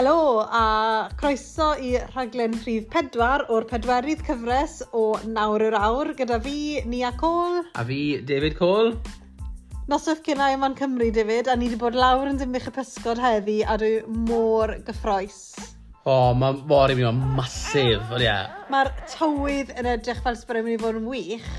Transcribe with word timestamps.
Helo 0.00 0.48
a 0.48 1.10
croeso 1.20 1.74
i 1.76 1.90
rhaglen 2.00 2.54
rhif 2.62 2.86
pedwar 2.88 3.42
o'r 3.52 3.66
pedwerydd 3.68 4.22
cyfres 4.24 4.78
o 4.96 5.02
Nawr 5.28 5.60
yr 5.66 5.74
Awr 5.76 6.14
gyda 6.16 6.38
fi, 6.40 6.54
Nia 6.88 7.10
Cole. 7.20 7.66
A 7.76 7.84
fi, 7.84 7.98
David 8.24 8.56
Cole. 8.56 8.94
Noswyth 9.92 10.24
i 10.32 10.38
yma'n 10.38 10.78
Cymru, 10.78 11.10
David, 11.12 11.52
a 11.52 11.56
ni 11.60 11.68
wedi 11.68 11.82
bod 11.82 11.98
lawr 12.00 12.30
yn 12.30 12.40
dymich 12.40 12.70
y 12.70 12.72
pysgod 12.78 13.20
heddi 13.20 13.58
a 13.60 13.76
dwi 13.76 13.98
môr 14.24 14.78
gyffroes. 14.88 15.42
O, 16.06 16.14
oh, 16.14 16.32
mae 16.32 16.56
mor 16.64 16.88
i 16.88 16.96
mi 16.96 17.04
o'n 17.04 17.20
masif, 17.36 18.00
ond 18.08 18.24
ie. 18.24 18.38
Mae'r 18.72 18.94
tywydd 19.18 19.76
yn 19.76 19.90
edrych 19.98 20.24
fel 20.24 20.40
sbryd 20.40 20.64
yn 20.64 20.70
mynd 20.70 20.80
i 20.80 20.84
fod 20.86 21.02
yn 21.02 21.12
wych, 21.12 21.52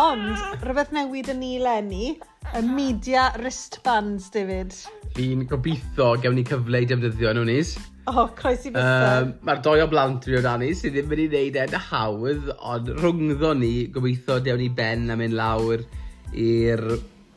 ond 0.00 0.64
rhywbeth 0.64 0.96
newid 0.96 1.28
yn 1.36 1.44
ni 1.44 1.58
lenni 1.60 2.14
y 2.54 2.62
media 2.62 3.32
wristbands, 3.38 4.30
David. 4.30 4.74
Fi'n 5.16 5.42
gobeithio 5.50 6.14
gewn 6.22 6.36
ni 6.38 6.44
cyfle 6.46 6.84
i 6.84 6.86
defnyddio 6.86 7.32
nhw 7.34 7.44
nis. 7.48 7.74
O, 8.06 8.12
oh, 8.12 8.28
croes 8.38 8.66
i 8.68 8.72
bethau. 8.74 9.24
Um, 9.24 9.32
Mae'r 9.48 9.62
doi 9.64 9.80
o 9.82 9.88
blant 9.90 10.26
rhywun 10.28 10.46
â 10.46 10.54
ni 10.60 10.70
sydd 10.76 10.94
ddim 10.94 11.10
wedi 11.10 11.26
gwneud 11.32 11.58
e'n 11.64 11.76
hawdd, 11.88 12.48
ond 12.70 12.92
rhwngddo 13.00 13.52
ni 13.58 13.72
gobeithio 13.94 14.38
dewn 14.44 14.62
ni 14.62 14.70
ben 14.70 15.10
a 15.10 15.18
mynd 15.18 15.34
lawr 15.38 15.82
i'r 16.30 16.84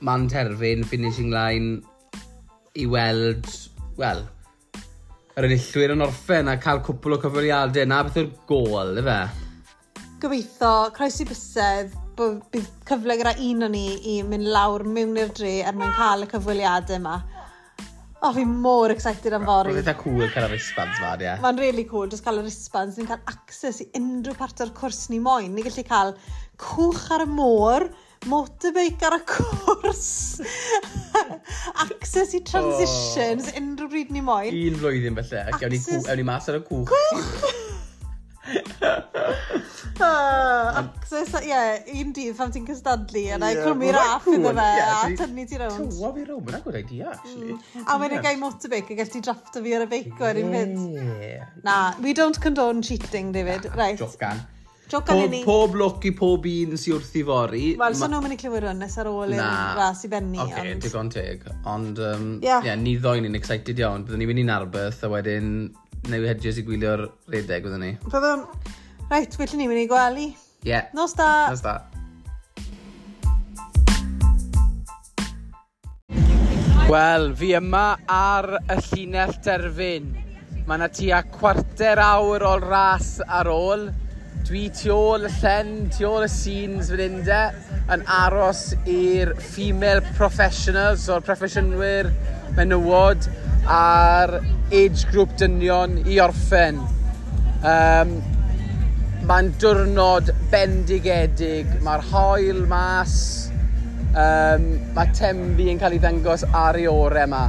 man 0.06 0.28
terfyn, 0.30 0.86
finishing 0.86 1.34
line, 1.34 1.82
i 2.78 2.86
weld, 2.86 3.50
wel, 3.98 4.22
yr 5.38 5.48
enillwyr 5.50 5.96
yn 5.96 6.06
orffen 6.06 6.52
a 6.52 6.60
cael 6.62 6.84
cwpl 6.86 7.18
o 7.18 7.22
cyfwriadau. 7.26 7.90
Na 7.90 8.04
beth 8.06 8.22
yw'r 8.22 8.34
gol, 8.50 9.00
efe? 9.02 9.22
Gobeithio, 10.22 10.76
croes 10.94 11.24
i 11.24 11.28
bysedd, 11.30 11.98
bydd 12.18 12.70
cyfle 12.88 13.18
gyda 13.20 13.34
un 13.46 13.68
o'n 13.68 13.74
ni 13.76 13.88
i 14.14 14.20
mynd 14.26 14.50
lawr 14.54 14.86
mewn 14.88 15.18
i'r 15.22 15.34
dre 15.38 15.60
er 15.68 15.76
mwyn 15.78 15.94
cael 15.98 16.26
y 16.26 16.30
cyfweliadau 16.32 16.98
yma. 16.98 17.18
O, 18.18 18.32
fi 18.34 18.44
mor 18.50 18.90
excited 18.90 19.36
am 19.38 19.46
fori. 19.46 19.70
Mae'n 19.76 19.84
eitha 19.84 19.94
cool 20.00 20.24
cael 20.34 20.48
y 20.48 20.50
wristbands 20.56 20.98
fan, 21.04 21.22
ie. 21.22 21.36
Mae'n 21.44 21.60
really 21.62 21.86
cool, 21.90 22.08
jyst 22.10 22.26
cael 22.26 22.42
y 22.42 22.46
wristbands. 22.48 22.98
Ni'n 22.98 23.10
cael 23.12 23.22
access 23.30 23.84
i 23.84 23.88
unrhyw 24.00 24.38
part 24.40 24.64
o'r 24.66 24.74
cwrs 24.80 25.04
ni 25.14 25.20
moyn. 25.22 25.52
Ni'n 25.54 25.68
gallu 25.68 25.86
cael 25.86 26.16
cwch 26.64 27.12
ar 27.14 27.28
y 27.28 27.30
môr, 27.30 27.86
motorbike 28.32 29.06
ar 29.06 29.20
y 29.20 29.22
cwrs, 29.36 30.08
access 31.86 32.34
i 32.34 32.42
transitions, 32.42 33.52
oh. 33.52 33.62
unrhyw 33.62 33.94
bryd 33.94 34.16
ni 34.16 34.26
moyn. 34.26 34.58
Un 34.66 34.82
flwyddyn 34.82 35.22
felly, 35.22 35.46
ac 35.54 35.70
ewn 35.70 35.78
ni, 35.78 35.84
ewn 36.02 36.18
ni 36.24 36.28
mas 36.34 36.50
ar 36.50 36.58
y 36.58 36.66
cwch. 36.66 36.90
Cwch! 36.90 37.64
Access, 40.02 41.38
ie, 41.42 41.62
un 42.02 42.12
dydd 42.16 42.36
pan 42.38 42.52
ti'n 42.54 42.68
cystadlu, 42.68 43.24
a 43.34 43.40
na 43.42 43.52
i 43.54 43.58
clwmi 43.60 43.94
raff 43.96 44.28
iddo 44.32 44.52
fe, 44.58 44.68
a 44.84 45.00
tynnu 45.22 45.48
ti 45.50 45.62
rownd. 45.62 45.94
Tywa 45.96 46.12
fi 46.16 46.26
rownd, 46.28 46.44
mae'n 46.48 46.60
agwyd 46.60 46.82
idea, 46.82 47.14
actually. 47.16 47.56
Mm. 47.56 47.86
A 47.86 47.98
mae'n 48.02 48.18
ei 48.18 48.26
gai 48.28 48.36
motorbike, 48.42 48.94
a 48.94 49.00
gael 49.02 49.14
ti 49.14 49.24
drafto 49.26 49.64
fi 49.64 49.74
ar 49.78 49.88
y 49.88 49.90
beic 49.96 50.22
o'r 50.22 50.42
un 50.44 50.54
fynd. 50.58 51.00
Na, 51.66 51.80
we 52.04 52.14
don't 52.18 52.40
condone 52.44 52.86
cheating, 52.86 53.34
David. 53.36 53.72
Right. 53.76 54.00
Jocan. 54.00 54.46
Jocan 54.88 55.20
i 55.20 55.28
ni. 55.28 55.42
Pob 55.44 55.74
look 55.76 56.06
i 56.08 56.14
pob 56.16 56.46
un 56.48 56.78
sy'n 56.80 56.96
wrth 56.96 57.16
i 57.20 57.24
fori. 57.28 57.64
Wel, 57.80 57.96
so 58.00 58.08
nhw'n 58.08 58.24
mynd 58.24 58.38
i 58.38 58.40
clywed 58.40 58.64
hwn 58.70 58.80
nes 58.80 58.96
ar 59.02 59.10
ôl 59.12 59.34
i'r 59.36 59.44
ras 59.76 60.06
i 60.08 60.12
benni. 60.12 60.40
Oce, 60.40 60.54
okay, 60.54 60.78
digon 60.84 61.12
teg. 61.12 61.44
Ond, 61.68 62.00
um, 62.00 62.30
yeah. 62.46 62.64
yeah, 62.64 62.78
ni 62.80 62.96
ddoen 62.96 63.28
ni'n 63.28 63.36
excited 63.36 63.80
iawn. 63.84 64.06
Byddwn 64.08 64.24
ni'n 64.24 64.32
mynd 64.32 64.44
i'n 64.46 64.54
arbeth, 64.56 65.04
a 65.04 65.12
wedyn, 65.12 65.54
neu 66.08 66.28
hedges 66.30 66.62
i 66.62 66.64
gwylio'r 66.68 67.04
redeg, 67.34 67.68
byddwn 67.68 67.84
ni. 67.84 67.92
Byddwn, 68.08 68.46
Reit, 69.08 69.38
felly 69.40 69.56
ni'n 69.56 69.70
mynd 69.72 69.80
i 69.80 69.88
gwely. 69.88 70.26
Ie. 70.66 70.68
Yeah. 70.68 70.90
Nos 70.92 71.14
da. 71.16 71.48
Nos 71.48 71.62
da. 71.64 71.78
Wel, 76.92 77.30
fi 77.40 77.54
yma 77.56 77.86
ar 78.12 78.50
y 78.60 78.78
llinell 78.90 79.32
derfyn. 79.46 80.12
Mae 80.68 80.76
yna 80.76 80.92
tua 80.92 81.22
cwarter 81.38 82.04
awr 82.04 82.44
o'r 82.52 82.68
ras 82.68 83.16
ar 83.24 83.48
ôl. 83.52 83.88
Dwi 84.48 84.68
tu 84.76 84.92
ôl 84.92 85.28
y 85.28 85.34
llen, 85.40 85.74
tu 85.96 86.04
ôl 86.08 86.28
y 86.28 86.32
scenes 86.32 86.92
fan 86.92 87.04
hyn 87.08 87.18
yn 87.96 88.08
aros 88.12 88.70
i'r 88.92 89.36
female 89.40 90.04
professionals, 90.20 91.08
o'r 91.08 91.24
proffesiynwyr 91.24 92.12
menywod, 92.60 93.32
a'r 93.72 94.42
age 94.76 95.08
group 95.14 95.40
dynion 95.40 96.02
i 96.04 96.20
orffen. 96.24 96.84
Um, 97.64 98.20
Mae'n 99.28 99.50
diwrnod 99.60 100.30
bendigedig. 100.54 101.68
Mae'r 101.84 102.04
hoel 102.14 102.62
mas. 102.72 103.16
Um, 104.16 104.68
mae 104.96 105.10
Tembi 105.18 105.66
yn 105.68 105.82
cael 105.82 105.98
ei 105.98 106.00
ddangos 106.00 106.46
ar 106.56 106.78
ei 106.80 106.86
orau 106.88 107.26
yma. 107.28 107.42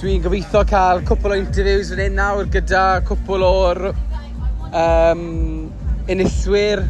Dwi'n 0.00 0.24
gobeithio 0.24 0.64
cael 0.66 1.04
cwpl 1.06 1.36
o 1.36 1.38
interviews 1.38 1.92
fan 1.92 2.02
hyn 2.02 2.18
nawr 2.18 2.50
gyda 2.50 2.82
cwpl 3.06 3.44
o'r 3.46 3.80
um, 3.92 5.22
enillwyr 6.10 6.82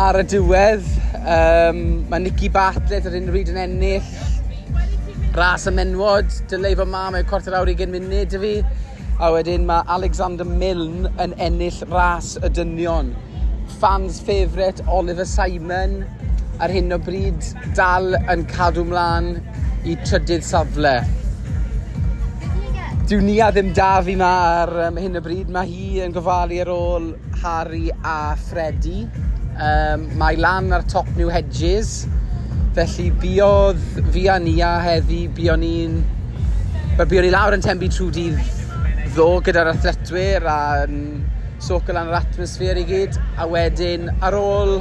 ar 0.00 0.18
y 0.18 0.26
diwedd. 0.34 0.90
Um, 1.22 1.80
mae 2.10 2.24
Nicky 2.24 2.50
Bartlett 2.50 3.06
ar 3.06 3.14
unrhyw 3.14 3.36
bryd 3.36 3.54
yn 3.54 3.62
ennill. 3.62 4.10
Ras 5.38 5.68
y 5.70 5.74
menwod, 5.78 6.34
dylai 6.50 6.74
fod 6.74 6.90
mam 6.90 7.14
mewn 7.14 7.30
cwarter 7.30 7.54
awr 7.60 7.70
20 7.70 7.94
munud 7.94 8.34
y 8.34 8.42
fi. 8.42 8.52
A 9.16 9.30
wedyn 9.32 9.62
mae 9.64 9.80
Alexander 9.88 10.44
Milne 10.44 11.08
yn 11.24 11.32
ennill 11.40 11.78
ras 11.88 12.34
y 12.44 12.50
dynion. 12.52 13.14
Fans 13.80 14.18
favourite 14.20 14.82
Oliver 14.92 15.24
Simon 15.24 16.02
ar 16.60 16.68
hyn 16.68 16.92
o 16.92 16.98
bryd 17.00 17.46
dal 17.78 18.12
yn 18.28 18.42
cadw 18.50 18.84
mlaen 18.84 19.30
i 19.88 19.94
trydydd 20.02 20.44
safle. 20.44 20.92
Dyw 23.08 23.22
ni 23.24 23.38
a 23.40 23.48
ddim 23.54 23.70
da 23.78 23.94
fi 24.04 24.18
ma 24.20 24.34
ar 24.58 24.74
um, 24.90 25.00
hyn 25.00 25.16
o 25.16 25.22
bryd. 25.24 25.48
Mae 25.54 25.70
hi 25.70 26.02
yn 26.04 26.12
gofalu 26.12 26.60
ar 26.66 26.72
ôl 26.74 27.08
Harry 27.40 27.86
a 28.04 28.34
Freddy. 28.50 29.06
Um, 29.56 30.04
mae 30.20 30.36
lan 30.36 30.68
ar 30.76 30.84
top 30.92 31.08
New 31.16 31.32
Hedges. 31.32 32.02
Felly 32.76 33.08
biodd 33.24 33.80
fi 34.12 34.26
a 34.28 34.36
ni 34.44 34.58
a 34.60 34.74
heddi, 34.84 35.22
bio 35.40 35.56
ni'n... 35.56 35.96
Bio 37.00 37.24
ni 37.24 37.32
lawr 37.32 37.56
yn 37.56 37.64
tembu 37.64 37.88
trwy 37.88 38.12
dydd 38.20 38.55
ddo 39.16 39.38
gyda'r 39.40 39.70
athletwyr 39.70 40.44
a'n 40.52 40.96
soco 41.64 41.94
lan 41.96 42.10
yr 42.10 42.18
atmosffer 42.18 42.76
i 42.76 42.82
gyd. 42.84 43.14
A 43.40 43.46
wedyn, 43.48 44.10
ar 44.20 44.34
ôl 44.36 44.74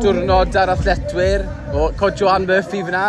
diwrnod 0.00 0.56
ar 0.56 0.72
athletwyr, 0.72 1.44
o, 1.76 1.90
co 1.98 2.08
Johan 2.16 2.46
Murphy 2.48 2.80
fyna, 2.86 3.02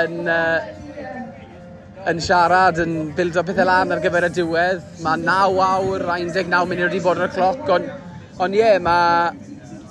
yn, 0.00 0.16
uh, 0.26 2.02
yn 2.10 2.22
siarad, 2.24 2.80
yn 2.82 3.12
bildo 3.14 3.44
pethau 3.46 3.68
lan 3.70 3.94
ar 3.94 4.02
gyfer 4.02 4.26
y 4.26 4.32
diwedd. 4.40 4.82
Mae 5.04 5.22
9 5.22 5.62
awr, 5.68 6.06
19 6.10 6.58
munud 6.72 6.88
wedi 6.88 7.04
bod 7.04 7.22
ar 7.22 7.30
y 7.30 7.36
cloc, 7.36 7.62
ond 7.76 8.42
on 8.42 8.58
ie, 8.58 8.64
yeah, 8.64 8.82
mae... 8.82 9.46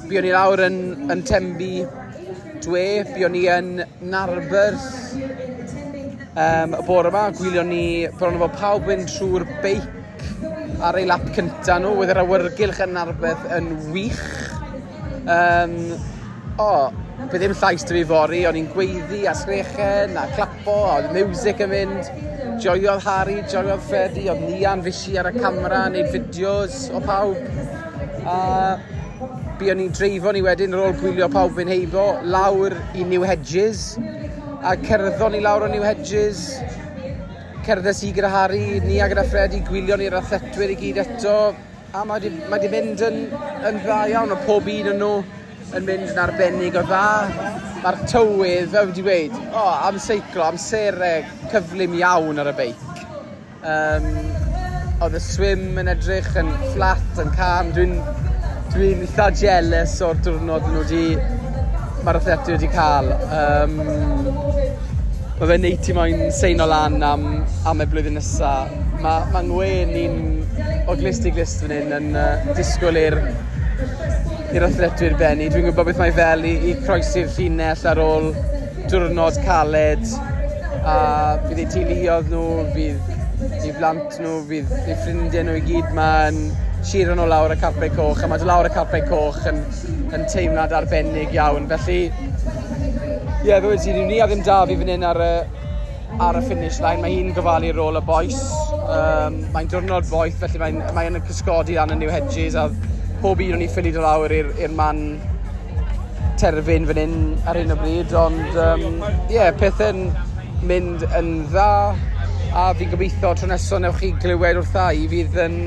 Buon 0.07 0.23
ni 0.23 0.29
lawr 0.31 0.61
yn, 0.63 0.77
yn 1.11 1.23
tembu 1.27 1.87
dwe, 2.63 2.85
buon 3.15 3.33
ni 3.35 3.41
yn 3.51 3.73
Narberth 4.07 5.56
Um, 6.37 6.75
y 6.77 6.83
bore 6.85 7.09
yma, 7.09 7.23
gwylion 7.33 7.71
ni 7.71 7.85
bron 8.19 8.35
efo 8.37 8.47
pawb 8.59 8.91
yn 8.93 9.07
trwy'r 9.09 9.41
beic 9.63 9.87
ar 10.85 10.99
ei 10.99 11.07
lap 11.09 11.23
cynta 11.33 11.79
nhw, 11.81 11.95
wedi'r 11.97 12.19
awyrgylch 12.21 12.81
yn 12.85 12.99
arbeth 13.01 13.47
yn 13.55 13.71
wych. 13.89 14.19
Um, 15.33 15.73
o, 16.61 16.67
oh, 16.67 16.99
bydd 17.31 17.41
ddim 17.41 17.55
llais 17.57 17.87
dy 17.89 17.95
fi 17.97 18.03
fori, 18.11 18.43
o'n 18.45 18.59
i'n 18.59 18.69
gweiddi 18.75 19.23
a 19.25 19.33
sgrechen 19.39 20.13
a 20.21 20.27
clapo, 20.35 20.75
oedd 20.91 21.09
music 21.15 21.63
yn 21.65 21.73
mynd. 21.73 22.11
Joiodd 22.61 23.01
Harry, 23.07 23.39
joiodd 23.49 23.81
Freddy, 23.89 24.27
oedd 24.29 24.45
Nian 24.45 24.85
fysi 24.85 25.17
ar 25.17 25.31
y 25.31 25.33
camera, 25.39 25.87
wneud 25.89 26.13
fideos 26.13 26.83
o 26.93 27.01
pawb. 27.01 27.41
A 28.29 28.37
bu 29.57 29.73
o'n 29.73 29.81
i'n 29.87 29.89
dreifo 29.97 30.37
ni 30.37 30.45
wedyn 30.45 30.77
ar 30.77 30.85
ôl 30.85 30.97
gwylio 31.01 31.33
pawb 31.33 31.57
yn 31.65 31.73
heibo, 31.73 32.11
lawr 32.29 32.77
i 32.93 33.09
New 33.09 33.25
Hedges, 33.25 33.95
a 34.63 34.75
cerddon 34.81 35.31
ni 35.31 35.39
lawr 35.39 35.63
o 35.63 35.67
New 35.67 35.81
Hedges, 35.81 36.59
cerddes 37.65 38.01
i 38.03 38.11
gyda 38.15 38.29
Harry, 38.31 38.79
ni 38.81 38.99
a 39.01 39.07
gyda 39.09 39.25
Fred 39.29 39.53
i 39.53 39.61
gwylio 39.67 39.97
ni'r 39.99 40.17
athletwyr 40.17 40.73
i 40.73 40.77
gyd 40.79 41.01
eto, 41.03 41.35
a 41.93 42.03
mae 42.07 42.23
di, 42.23 42.31
mae 42.49 42.61
di 42.63 42.69
mynd 42.71 43.03
yn, 43.05 43.19
yn 43.67 43.79
dda 43.83 43.99
iawn, 44.13 44.33
o 44.33 44.39
pob 44.47 44.67
un 44.71 44.91
yn 44.93 44.99
nhw 45.01 45.13
yn 45.77 45.87
mynd 45.87 46.09
yn 46.09 46.21
arbennig 46.23 46.77
o 46.79 46.83
dda. 46.87 47.05
Mae'r 47.83 47.99
tywydd, 48.09 48.71
fe 48.73 48.83
wedi 48.89 49.05
dweud, 49.05 49.39
o, 49.51 49.61
oh, 49.61 49.73
am 49.87 49.99
seiclo, 50.01 50.43
am 50.43 50.55
amserau 50.57 51.25
cyflym 51.53 51.97
iawn 51.99 52.41
ar 52.41 52.51
y 52.51 52.55
beic. 52.57 52.85
Um, 53.67 54.07
oedd 55.05 55.17
y 55.19 55.21
swim 55.21 55.67
yn 55.77 55.91
edrych 55.93 56.33
yn 56.41 56.49
fflat, 56.71 57.11
yn 57.21 57.33
cam, 57.37 57.69
Dwi'n 57.77 57.99
dwi 58.73 58.93
eitha 58.95 59.29
jealous 59.37 59.99
o'r 60.05 60.17
diwrnod 60.25 60.65
nhw 60.71 60.81
wedi 60.81 61.03
mae'r 62.07 62.21
atleti 62.21 62.53
wedi 62.53 62.67
cael. 62.71 63.09
Um, 63.35 63.73
mae 65.37 65.49
fe'n 65.49 65.65
80 65.67 65.95
moyn 65.97 66.21
seino 66.31 66.67
lan 66.69 67.01
am, 67.03 67.25
am 67.67 67.83
y 67.83 67.87
blwyddyn 67.91 68.15
nesaf. 68.15 68.71
Mae 69.03 69.25
ma 69.33 69.41
ngwen 69.43 69.91
ni'n 69.91 70.85
o 70.87 70.95
glist 70.95 71.27
i 71.27 71.33
glist 71.35 71.65
fan 71.65 71.73
hyn 71.75 71.91
yn 71.97 72.15
uh, 72.15 72.53
disgwyl 72.55 72.99
i'r 73.01 73.17
i'r 74.55 74.67
athletwyr 74.69 75.17
benni. 75.19 75.49
Dwi'n 75.51 75.67
gwybod 75.67 75.89
beth 75.89 75.99
mae 75.99 76.15
fel 76.15 76.47
i, 76.47 76.53
i 76.71 76.77
croesi'r 76.85 77.27
llinell 77.35 77.83
ar 77.91 77.99
ôl 77.99 78.31
diwrnod 78.87 79.41
caled 79.43 80.07
a 80.87 80.95
bydd 81.43 81.59
eu 81.65 81.67
teuluoedd 81.73 82.31
nhw, 82.31 82.45
bydd 82.71 83.67
eu 83.67 83.75
blant 83.81 84.15
nhw, 84.23 84.37
bydd 84.47 84.71
eu 84.79 84.95
ffrindiau 85.03 85.49
nhw 85.49 85.59
i 85.59 85.65
gyd 85.67 85.91
mae'n 85.97 86.39
siro 86.85 87.15
nhw 87.17 87.25
lawr 87.27 87.53
y 87.55 87.57
carpau 87.61 87.89
coch, 87.95 88.23
a 88.23 88.29
mae 88.29 88.47
lawr 88.47 88.69
y 88.69 88.73
carpau 88.73 89.05
coch 89.09 89.39
yn, 89.49 89.61
yn 90.15 90.25
teimlad 90.31 90.75
arbennig 90.75 91.33
iawn. 91.35 91.67
Felly, 91.71 91.99
ie, 92.07 93.47
yeah, 93.47 93.61
fe 93.61 93.71
wedi 93.71 93.95
ni 93.97 94.19
a 94.21 94.27
ddim 94.29 94.43
da 94.45 94.59
fi 94.67 94.77
fan 94.79 94.91
hyn 94.93 95.07
ar 95.07 95.21
y, 95.23 95.31
ar 96.27 96.39
y 96.39 96.43
finish 96.47 96.81
line. 96.83 97.01
Mae 97.03 97.15
hi'n 97.15 97.33
gofalu 97.37 97.73
rôl 97.75 97.99
y 97.99 98.03
boes. 98.07 98.43
Um, 98.87 99.41
mae'n 99.55 99.71
diwrnod 99.73 100.07
boeth, 100.11 100.37
felly 100.43 100.61
mae'n 100.61 100.83
mae 100.95 101.09
yn 101.11 101.19
cysgodi 101.27 101.75
lan 101.79 101.95
y 101.95 101.99
New 102.03 102.13
Hedges, 102.13 102.55
a 102.55 102.69
pob 103.23 103.41
un 103.43 103.57
o'n 103.57 103.65
i 103.65 103.71
ffili 103.71 103.91
do 103.95 104.05
lawr 104.05 104.33
i'r 104.37 104.73
man 104.77 105.01
terfyn 106.37 106.85
fan 106.85 107.01
hyn 107.01 107.17
ar 107.49 107.57
hyn 107.57 107.73
o 107.73 107.77
bryd, 107.79 108.13
ond 108.15 108.43
ie, 108.45 108.63
um, 108.63 109.01
yeah, 109.33 109.49
pethau'n 109.57 110.05
mynd 110.67 111.03
yn 111.17 111.31
dda 111.49 111.71
a 112.57 112.69
fi'n 112.77 112.91
gobeithio 112.93 113.33
tro 113.37 113.49
nesaf 113.49 113.81
newch 113.81 113.99
chi 114.01 114.11
glywed 114.21 114.59
wrtha 114.61 114.87
i 114.95 115.07
fydd 115.09 115.35
yn 115.43 115.57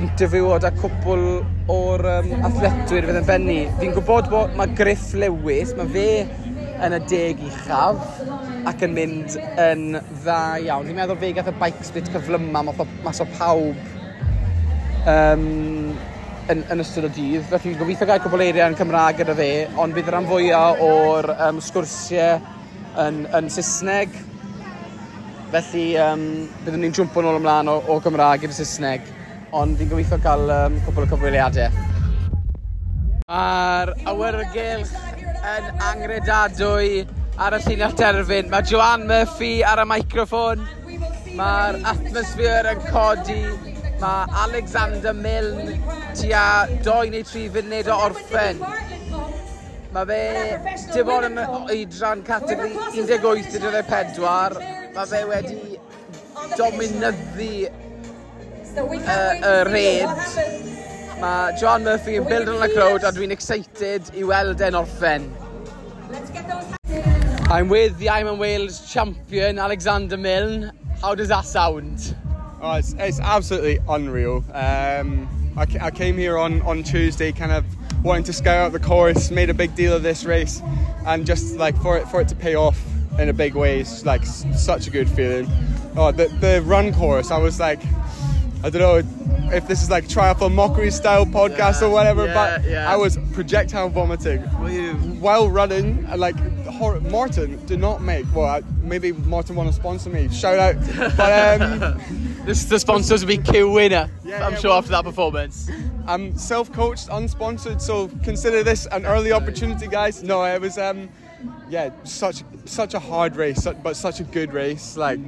interview 0.00 0.48
o 0.48 0.58
da 0.62 0.70
cwpl 0.74 1.24
o'r 1.72 2.06
um, 2.18 2.30
athletwyr 2.48 3.06
fydd 3.08 3.18
yn 3.20 3.26
benni. 3.28 3.58
Fi'n 3.80 3.92
gwybod 3.96 4.30
bod 4.32 4.54
mae 4.58 4.72
Griff 4.78 5.10
Lewis, 5.18 5.74
mae 5.76 5.90
fe 5.92 6.06
yn 6.82 6.96
y 6.96 7.00
deg 7.10 7.42
uchaf 7.46 8.22
ac 8.70 8.82
yn 8.86 8.96
mynd 8.96 9.36
yn 9.60 9.84
dda 10.22 10.38
iawn. 10.64 10.88
Fi'n 10.88 10.98
meddwl 10.98 11.20
fe 11.20 11.32
gath 11.36 11.52
y 11.52 11.54
bike 11.60 11.86
split 11.86 12.10
cyflyma 12.14 12.64
mas 12.64 13.22
o 13.22 13.28
pawb 13.36 13.78
um, 15.12 15.46
yn, 16.50 16.64
yn 16.72 16.82
ystod 16.82 17.10
y 17.10 17.14
dydd. 17.18 17.46
Felly 17.52 17.62
fi'n 17.68 17.80
gobeithio 17.80 18.08
gael 18.08 18.24
cwbl 18.24 18.46
eiriau 18.48 18.72
yn 18.72 18.78
Cymraeg 18.80 19.22
gyda 19.22 19.36
fe, 19.38 19.52
ond 19.82 19.96
bydd 19.96 20.12
rhan 20.12 20.28
fwyaf 20.30 20.82
o'r 20.88 21.32
um, 21.36 21.62
sgwrsiau 21.62 22.40
yn, 23.04 23.24
yn 23.38 23.50
Saesneg. 23.52 24.14
Felly 25.52 25.88
um, 26.00 26.28
byddwn 26.64 26.86
ni'n 26.86 26.94
jwmpo 26.96 27.24
nôl 27.24 27.42
ymlaen 27.42 27.70
o, 27.70 27.82
o 27.92 28.00
Gymraeg 28.02 28.48
i'r 28.48 28.56
Saesneg 28.56 29.18
ond 29.52 29.76
fi'n 29.76 29.90
gobeithio 29.90 30.18
cael 30.24 30.50
um, 30.52 30.76
cwpl 30.86 31.04
o 31.04 31.08
cyfweliadau. 31.10 31.80
Mae'r 33.28 33.92
awyrgylch 34.08 34.92
yn 35.52 35.82
angredadwy 35.88 37.02
ar 37.40 37.56
y 37.56 37.60
llinell 37.66 37.96
terfyn. 37.98 38.48
Mae 38.52 38.64
Joanne 38.68 39.08
Murphy 39.10 39.52
ar 39.66 39.82
y 39.82 39.86
microffon. 39.90 40.64
Mae'r 41.36 41.80
atmosfer 41.92 42.70
yn 42.72 42.82
codi. 42.88 43.42
Mae 44.02 44.40
Alexander 44.46 45.14
Milne 45.14 45.76
tua 46.18 46.46
2 46.88 47.12
neu 47.12 47.28
3 47.28 47.44
funud 47.56 47.92
o 47.92 48.00
orffen. 48.08 48.64
Mae 49.92 50.08
fe 50.08 50.80
dim 50.94 51.12
ond 51.12 51.28
yn 51.28 51.38
oedran 51.44 52.24
categori 52.24 52.72
18-24. 52.96 54.66
Mae 54.96 55.08
fe 55.12 55.24
wedi 55.28 55.60
dominyddu 56.56 57.52
y 58.74 58.96
uh, 58.96 59.64
red. 59.66 60.08
Mae 61.20 61.52
John 61.60 61.84
Murphy 61.84 62.16
yn 62.16 62.24
build 62.24 62.48
on 62.48 62.60
the 62.60 62.68
crowd 62.72 63.04
a 63.04 63.12
dwi'n 63.12 63.30
excited 63.30 64.08
i 64.16 64.24
weld 64.24 64.60
e'n 64.60 64.74
orffen. 64.74 65.28
I'm 67.50 67.68
with 67.68 67.98
the 67.98 68.06
Ironman 68.06 68.38
Wales 68.38 68.80
champion 68.90 69.58
Alexander 69.58 70.16
Milne. 70.16 70.72
How 71.02 71.14
does 71.14 71.28
that 71.28 71.44
sound? 71.44 72.16
Oh, 72.62 72.72
it's, 72.74 72.94
it's 72.98 73.20
absolutely 73.20 73.78
unreal. 73.88 74.44
Um, 74.52 75.28
I, 75.56 75.66
I 75.80 75.90
came 75.90 76.16
here 76.16 76.38
on, 76.38 76.62
on 76.62 76.82
Tuesday 76.82 77.30
kind 77.30 77.52
of 77.52 77.64
wanting 78.02 78.24
to 78.24 78.32
scout 78.32 78.56
out 78.56 78.72
the 78.72 78.80
course, 78.80 79.30
made 79.30 79.50
a 79.50 79.54
big 79.54 79.74
deal 79.74 79.92
of 79.92 80.02
this 80.02 80.24
race, 80.24 80.62
and 81.06 81.26
just 81.26 81.56
like 81.56 81.76
for 81.82 81.98
it, 81.98 82.08
for 82.08 82.20
it 82.20 82.28
to 82.28 82.34
pay 82.34 82.54
off 82.54 82.80
in 83.18 83.28
a 83.28 83.32
big 83.32 83.54
way 83.54 83.80
is 83.80 84.06
like 84.06 84.24
such 84.24 84.86
a 84.86 84.90
good 84.90 85.10
feeling. 85.10 85.46
Oh, 85.94 86.10
the, 86.10 86.28
the 86.40 86.62
run 86.64 86.94
course, 86.94 87.30
I 87.30 87.36
was 87.36 87.60
like, 87.60 87.80
I 88.64 88.70
don't 88.70 88.80
know 88.80 89.52
if 89.52 89.66
this 89.66 89.82
is 89.82 89.90
like 89.90 90.04
triathlon 90.04 90.54
mockery 90.54 90.90
style 90.90 91.26
podcast 91.26 91.80
yeah, 91.80 91.88
or 91.88 91.90
whatever, 91.90 92.26
yeah, 92.26 92.34
but 92.34 92.64
yeah. 92.64 92.90
I 92.90 92.96
was 92.96 93.18
projectile 93.32 93.88
vomiting 93.88 94.40
while 95.20 95.48
running. 95.48 96.08
Like 96.16 96.36
Martin 97.02 97.64
did 97.66 97.80
not 97.80 98.02
make. 98.02 98.26
Well, 98.34 98.46
I, 98.46 98.62
maybe 98.82 99.12
Martin 99.12 99.56
want 99.56 99.68
to 99.68 99.74
sponsor 99.74 100.10
me. 100.10 100.28
Shout 100.28 100.58
out, 100.58 101.16
but 101.16 101.60
um, 101.60 102.00
This, 102.44 102.64
the 102.64 102.80
sponsors 102.80 103.20
will 103.20 103.28
be 103.28 103.38
Q 103.38 103.70
winner, 103.70 104.10
I'm 104.24 104.56
sure, 104.56 104.70
well, 104.70 104.78
after 104.78 104.90
that 104.90 105.04
performance. 105.04 105.70
I'm 106.08 106.36
self-coached, 106.36 107.06
unsponsored, 107.08 107.80
so 107.80 108.08
consider 108.24 108.64
this 108.64 108.86
an 108.86 109.06
early 109.06 109.30
opportunity, 109.30 109.86
guys. 109.86 110.24
No, 110.24 110.42
it 110.44 110.60
was, 110.60 110.76
um, 110.76 111.08
yeah, 111.68 111.90
such 112.02 112.42
such 112.64 112.94
a 112.94 112.98
hard 112.98 113.36
race, 113.36 113.68
but 113.84 113.94
such 113.94 114.18
a 114.18 114.24
good 114.24 114.52
race. 114.52 114.96
Like, 114.96 115.20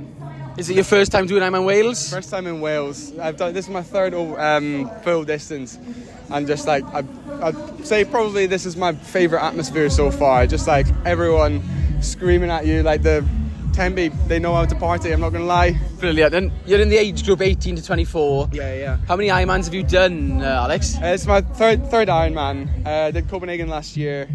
is 0.57 0.71
it 0.71 0.75
your 0.75 0.85
first 0.85 1.13
time 1.13 1.27
doing 1.27 1.43
Ironman 1.43 1.65
Wales? 1.67 2.11
First 2.11 2.31
time 2.31 2.47
in 2.47 2.61
Wales. 2.61 3.17
I've 3.19 3.37
done 3.37 3.53
this 3.53 3.67
is 3.67 3.71
my 3.73 3.83
third 3.83 4.15
um, 4.15 4.91
full 5.03 5.25
distance, 5.25 5.79
and 6.31 6.47
just 6.47 6.67
like 6.67 6.85
I, 6.87 7.03
I'd 7.43 7.87
say 7.87 8.05
probably 8.05 8.47
this 8.47 8.67
is 8.67 8.77
my 8.77 8.93
favorite 8.93 9.43
atmosphere 9.43 9.91
so 9.91 10.11
far. 10.11 10.47
Just 10.47 10.67
like 10.67 10.87
everyone 11.05 11.63
screaming 12.03 12.51
at 12.51 12.67
you, 12.67 12.83
like 12.83 13.03
the 13.03 13.27
Temby, 13.75 14.13
they 14.29 14.39
know 14.39 14.55
how 14.55 14.65
to 14.65 14.75
party, 14.77 15.11
I'm 15.13 15.21
not 15.21 15.31
going 15.31 15.43
to 15.43 15.49
lie. 15.49 15.77
Brilliant. 15.99 16.33
And 16.33 16.53
you're 16.65 16.81
in 16.81 16.91
the 16.91 16.97
age 16.97 17.25
group 17.25 17.41
18 17.41 17.75
to 17.75 17.83
24. 17.83 18.51
Yeah, 18.53 18.75
yeah. 18.75 18.97
How 19.09 19.17
many 19.17 19.31
Ironmans 19.31 19.65
have 19.65 19.75
you 19.75 19.83
done, 19.83 20.41
uh, 20.41 20.63
Alex? 20.63 20.95
Uh, 20.97 21.07
it's 21.07 21.27
my 21.27 21.41
third 21.41 21.91
third 21.91 22.07
Ironman. 22.07 22.69
Uh, 22.87 23.11
did 23.11 23.29
Copenhagen 23.29 23.69
last 23.69 23.97
year, 23.97 24.29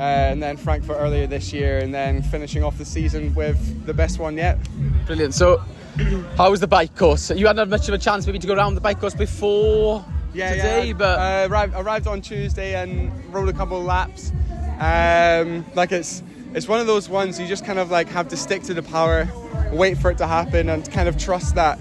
uh, 0.00 0.30
and 0.30 0.42
then 0.42 0.56
Frankfurt 0.56 0.96
earlier 0.98 1.26
this 1.26 1.52
year, 1.52 1.78
and 1.78 1.92
then 1.92 2.22
finishing 2.22 2.64
off 2.64 2.78
the 2.78 2.86
season 2.86 3.34
with 3.34 3.84
the 3.84 3.92
best 3.92 4.18
one 4.18 4.34
yet. 4.34 4.58
Brilliant. 5.04 5.34
So, 5.34 5.58
how 6.38 6.50
was 6.50 6.60
the 6.60 6.66
bike 6.66 6.96
course? 6.96 7.30
You 7.30 7.46
hadn't 7.46 7.58
had 7.58 7.68
much 7.68 7.86
of 7.86 7.92
a 7.92 7.98
chance 7.98 8.26
maybe 8.26 8.38
to 8.38 8.46
go 8.46 8.54
around 8.54 8.76
the 8.76 8.80
bike 8.80 8.98
course 8.98 9.14
before 9.14 10.02
yeah, 10.32 10.54
today, 10.54 10.86
yeah. 10.86 10.92
but... 10.94 11.18
Uh, 11.18 11.52
arrived, 11.52 11.74
arrived 11.76 12.06
on 12.06 12.22
Tuesday 12.22 12.74
and 12.74 13.12
rode 13.32 13.50
a 13.50 13.52
couple 13.52 13.76
of 13.76 13.84
laps. 13.84 14.32
Um, 14.80 15.66
like 15.74 15.92
it's 15.92 16.22
it's 16.54 16.66
one 16.66 16.80
of 16.80 16.86
those 16.86 17.06
ones 17.10 17.38
you 17.38 17.46
just 17.46 17.66
kind 17.66 17.78
of 17.78 17.90
like 17.90 18.08
have 18.08 18.28
to 18.28 18.36
stick 18.38 18.62
to 18.62 18.74
the 18.74 18.82
power, 18.82 19.28
wait 19.70 19.98
for 19.98 20.10
it 20.10 20.16
to 20.18 20.26
happen, 20.26 20.70
and 20.70 20.90
kind 20.90 21.08
of 21.08 21.18
trust 21.18 21.56
that 21.56 21.78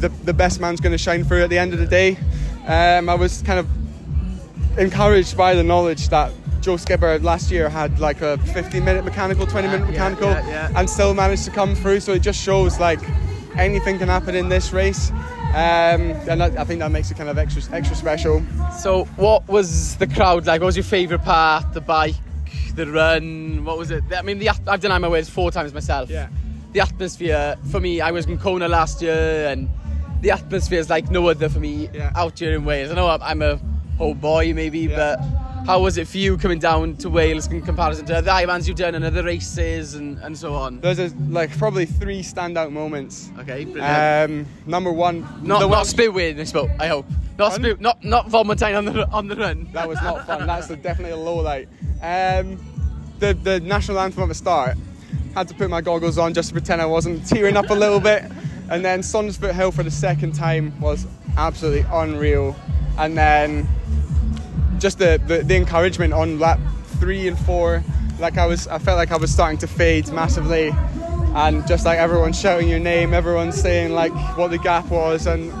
the, 0.00 0.10
the 0.10 0.34
best 0.34 0.60
man's 0.60 0.80
going 0.80 0.92
to 0.92 0.98
shine 0.98 1.24
through 1.24 1.42
at 1.42 1.48
the 1.48 1.58
end 1.58 1.72
of 1.72 1.78
the 1.78 1.86
day. 1.86 2.18
Um, 2.66 3.08
I 3.08 3.14
was 3.14 3.40
kind 3.40 3.58
of 3.58 3.66
encouraged 4.78 5.34
by 5.34 5.54
the 5.54 5.64
knowledge 5.64 6.10
that 6.10 6.30
Joe 6.60 6.76
Skipper 6.76 7.18
last 7.20 7.50
year 7.50 7.68
had 7.68 7.98
like 7.98 8.20
a 8.20 8.38
15 8.38 8.84
minute 8.84 9.04
mechanical, 9.04 9.46
20 9.46 9.68
minute 9.68 9.86
mechanical, 9.86 10.28
yeah, 10.28 10.46
yeah, 10.46 10.70
yeah. 10.70 10.80
and 10.80 10.88
still 10.88 11.14
managed 11.14 11.44
to 11.44 11.50
come 11.50 11.74
through. 11.74 12.00
So 12.00 12.12
it 12.12 12.22
just 12.22 12.40
shows 12.40 12.78
like 12.78 13.00
anything 13.56 13.98
can 13.98 14.08
happen 14.08 14.34
in 14.34 14.48
this 14.48 14.72
race. 14.72 15.10
Um, 15.48 16.12
and 16.28 16.42
I 16.42 16.64
think 16.64 16.80
that 16.80 16.90
makes 16.90 17.10
it 17.10 17.16
kind 17.16 17.30
of 17.30 17.38
extra 17.38 17.62
extra 17.74 17.96
special. 17.96 18.42
So, 18.78 19.04
what 19.16 19.48
was 19.48 19.96
the 19.96 20.06
crowd 20.06 20.46
like? 20.46 20.60
What 20.60 20.66
was 20.66 20.76
your 20.76 20.84
favourite 20.84 21.24
part? 21.24 21.72
The 21.72 21.80
bike, 21.80 22.16
the 22.74 22.86
run, 22.86 23.64
what 23.64 23.78
was 23.78 23.90
it? 23.90 24.04
I 24.14 24.20
mean, 24.20 24.38
the, 24.38 24.50
I've 24.50 24.80
done 24.80 24.90
Ironman 24.90 25.10
Wales 25.10 25.30
four 25.30 25.50
times 25.50 25.72
myself. 25.72 26.10
Yeah. 26.10 26.28
The 26.72 26.80
atmosphere, 26.80 27.56
for 27.70 27.80
me, 27.80 28.02
I 28.02 28.10
was 28.10 28.26
in 28.26 28.36
Kona 28.36 28.68
last 28.68 29.00
year 29.00 29.48
and 29.48 29.70
the 30.20 30.32
atmosphere 30.32 30.80
is 30.80 30.90
like 30.90 31.10
no 31.10 31.28
other 31.28 31.48
for 31.48 31.60
me 31.60 31.88
yeah. 31.94 32.12
out 32.14 32.38
here 32.38 32.54
in 32.54 32.66
Wales. 32.66 32.90
I 32.90 32.94
know 32.94 33.08
I'm 33.08 33.40
a 33.40 33.58
old 33.98 34.20
boy 34.20 34.52
maybe, 34.52 34.80
yeah. 34.80 35.16
but 35.16 35.47
how 35.66 35.80
was 35.80 35.98
it 35.98 36.08
for 36.08 36.18
you 36.18 36.36
coming 36.36 36.58
down 36.58 36.96
to 36.96 37.10
Wales 37.10 37.46
in 37.48 37.62
comparison 37.62 38.06
to 38.06 38.22
the 38.22 38.30
Ironmans 38.30 38.66
you've 38.66 38.76
done 38.76 38.94
and 38.94 39.04
other 39.04 39.22
races 39.22 39.94
and, 39.94 40.18
and 40.18 40.36
so 40.36 40.54
on? 40.54 40.80
There's 40.80 40.98
a, 40.98 41.12
like 41.28 41.56
probably 41.58 41.86
three 41.86 42.22
standout 42.22 42.72
moments. 42.72 43.30
Okay, 43.38 43.64
brilliant. 43.64 44.30
Um, 44.30 44.46
number 44.66 44.92
one, 44.92 45.26
not 45.42 45.68
not 45.68 45.86
spit 45.86 46.12
weird, 46.12 46.38
I 46.78 46.86
hope. 46.86 47.06
Not 47.38 47.52
spit, 47.52 47.80
not 47.80 48.02
not 48.02 48.28
vomiting 48.28 48.74
on 48.74 48.84
the 48.84 49.08
on 49.10 49.28
the 49.28 49.36
run. 49.36 49.68
That 49.72 49.88
was 49.88 50.00
not 50.02 50.26
fun. 50.26 50.46
That's 50.46 50.68
definitely 50.68 51.12
a 51.12 51.16
low 51.16 51.36
light. 51.36 51.68
Um, 52.02 52.58
the, 53.18 53.34
the 53.34 53.60
national 53.60 53.98
anthem 53.98 54.22
at 54.22 54.28
the 54.28 54.34
start, 54.34 54.76
had 55.34 55.48
to 55.48 55.54
put 55.54 55.70
my 55.70 55.80
goggles 55.80 56.18
on 56.18 56.34
just 56.34 56.48
to 56.48 56.52
pretend 56.54 56.80
I 56.80 56.86
wasn't 56.86 57.26
tearing 57.26 57.56
up 57.56 57.70
a 57.70 57.74
little 57.74 58.00
bit. 58.00 58.24
And 58.70 58.84
then 58.84 59.00
Saundersfoot 59.00 59.54
Hill 59.54 59.70
for 59.70 59.82
the 59.82 59.90
second 59.90 60.34
time 60.34 60.78
was 60.80 61.06
absolutely 61.36 61.86
unreal. 61.92 62.56
And 62.98 63.16
then 63.16 63.68
just 64.78 64.98
the, 64.98 65.20
the, 65.26 65.42
the 65.42 65.56
encouragement 65.56 66.12
on 66.12 66.38
lap 66.38 66.60
three 66.98 67.28
and 67.28 67.38
four, 67.38 67.82
like 68.18 68.38
I 68.38 68.46
was, 68.46 68.66
I 68.68 68.78
felt 68.78 68.96
like 68.96 69.12
I 69.12 69.16
was 69.16 69.30
starting 69.30 69.58
to 69.58 69.66
fade 69.66 70.10
massively, 70.12 70.70
and 71.34 71.66
just 71.66 71.84
like 71.84 71.98
everyone 71.98 72.32
shouting 72.32 72.68
your 72.68 72.78
name, 72.78 73.14
everyone 73.14 73.52
saying 73.52 73.92
like 73.92 74.12
what 74.36 74.50
the 74.50 74.58
gap 74.58 74.86
was, 74.86 75.26
and 75.26 75.52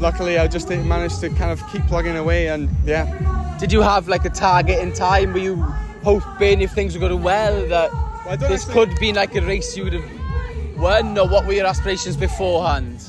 luckily 0.00 0.38
I 0.38 0.46
just 0.46 0.68
managed 0.68 1.20
to 1.20 1.28
kind 1.30 1.50
of 1.50 1.62
keep 1.70 1.86
plugging 1.86 2.16
away, 2.16 2.48
and 2.48 2.70
yeah. 2.84 3.56
Did 3.58 3.72
you 3.72 3.82
have 3.82 4.08
like 4.08 4.24
a 4.24 4.30
target 4.30 4.80
in 4.80 4.92
time? 4.92 5.32
Were 5.32 5.38
you 5.38 5.56
hoping 6.04 6.60
if 6.60 6.72
things 6.72 6.94
were 6.94 7.00
going 7.00 7.22
well 7.22 7.66
that 7.68 7.90
well, 8.26 8.36
this 8.36 8.64
could 8.64 8.94
be 9.00 9.12
like 9.12 9.34
a 9.34 9.40
race 9.40 9.76
you 9.76 9.84
would 9.84 9.92
have 9.94 10.76
won, 10.76 11.18
or 11.18 11.28
what 11.28 11.46
were 11.46 11.52
your 11.52 11.66
aspirations 11.66 12.16
beforehand? 12.16 13.02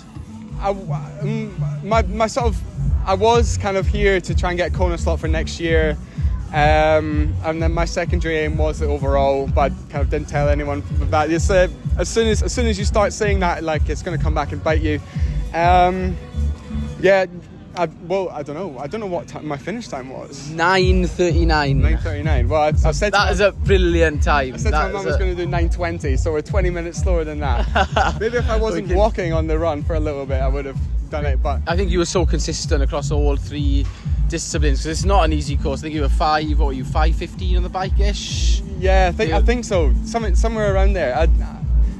I, 0.59 0.69
um, 0.69 1.55
my, 1.83 2.01
my 2.03 2.27
sort 2.27 2.47
of, 2.47 2.76
I 3.07 3.13
was 3.13 3.57
kind 3.57 3.77
of 3.77 3.87
here 3.87 4.19
to 4.19 4.35
try 4.35 4.49
and 4.49 4.57
get 4.57 4.73
a 4.73 4.77
Kona 4.77 4.97
slot 4.97 5.21
for 5.21 5.29
next 5.29 5.61
year. 5.61 5.97
Um, 6.49 7.33
and 7.45 7.63
then 7.63 7.71
my 7.71 7.85
secondary 7.85 8.35
aim 8.35 8.57
was 8.57 8.79
the 8.79 8.85
overall, 8.87 9.47
but 9.47 9.71
I 9.71 9.75
kind 9.89 10.01
of 10.01 10.09
didn't 10.09 10.27
tell 10.27 10.49
anyone 10.49 10.83
about 11.01 11.29
this. 11.29 11.49
Uh, 11.49 11.69
as 11.97 12.09
soon 12.09 12.27
as 12.27 12.43
as 12.43 12.53
soon 12.53 12.67
as 12.67 12.77
you 12.77 12.83
start 12.83 13.13
saying 13.13 13.39
that, 13.39 13.63
like 13.63 13.87
it's 13.87 14.01
going 14.01 14.17
to 14.17 14.21
come 14.21 14.33
back 14.33 14.51
and 14.51 14.61
bite 14.61 14.81
you. 14.81 14.99
Um, 15.53 16.17
yeah, 16.99 17.27
I, 17.77 17.85
well, 18.07 18.29
I 18.29 18.41
don't 18.43 18.55
know. 18.55 18.79
I 18.79 18.87
don't 18.87 18.99
know 19.01 19.07
what 19.07 19.27
time 19.27 19.45
my 19.47 19.57
finish 19.57 19.87
time 19.87 20.09
was. 20.09 20.49
9.39. 20.49 21.45
9:39. 21.81 22.47
Well, 22.49 22.61
I, 22.61 22.67
I 22.67 22.91
said 22.91 23.13
That 23.13 23.37
my- 23.37 23.45
a 23.45 23.51
brilliant 23.51 24.23
time. 24.23 24.53
I 24.53 24.57
said 24.57 24.71
to 24.71 24.77
my 24.77 24.91
mum 24.91 25.01
I 25.03 25.05
was 25.05 25.17
going 25.17 25.35
to 25.35 25.45
do 25.45 25.49
9:20, 25.51 26.17
so 26.19 26.31
we're 26.31 26.41
20 26.41 26.69
minutes 26.69 26.99
slower 26.99 27.23
than 27.23 27.39
that. 27.39 28.17
Maybe 28.19 28.37
if 28.37 28.49
I 28.49 28.57
wasn't 28.57 28.85
Okay. 28.85 28.95
walking 28.95 29.33
on 29.33 29.47
the 29.47 29.57
run 29.59 29.83
for 29.83 29.95
a 29.95 29.99
little 29.99 30.25
bit, 30.25 30.41
I 30.41 30.47
would 30.47 30.65
have 30.65 30.77
done 31.09 31.25
it. 31.25 31.41
But 31.41 31.61
I 31.67 31.75
think 31.75 31.91
you 31.91 31.99
were 31.99 32.05
so 32.05 32.25
consistent 32.25 32.81
across 32.83 33.11
all 33.11 33.35
three 33.37 33.85
disciplines 34.27 34.79
because 34.79 34.99
it's 34.99 35.05
not 35.05 35.23
an 35.25 35.33
easy 35.33 35.55
course. 35.57 35.79
I 35.79 35.83
think 35.83 35.95
you 35.95 36.01
were 36.01 36.09
five 36.09 36.59
or 36.59 36.73
you 36.73 36.83
five 36.83 37.15
fifteen 37.15 37.57
on 37.57 37.63
the 37.63 37.69
bike 37.69 37.99
ish. 37.99 38.61
yeah, 38.79 39.07
I 39.07 39.11
think 39.15 39.31
I 39.33 39.41
think 39.41 39.65
so. 39.65 39.93
Something 40.05 40.35
somewhere 40.35 40.73
around 40.73 40.93
there. 40.93 41.15
I, 41.15 41.27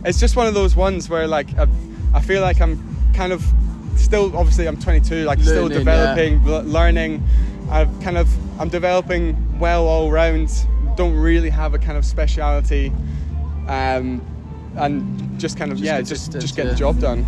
it's 0.06 0.20
just 0.20 0.36
one 0.36 0.48
of 0.48 0.54
those 0.54 0.76
ones 0.76 1.10
where 1.10 1.28
like 1.28 1.48
I, 1.58 1.68
I 2.14 2.22
feel 2.22 2.42
like 2.42 2.60
I'm 2.62 2.80
kind 3.14 3.32
of 3.32 3.46
still 4.08 4.36
obviously 4.38 4.68
I'm 4.68 4.80
22, 4.80 5.26
like 5.26 5.40
still 5.40 5.68
developing, 5.68 6.42
l- 6.48 6.64
learning. 6.64 7.22
I've 7.70 7.90
kind 8.00 8.18
of 8.18 8.28
I'm 8.60 8.70
developing 8.70 9.60
well 9.60 9.86
all 9.86 10.10
round. 10.10 10.50
Don't 10.96 11.14
really 11.16 11.50
have 11.50 11.74
a 11.74 11.78
kind 11.78 11.98
of 11.98 12.06
speciality, 12.06 12.92
um, 13.68 14.22
and 14.78 15.40
just 15.40 15.58
kind 15.58 15.72
of 15.72 15.78
Just 15.78 15.86
yeah, 15.86 16.02
just 16.02 16.32
just 16.32 16.56
get 16.56 16.66
yeah. 16.66 16.72
the 16.72 16.78
job 16.78 17.00
done. 17.00 17.26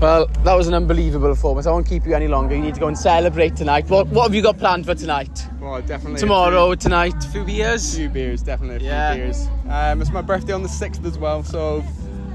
Well, 0.00 0.26
that 0.44 0.54
was 0.54 0.66
an 0.68 0.74
unbelievable 0.74 1.28
performance. 1.28 1.66
I 1.66 1.72
won't 1.72 1.86
keep 1.86 2.06
you 2.06 2.14
any 2.14 2.28
longer. 2.28 2.54
You 2.54 2.62
need 2.62 2.74
to 2.74 2.80
go 2.80 2.88
and 2.88 2.96
celebrate 2.98 3.56
tonight. 3.56 3.88
What 3.88 4.06
What 4.08 4.24
have 4.24 4.34
you 4.34 4.42
got 4.42 4.58
planned 4.58 4.84
for 4.86 4.94
tonight? 4.94 5.46
Well, 5.60 5.80
definitely 5.82 6.16
a 6.16 6.18
Tomorrow, 6.20 6.74
tonight, 6.74 7.14
a 7.24 7.28
few 7.28 7.44
beers. 7.44 7.94
A 7.94 7.96
few 7.96 8.08
beers, 8.10 8.42
definitely 8.42 8.76
a 8.76 8.80
few 8.80 8.88
Yeah. 8.88 9.14
beers. 9.14 9.48
Um, 9.68 10.00
it's 10.02 10.10
my 10.12 10.22
birthday 10.22 10.52
on 10.52 10.62
the 10.62 10.68
sixth 10.68 11.04
as 11.06 11.18
well, 11.18 11.42
so 11.42 11.82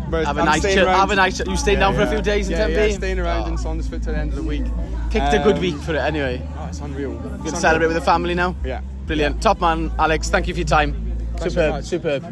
But 0.09 0.25
have 0.25 0.37
a 0.37 0.41
I'm 0.41 0.45
nice 0.45 0.61
chill. 0.61 0.85
Around. 0.85 0.99
Have 0.99 1.11
a 1.11 1.15
nice. 1.15 1.39
You 1.39 1.57
staying 1.57 1.77
yeah, 1.77 1.85
down 1.85 1.93
yeah. 1.93 1.99
for 1.99 2.05
a 2.05 2.11
few 2.11 2.21
days 2.21 2.49
yeah, 2.49 2.57
Tempe? 2.57 2.73
Yeah, 2.73 2.97
staying 2.97 3.19
around 3.19 3.43
oh. 3.43 3.47
in 3.47 3.57
Saundersfoot 3.57 4.03
till 4.03 4.13
the 4.13 4.19
end 4.19 4.29
of 4.31 4.35
the 4.35 4.43
week. 4.43 4.65
Kicked 5.09 5.33
um, 5.33 5.41
a 5.41 5.43
good 5.43 5.55
um, 5.55 5.61
week 5.61 5.77
for 5.77 5.95
it 5.95 5.99
anyway. 5.99 6.41
Oh, 6.57 6.67
it's 6.67 6.79
unreal. 6.79 7.13
It's 7.13 7.21
going 7.21 7.39
unreal. 7.39 7.55
celebrate 7.55 7.87
with 7.87 7.95
the 7.95 8.01
family 8.01 8.35
now? 8.35 8.55
Yeah. 8.63 8.81
Brilliant. 9.07 9.35
Yeah. 9.35 9.41
Top 9.41 9.61
man, 9.61 9.91
Alex. 9.97 10.29
Thank 10.29 10.47
you 10.47 10.53
for 10.53 10.59
your 10.59 10.67
time. 10.67 10.93
Thanks 11.37 11.53
superb, 11.53 11.83
so 11.83 11.97
superb. 11.97 12.23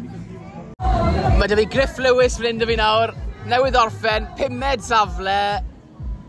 Mae 1.38 1.48
dy 1.50 1.56
fi 1.60 1.64
Griff 1.76 1.98
Lewis 1.98 2.38
fynd 2.40 2.62
da 2.62 2.66
fi 2.70 2.76
nawr. 2.78 3.14
Newydd 3.50 3.76
orffen, 3.76 4.28
pumed 4.38 4.84
safle. 4.84 5.38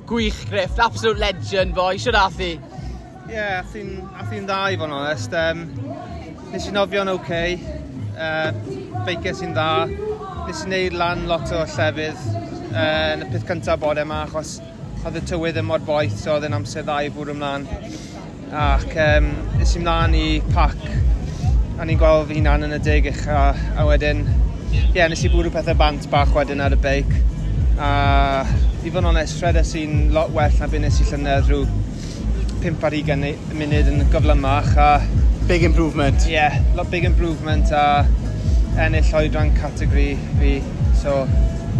Gwych 0.09 0.41
Griff, 0.49 0.79
absolute 0.79 1.19
legend 1.19 1.75
boy. 1.75 1.95
Siwr 2.01 2.17
athi? 2.19 2.55
Ie, 2.55 3.33
yeah, 3.33 3.61
athi'n 3.63 3.93
athi 4.21 4.41
dda 4.43 4.59
i 4.73 4.79
fod 4.81 4.91
yn 4.91 4.97
onest. 4.99 5.37
Um, 5.39 5.63
nes 6.51 6.67
i 6.69 6.75
nofio'n 6.75 7.13
oce. 7.15 7.23
Okay. 7.23 7.57
Uh, 8.15 8.51
beicio 9.07 9.33
sy'n 9.39 9.55
dda 9.55 9.69
nes 10.45 10.59
i 10.61 10.67
wneud 10.67 10.93
lan 10.93 11.23
lot 11.25 11.49
o 11.57 11.63
llefydd 11.65 12.19
uh, 12.69 13.13
yn 13.15 13.23
y 13.25 13.27
peth 13.31 13.45
cyntaf 13.49 13.79
bod 13.81 13.97
yma 13.97 14.19
achos 14.27 14.51
oedd 15.01 15.15
y 15.17 15.21
tywydd 15.31 15.57
yn 15.57 15.65
mor 15.65 15.81
boeth 15.87 16.13
so 16.21 16.35
oedd 16.35 16.45
yn 16.45 16.53
amser 16.53 16.83
dda 16.85 16.99
i 17.01 17.09
bwrw 17.13 17.33
ymlaen 17.33 17.65
ac 18.61 18.91
um, 19.01 19.29
nes 19.57 19.73
i 19.73 19.81
mlaen 19.81 20.13
i 20.19 20.27
pac 20.51 20.75
a 21.81 21.87
ni'n 21.87 21.97
gweld 21.97 22.29
fy 22.29 22.37
hunan 22.37 22.67
yn 22.67 22.75
y 22.77 22.79
deg 22.85 23.09
eich 23.09 23.23
a, 23.25 23.39
a 23.73 23.87
wedyn 23.89 24.21
ie 24.75 24.83
yeah, 24.99 25.09
nes 25.09 25.23
i 25.25 25.31
bwrw 25.33 25.49
pethau 25.55 25.79
bant 25.79 26.05
bach 26.11 26.35
wedyn 26.37 26.61
ar 26.61 26.77
y 26.77 26.79
beic 26.83 27.09
a 27.81 27.89
i 28.85 28.91
fod 28.91 29.01
yn 29.01 29.09
onest 29.15 29.41
rhedas 29.41 29.73
i'n 29.81 30.11
lot 30.13 30.29
well 30.35 30.61
na 30.61 30.69
byd 30.69 30.85
nes 30.85 30.99
i 31.01 31.07
llynedd 31.09 31.49
rhyw 31.49 31.65
5 32.67 32.85
ar 32.85 32.99
20 32.99 33.57
munud 33.57 33.89
yn 33.95 34.05
gyflymach 34.13 34.69
a 34.77 34.91
big 35.49 35.65
improvement. 35.65 36.29
ie 36.29 36.37
Yeah, 36.37 36.61
lot 36.77 36.93
big 36.93 37.09
improvement 37.09 37.73
a 37.73 38.05
ennill 38.81 39.11
oedran 39.19 39.53
categori 39.59 40.09
fi. 40.39 40.55
So, 41.01 41.23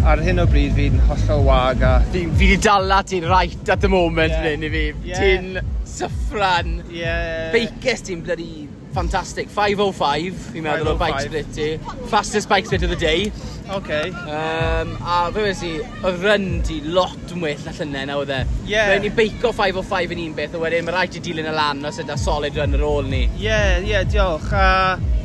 ar 0.06 0.22
hyn 0.22 0.40
o 0.42 0.46
bryd 0.50 0.76
fi'n 0.76 1.00
hollol 1.08 1.44
wag 1.46 1.82
a... 1.86 1.96
Fi, 2.12 2.26
fi 2.38 2.52
di 2.54 2.60
dala 2.62 3.02
ti'n 3.06 3.26
right 3.30 3.72
at 3.72 3.82
the 3.82 3.90
moment 3.90 4.32
yeah. 4.32 4.42
Flynn 4.42 4.66
i 4.66 4.72
fi. 4.72 4.84
Yeah. 5.04 5.20
Ti'n 5.20 5.84
syffran. 5.96 6.78
Yeah. 6.92 7.52
Beices 7.54 8.06
ti'n 8.06 8.24
bloody 8.26 8.68
fantastic. 8.96 9.50
505, 9.52 10.38
fi'n 10.54 10.64
meddwl 10.64 10.92
o 10.92 10.94
oh 10.94 11.00
bike 11.00 11.26
split 11.26 11.52
ti. 11.52 11.68
Fastest 12.12 12.48
bike 12.48 12.68
split 12.68 12.86
of 12.86 12.94
the 12.94 13.00
day. 13.00 13.30
OK. 13.74 13.90
Um, 14.30 14.94
a 15.02 15.18
fe 15.34 15.42
wnes 15.42 15.60
i, 15.66 15.72
y 15.82 16.14
run 16.22 16.46
ti 16.66 16.78
lot 16.86 17.34
mwyll 17.36 17.66
all 17.66 17.82
yna 17.84 18.06
na 18.08 18.16
oedd 18.22 18.32
e. 18.32 18.40
Ie. 18.64 18.72
Yeah. 18.72 18.94
ni 19.02 19.10
beico 19.12 19.52
505 19.56 20.16
yn 20.16 20.24
un 20.28 20.38
beth, 20.38 20.56
a 20.56 20.62
wedyn 20.62 20.86
mae 20.86 20.96
rhaid 20.96 21.18
i 21.18 21.24
dilyn 21.28 21.50
y 21.50 21.54
lan 21.56 21.84
os 21.90 22.00
yda 22.02 22.16
solid 22.20 22.56
run 22.56 22.78
ar 22.78 22.86
ôl 22.86 23.10
ni. 23.10 23.26
Ie, 23.26 23.44
yeah, 23.48 23.68
ie, 23.82 23.92
yeah, 23.92 24.08
diolch. 24.08 24.48
Uh, 24.54 25.15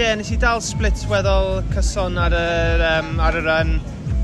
Ie, 0.00 0.06
yeah, 0.06 0.14
nes 0.16 0.30
i 0.32 0.36
dal 0.40 0.62
split 0.64 0.96
weddol 1.10 1.58
cyson 1.74 2.14
ar 2.16 2.32
y, 2.32 2.44
um, 2.88 3.18
ar 3.20 3.34
y 3.36 3.40
run. 3.44 3.74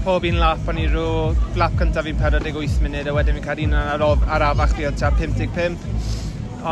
Pob 0.07 0.25
un 0.25 0.39
lap 0.41 0.71
o'n 0.73 0.79
i 0.81 0.87
rhyw, 0.89 1.35
lap 1.61 1.75
cyntaf 1.77 2.07
fi'n 2.07 2.17
48 2.17 2.79
munud, 2.81 3.11
a 3.11 3.13
wedyn 3.13 3.37
fi'n 3.37 3.45
cael 3.45 3.59
un 3.67 3.75
ar, 3.77 4.05
ar 4.25 4.45
afach 4.47 4.71
fi 4.79 4.87
o'n 4.89 4.97
ta 4.97 5.11
55. 5.19 5.83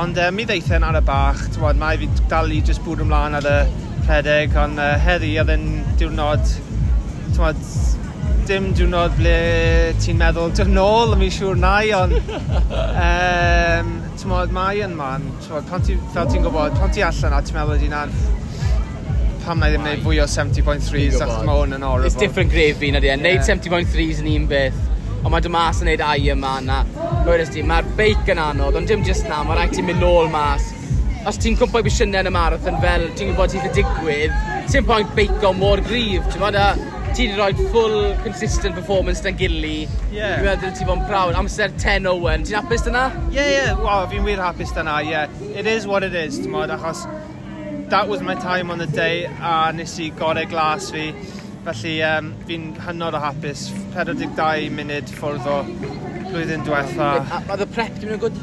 Ond 0.01 0.17
um, 0.25 0.39
mi 0.39 0.47
ddeithen 0.49 0.87
ar 0.89 0.97
y 0.97 1.03
bach, 1.05 1.43
tywod, 1.53 1.77
mae 1.83 1.99
fi 2.01 2.09
dal 2.31 2.49
i 2.49 2.63
just 2.65 2.81
bwyd 2.87 3.03
ymlaen 3.05 3.37
ar 3.37 3.49
y 3.51 3.59
rhedeg, 4.07 4.57
ond 4.63 4.81
uh, 4.81 4.95
heddi 5.05 5.35
oedd 5.43 5.53
yn 5.53 5.67
diwrnod, 6.01 6.55
tywod, 7.35 7.61
dim 8.49 8.71
diwrnod 8.73 9.19
ble 9.19 9.35
ti'n 10.01 10.17
meddwl, 10.23 10.55
dy 10.57 10.65
nôl, 10.71 11.13
mi'n 11.21 11.35
siŵr 11.43 11.61
nai, 11.61 11.93
ond 11.99 12.17
um, 13.05 13.93
tywod, 14.23 14.57
mae 14.57 14.81
yn 14.89 14.97
man, 14.97 15.29
tywod, 15.45 15.69
pan 15.69 15.85
ti, 15.85 15.99
fel 16.17 16.33
ti'n 16.33 16.49
gwybod, 16.49 16.81
pan 16.81 16.97
ti 16.97 17.05
allan 17.05 17.37
a 17.37 17.43
ti'n 17.45 17.61
meddwl 17.61 17.77
ydy 17.77 17.93
na'n 17.93 18.17
pam 19.45 19.61
na 19.61 19.69
i 19.69 19.75
ddim 19.75 19.85
wneud 19.87 20.03
fwy 20.05 20.19
o 20.23 20.27
70.3s 20.31 21.21
achos 21.25 21.45
mae 21.47 21.59
hwn 21.61 21.77
yn 21.79 21.85
horrible. 21.87 22.09
It's 22.11 22.19
different 22.21 22.53
gravy 22.53 22.91
na 22.95 23.01
di. 23.05 23.11
e. 23.13 23.17
Neud 23.21 23.43
70.3s 23.47 24.23
yn 24.25 24.31
un 24.35 24.47
beth, 24.51 24.79
ond 25.25 25.33
mae 25.35 25.45
dy 25.45 25.53
mas 25.55 25.83
yn 25.85 25.89
neud 25.93 26.03
ai 26.05 26.31
yma 26.35 26.55
na. 26.65 26.81
Gwyrus 27.27 27.53
di, 27.55 27.63
mae'r 27.67 27.89
beic 27.99 28.29
yn 28.35 28.41
anodd, 28.43 28.77
ond 28.81 28.89
dim 28.91 29.05
just 29.07 29.29
na, 29.31 29.43
mae 29.49 29.59
rhaid 29.61 29.77
ti'n 29.77 29.89
mynd 29.91 30.03
nôl 30.05 30.31
mas. 30.33 30.71
Os 31.29 31.39
ti'n 31.41 31.55
cwmpo 31.57 31.81
i 31.81 31.87
bysiynau 31.87 32.21
yn 32.25 32.29
y 32.29 32.35
marathon 32.35 32.77
fel, 32.83 33.07
ti'n 33.17 33.31
gwybod 33.33 33.55
ti'n 33.55 33.71
digwydd, 33.77 34.35
ti'n 34.73 34.85
pwynt 34.89 35.15
beico 35.17 35.55
mor 35.57 35.81
grif, 35.87 36.27
ti'n 36.35 36.43
bod 36.45 36.59
a 36.61 36.67
ti 37.15 37.29
wedi 37.29 37.37
rhoi 37.39 37.69
full 37.71 37.95
consistent 38.25 38.75
performance 38.75 39.23
da'n 39.25 39.37
gili. 39.39 39.85
Yeah. 40.13 40.41
Dwi'n 40.41 40.49
meddwl 40.51 40.73
ti'n 40.77 40.89
bod 40.91 40.99
yn 40.99 41.05
prawd. 41.09 41.37
Amser 41.39 41.71
10 41.79 42.09
Owen. 42.11 42.43
Ti'n 42.45 42.59
hapus 42.59 42.83
dyna? 42.89 43.05
Ie, 43.31 43.37
Yeah, 43.39 43.47
ie. 43.49 43.55
yeah. 43.55 43.79
Wow, 43.85 44.05
fi'n 44.11 44.27
wir 44.27 44.43
hapus 44.43 44.75
dyna, 44.77 44.99
ie. 45.05 45.13
yeah. 45.15 45.31
It 45.55 45.71
is 45.71 45.87
what 45.87 46.03
it 46.05 46.13
is, 46.19 46.41
ti'n 46.43 46.51
modd, 46.53 46.75
achos 46.75 47.05
that 47.91 48.09
was 48.09 48.23
my 48.23 48.35
time 48.35 48.71
on 48.71 48.79
the 48.79 48.87
day 48.87 49.25
a 49.25 49.73
nes 49.73 49.99
i 50.01 50.11
gorau 50.21 50.49
glas 50.49 50.91
fi. 50.91 51.13
Felly 51.65 51.95
um, 52.03 52.35
fi'n 52.49 52.65
hynod 52.87 53.17
o 53.17 53.21
hapus, 53.23 53.69
42 53.95 54.69
munud 54.79 55.13
ffwrdd 55.19 55.47
o 55.49 55.61
blwyddyn 56.27 56.67
diwetha. 56.67 57.13
Oedd 57.55 57.65
y 57.65 57.69
prep 57.77 57.97
ddim 58.01 58.17
yn 58.17 58.21
gwyd? 58.27 58.43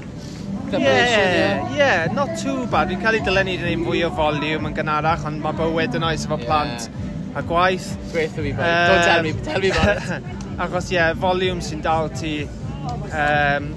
Yeah, 0.72 1.76
yeah, 1.76 2.08
not 2.16 2.38
too 2.40 2.66
bad. 2.72 2.90
Fi'n 2.90 3.02
cael 3.04 3.20
ei 3.20 3.24
dylennu 3.28 3.58
dyn 3.62 3.86
fwy 3.86 4.06
o 4.08 4.12
foliwm 4.18 4.70
yn 4.70 4.78
gynharach, 4.78 5.28
ond 5.28 5.44
mae 5.44 5.58
bywyd 5.60 5.98
yn 6.00 6.08
oes 6.08 6.26
efo 6.26 6.40
plant 6.42 6.88
a 7.36 7.44
gwaith. 7.46 7.92
Gweith 8.14 8.40
o 8.40 8.46
fi, 8.48 8.56
boy. 8.56 8.66
Um, 8.66 8.90
Don't 8.94 9.06
tell 9.10 9.24
me, 9.28 9.34
tell 9.46 9.62
me 9.62 9.72
about 9.76 10.02
it. 10.02 10.36
Achos, 10.64 10.90
ie, 10.92 10.98
yeah, 10.98 11.14
foliwm 11.22 11.62
sy'n 11.66 11.84
dal 11.84 12.10
ti 12.16 12.36
um, 13.12 13.72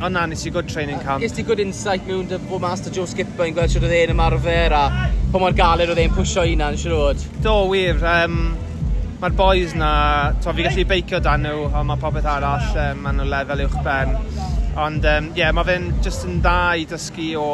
O 0.00 0.08
na, 0.08 0.22
nes 0.24 0.46
i 0.48 0.50
good 0.50 0.68
training 0.68 0.98
camp. 1.04 1.20
Gys 1.20 1.34
ti 1.36 1.42
good 1.44 1.60
insight 1.60 2.06
mewn 2.08 2.24
dy 2.28 2.38
bod 2.48 2.62
master 2.64 2.92
Joe 2.94 3.04
Skipper 3.08 3.44
yn 3.44 3.52
gweld 3.56 3.72
siwr 3.72 3.84
oedd 3.84 3.92
e'n 3.98 4.12
ymarfer 4.14 4.72
a 4.72 4.84
pa 5.28 5.42
mor 5.42 5.52
galed 5.58 5.92
oedd 5.92 6.00
e'n 6.00 6.14
pwysio 6.16 6.46
hynna'n 6.48 6.78
siwr 6.80 6.94
oed? 6.96 7.24
Do, 7.44 7.56
wir. 7.68 8.00
Um, 8.08 8.40
Mae'r 9.20 9.34
boys 9.36 9.74
na, 9.76 9.90
to 10.40 10.54
fi 10.56 10.64
gallu 10.64 10.86
beicio 10.88 11.18
dan 11.20 11.42
nhw, 11.44 11.66
ond 11.68 11.90
mae 11.90 12.00
popeth 12.00 12.24
arall, 12.24 12.64
um, 12.80 13.02
maen 13.04 13.20
nhw 13.20 13.26
lefel 13.28 13.60
uwch 13.66 13.76
ben. 13.84 14.14
Ond 14.80 15.04
ie, 15.04 15.12
um, 15.20 15.28
yeah, 15.36 15.52
mae 15.52 15.68
fe'n 15.68 15.90
just 16.00 16.24
yn 16.24 16.40
da 16.40 16.56
i 16.80 16.86
dysgu 16.88 17.28
o 17.36 17.50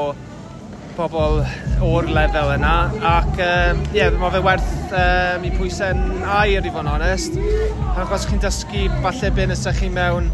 pobl 0.94 1.42
o'r 1.82 2.06
lefel 2.14 2.54
yna 2.54 2.76
ac 3.10 3.32
ie, 3.34 3.48
um, 3.72 3.82
yeah, 3.96 4.14
mae 4.22 4.30
fe 4.36 4.44
werth 4.46 4.70
um, 5.02 5.50
i 5.50 5.50
pwysau'n 5.58 6.22
air 6.38 6.62
i 6.62 6.70
fod 6.70 6.86
yn 6.86 6.92
onest 6.94 7.34
achos 7.98 8.30
chi'n 8.30 8.46
dysgu 8.46 8.86
falle 9.02 9.34
byn 9.34 9.52
ysach 9.58 9.82
chi 9.82 9.90
mewn 9.92 10.30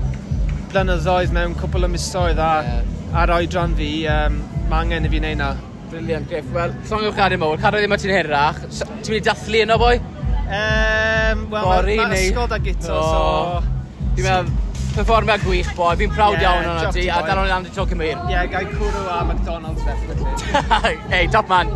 blynyddoedd 0.73 1.35
mewn 1.37 1.53
cwpl 1.59 1.85
o 1.87 1.91
misoedd 1.93 2.41
a 2.41 2.49
yeah. 2.65 3.21
ar 3.23 3.33
oedran 3.37 3.77
fi, 3.77 3.91
um, 4.09 4.41
mae 4.71 4.87
angen 4.87 5.07
i 5.07 5.13
fi 5.13 5.21
wneud 5.21 5.39
na. 5.41 5.53
Briliant, 5.93 6.29
Griff. 6.31 6.49
Wel, 6.55 6.73
llongyw 6.89 7.13
chadau 7.19 7.41
mowr, 7.43 7.61
cadw 7.61 7.83
ddim 7.83 7.93
o 7.93 7.99
ti'n 8.01 8.15
hirach. 8.17 8.61
Ti'n 8.73 8.95
mynd 8.97 9.19
i 9.19 9.21
dathlu 9.27 9.63
yno, 9.67 9.77
boi? 9.83 9.95
Um, 10.43 11.45
Wel, 11.53 11.69
mae 11.69 11.97
ma 12.01 12.09
neu... 12.15 12.23
ysgol 12.31 12.49
da 12.49 12.59
gyto, 12.65 12.97
oh. 12.97 13.61
so... 13.61 14.09
Dwi'n 14.17 14.27
meddwl, 14.29 14.51
perfformiad 14.97 15.45
gwych, 15.45 15.75
boi. 15.77 15.93
Fi'n 16.01 16.17
prawd 16.17 16.41
yeah, 16.41 16.65
iawn 16.65 16.87
o'n 16.89 16.97
ti, 16.97 17.07
a 17.13 17.21
dal 17.29 17.43
o'n 17.45 17.55
Andy 17.59 17.73
Tocyn 17.77 18.01
Meir. 18.01 18.17
Ie, 18.17 18.33
yeah, 18.33 18.49
gai 18.49 18.65
cwrw 18.73 19.05
a 19.13 19.21
McDonald's, 19.29 19.85
definitely. 19.85 20.97
hey, 21.13 21.29
top 21.33 21.53
man. 21.53 21.73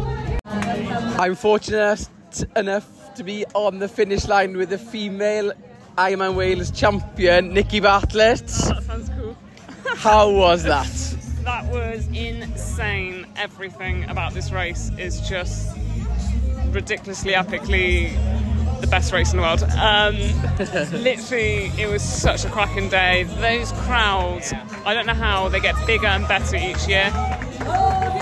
I'm 1.20 1.36
fortunate 1.36 2.08
enough 2.56 2.88
to 3.16 3.24
be 3.24 3.44
on 3.54 3.78
the 3.78 3.88
finish 3.88 4.26
line 4.28 4.56
with 4.56 4.72
a 4.72 4.78
female 4.78 5.52
Ironman 5.98 6.34
Wales 6.34 6.70
champion, 6.70 7.54
Nikki 7.54 7.80
Bartlett. 7.80 8.46
That 8.46 8.82
sounds 8.82 9.10
cool. 9.18 9.36
How 9.96 10.30
was 10.30 10.62
that? 10.64 10.86
That 11.42 11.64
was 11.72 12.06
insane. 12.08 13.26
Everything 13.36 14.04
about 14.10 14.34
this 14.34 14.50
race 14.52 14.90
is 14.98 15.26
just 15.26 15.74
ridiculously 16.66 17.32
epically 17.32 18.12
the 18.80 18.86
best 18.86 19.10
race 19.12 19.32
in 19.32 19.38
the 19.38 19.42
world. 19.42 19.62
Um, 19.62 20.16
literally, 21.02 21.72
it 21.78 21.88
was 21.88 22.02
such 22.02 22.44
a 22.44 22.50
cracking 22.50 22.90
day. 22.90 23.22
Those 23.22 23.72
crowds, 23.72 24.52
I 24.84 24.92
don't 24.92 25.06
know 25.06 25.14
how 25.14 25.48
they 25.48 25.60
get 25.60 25.74
bigger 25.86 26.08
and 26.08 26.28
better 26.28 26.56
each 26.56 26.86
year. 26.86 27.10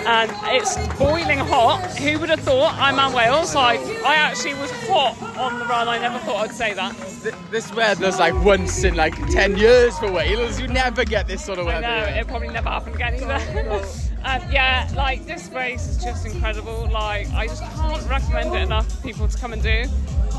And 0.07 0.31
it's 0.55 0.77
boiling 0.97 1.39
hot. 1.41 1.99
Who 1.99 2.19
would 2.21 2.29
have 2.29 2.41
thought? 2.41 2.75
I'm 2.79 2.99
at 2.99 3.15
Wales. 3.15 3.55
Like, 3.55 3.81
I 4.05 4.17
actually 4.17 4.55
was 4.55 4.71
hot 4.87 5.17
on 5.39 5.59
the 5.59 5.65
run. 5.65 5.89
I 5.89 5.99
never 5.99 6.19
thought 6.19 6.37
I'd 6.49 6.55
say 6.55 6.75
that. 6.75 6.95
Th- 7.23 7.35
This 7.51 7.73
weather's 7.75 8.19
like 8.19 8.35
once 8.45 8.85
in 8.85 8.95
like 8.97 9.15
10 9.31 9.57
years 9.57 9.99
for 9.99 10.13
Wales. 10.13 10.61
You 10.61 10.69
never 10.69 11.05
get 11.05 11.27
this 11.27 11.45
sort 11.45 11.59
of 11.59 11.67
weather. 11.67 11.81
know, 11.81 12.05
it 12.05 12.27
probably 12.29 12.49
never 12.49 12.69
happened 12.69 12.97
again 12.97 13.15
either. 13.15 13.35
um, 14.25 14.43
yeah, 14.53 14.91
like 14.95 15.25
this 15.25 15.49
race 15.49 15.87
is 15.89 16.03
just 16.03 16.27
incredible. 16.27 16.89
Like, 16.91 17.31
I 17.33 17.47
just 17.47 17.63
can't 17.63 18.07
recommend 18.09 18.55
it 18.55 18.63
enough 18.63 18.91
for 18.95 19.03
people 19.03 19.27
to 19.27 19.39
come 19.39 19.53
and 19.55 19.63
do. 19.63 19.85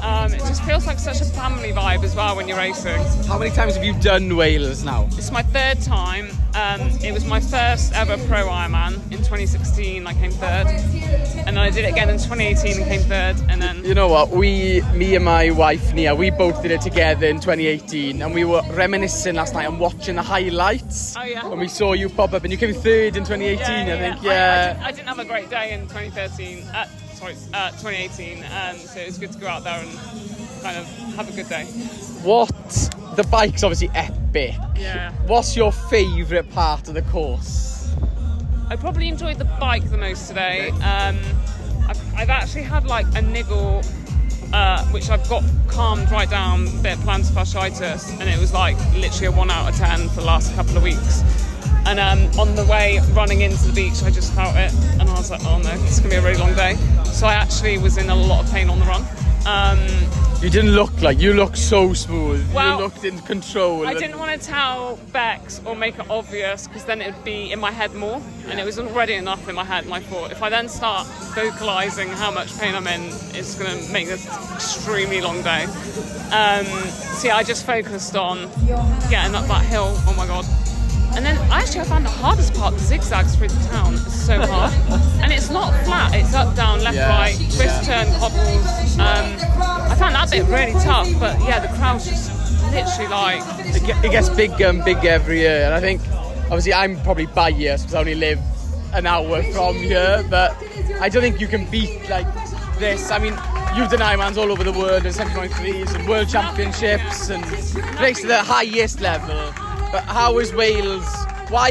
Um, 0.01 0.33
it 0.33 0.39
just 0.39 0.63
feels 0.63 0.85
like 0.85 0.99
such 0.99 1.21
a 1.21 1.25
family 1.25 1.71
vibe 1.71 2.03
as 2.03 2.15
well 2.15 2.35
when 2.35 2.47
you're 2.47 2.57
racing. 2.57 3.01
How 3.27 3.37
many 3.39 3.51
times 3.51 3.75
have 3.75 3.83
you 3.83 3.93
done 3.99 4.35
Wales 4.35 4.83
now? 4.83 5.07
It's 5.13 5.31
my 5.31 5.41
third 5.43 5.81
time. 5.81 6.29
Um, 6.53 6.81
it 7.03 7.11
was 7.13 7.25
my 7.25 7.39
first 7.41 7.93
ever 7.93 8.15
pro 8.27 8.45
Ironman 8.47 8.95
in 9.11 9.17
2016. 9.17 10.07
I 10.07 10.13
came 10.13 10.31
third, 10.31 10.67
and 10.67 11.47
then 11.47 11.57
I 11.57 11.69
did 11.69 11.85
it 11.85 11.89
again 11.91 12.09
in 12.09 12.17
2018 12.17 12.77
and 12.81 12.85
came 12.89 13.01
third, 13.01 13.35
and 13.49 13.61
then 13.61 13.83
You 13.83 13.93
know 13.93 14.07
what? 14.07 14.29
We, 14.29 14.81
me 14.93 15.15
and 15.15 15.25
my 15.25 15.49
wife 15.51 15.93
Nia, 15.93 16.15
we 16.15 16.29
both 16.29 16.61
did 16.61 16.71
it 16.71 16.81
together 16.81 17.25
in 17.27 17.37
2018, 17.41 18.21
and 18.21 18.33
we 18.33 18.45
were 18.45 18.61
reminiscing 18.71 19.35
last 19.35 19.53
night 19.53 19.67
and 19.67 19.79
watching 19.79 20.15
the 20.15 20.21
highlights. 20.23 21.15
Oh, 21.17 21.23
yeah. 21.23 21.45
When 21.47 21.59
we 21.59 21.67
saw 21.67 21.93
you 21.93 22.07
pop 22.09 22.31
up, 22.33 22.43
and 22.43 22.51
you 22.53 22.57
came 22.57 22.73
third 22.73 23.17
in 23.17 23.25
2018, 23.25 23.59
I 23.65 23.85
think. 23.97 24.15
I, 24.15 24.19
I, 24.19 24.21
Yeah. 24.23 24.67
didn't, 24.73 24.83
I 24.85 24.91
didn't 24.91 25.07
have 25.07 25.19
a 25.19 25.25
great 25.25 25.49
day 25.49 25.73
in 25.73 25.81
2013. 25.87 26.63
Uh, 26.73 26.85
sorry, 27.15 27.35
uh, 27.53 27.71
2018. 27.71 28.43
Um, 28.43 28.77
so 28.77 28.99
it 28.99 29.07
was 29.07 29.17
good 29.17 29.31
to 29.31 29.39
go 29.39 29.47
out 29.47 29.63
there 29.63 29.79
and 29.79 29.91
kind 30.61 30.77
of 30.77 30.85
have 31.15 31.29
a 31.29 31.31
good 31.31 31.49
day. 31.49 31.65
What? 32.23 32.49
The 33.15 33.23
bike's 33.23 33.63
obviously 33.63 33.89
epic. 33.95 34.55
Yeah. 34.75 35.11
What's 35.27 35.55
your 35.55 35.71
favourite 35.71 36.49
part 36.51 36.87
of 36.87 36.93
the 36.93 37.01
course? 37.03 37.93
I 38.67 38.75
probably 38.75 39.07
enjoyed 39.07 39.37
the 39.37 39.45
bike 39.45 39.89
the 39.89 39.97
most 39.97 40.27
today. 40.27 40.69
Um, 40.69 41.17
I've, 41.87 42.15
I've 42.15 42.29
actually 42.29 42.63
had 42.63 42.85
like 42.85 43.05
a 43.15 43.21
niggle, 43.21 43.83
uh, 44.51 44.83
which 44.87 45.09
I've 45.09 45.27
got 45.29 45.43
calmed 45.67 46.11
right 46.11 46.29
down, 46.29 46.67
a 46.67 46.81
bit 46.81 46.97
of 46.97 47.03
plantar 47.03 47.31
fasciitis, 47.31 48.19
and 48.19 48.27
it 48.27 48.39
was 48.39 48.53
like 48.53 48.75
literally 48.95 49.27
a 49.27 49.31
one 49.31 49.51
out 49.51 49.69
of 49.69 49.77
ten 49.77 50.09
for 50.09 50.21
the 50.21 50.25
last 50.25 50.53
couple 50.55 50.75
of 50.75 50.83
weeks. 50.83 51.21
And 51.85 51.99
um, 51.99 52.39
on 52.39 52.55
the 52.55 52.65
way 52.65 52.99
running 53.13 53.41
into 53.41 53.63
the 53.67 53.73
beach, 53.73 54.01
I 54.03 54.09
just 54.09 54.33
felt 54.33 54.55
it, 54.55 54.73
and 54.99 55.03
I 55.09 55.13
was 55.13 55.29
like, 55.29 55.43
oh 55.45 55.59
no, 55.59 55.71
it's 55.85 55.99
gonna 55.99 56.09
be 56.09 56.15
a 56.15 56.21
really 56.21 56.39
long 56.39 56.55
day. 56.55 56.75
So 57.05 57.27
I 57.27 57.33
actually 57.33 57.77
was 57.77 57.97
in 57.97 58.09
a 58.09 58.15
lot 58.15 58.43
of 58.43 58.51
pain 58.51 58.69
on 58.69 58.79
the 58.79 58.85
run. 58.85 59.05
Um, 59.45 59.79
You 60.41 60.49
didn't 60.49 60.71
look 60.71 61.01
like 61.01 61.19
you 61.19 61.33
looked 61.33 61.57
so 61.57 61.93
smooth. 61.93 62.43
Well, 62.51 62.77
you 62.77 62.83
looked 62.83 63.03
in 63.05 63.19
control. 63.19 63.85
I 63.87 63.93
didn't 63.93 64.17
want 64.17 64.31
to 64.39 64.47
tell 64.47 64.97
Bex 65.13 65.61
or 65.65 65.75
make 65.75 65.97
it 65.99 66.09
obvious 66.09 66.67
because 66.67 66.85
then 66.85 67.01
it 67.01 67.13
would 67.13 67.23
be 67.23 67.51
in 67.51 67.59
my 67.59 67.71
head 67.71 67.93
more, 67.93 68.19
and 68.49 68.59
it 68.59 68.65
was 68.65 68.79
already 68.79 69.13
enough 69.13 69.47
in 69.47 69.53
my 69.55 69.63
head. 69.63 69.85
And 69.85 69.93
I 69.93 69.99
thought 69.99 70.31
if 70.31 70.41
I 70.41 70.49
then 70.49 70.67
start 70.67 71.05
vocalizing 71.35 72.09
how 72.09 72.31
much 72.31 72.57
pain 72.59 72.73
I'm 72.73 72.87
in, 72.87 73.03
it's 73.33 73.53
going 73.55 73.69
to 73.85 73.93
make 73.93 74.07
this 74.07 74.25
extremely 74.55 75.21
long 75.21 75.43
day. 75.43 75.65
Um, 76.31 76.65
so 77.19 77.27
yeah, 77.27 77.37
I 77.37 77.43
just 77.43 77.65
focused 77.65 78.15
on 78.15 78.49
getting 79.11 79.35
up 79.35 79.45
that 79.47 79.63
hill. 79.65 79.93
Oh 80.07 80.15
my 80.17 80.25
god! 80.25 80.45
And 81.15 81.25
then 81.25 81.37
actually, 81.49 81.81
I 81.81 81.83
found 81.85 82.05
the 82.05 82.09
hardest 82.09 82.53
part 82.53 82.73
the 82.73 82.79
zigzags 82.79 83.35
through 83.35 83.47
the 83.47 83.67
town. 83.67 83.93
It's 83.93 84.25
so 84.25 84.45
hard, 84.45 84.73
and 85.23 85.31
it's 85.31 85.49
not 85.49 85.71
flat. 85.85 86.13
It's 86.13 86.33
up, 86.33 86.55
down, 86.55 86.83
left, 86.83 86.97
Yeah, 86.97 87.09
right, 87.09 87.35
twist, 87.35 87.85
turn, 87.85 88.07
cobbles. 88.19 88.99
Um, 88.99 89.37
I 89.89 89.95
found 89.97 90.15
that 90.15 90.29
bit 90.29 90.45
really 90.45 90.73
tough, 90.83 91.07
but 91.19 91.39
yeah, 91.41 91.59
the 91.59 91.69
crowd's 91.77 92.05
just 92.05 92.31
literally 92.71 93.07
like 93.07 93.41
It, 94.03 94.11
gets 94.11 94.29
bigger 94.29 94.67
and 94.67 94.83
bigger 94.83 95.07
every 95.07 95.39
year, 95.39 95.63
and 95.65 95.73
I 95.73 95.79
think 95.79 96.01
obviously 96.45 96.73
I'm 96.73 96.99
probably 97.01 97.27
biased 97.27 97.85
because 97.85 97.95
I 97.95 97.99
only 97.99 98.15
live 98.15 98.39
an 98.93 99.05
hour 99.05 99.41
from 99.43 99.75
here, 99.75 100.25
but 100.29 100.55
I 100.99 101.09
don't 101.09 101.21
think 101.21 101.39
you 101.39 101.47
can 101.47 101.69
beat 101.69 102.09
like 102.09 102.27
this. 102.77 103.11
I 103.11 103.19
mean, 103.19 103.33
you've 103.75 103.89
done 103.89 103.99
Ironmans 103.99 104.37
all 104.37 104.51
over 104.51 104.63
the 104.63 104.71
world 104.71 105.05
and 105.05 105.15
7.3s 105.15 105.95
and 105.95 106.07
world 106.07 106.29
championships 106.29 107.29
and 107.29 107.45
raced 107.99 108.23
at 108.23 108.27
the 108.27 108.43
highest 108.43 109.01
level. 109.01 109.53
But 109.95 110.03
how 110.03 110.39
is 110.39 110.53
Wales? 110.53 111.07
Why 111.47 111.69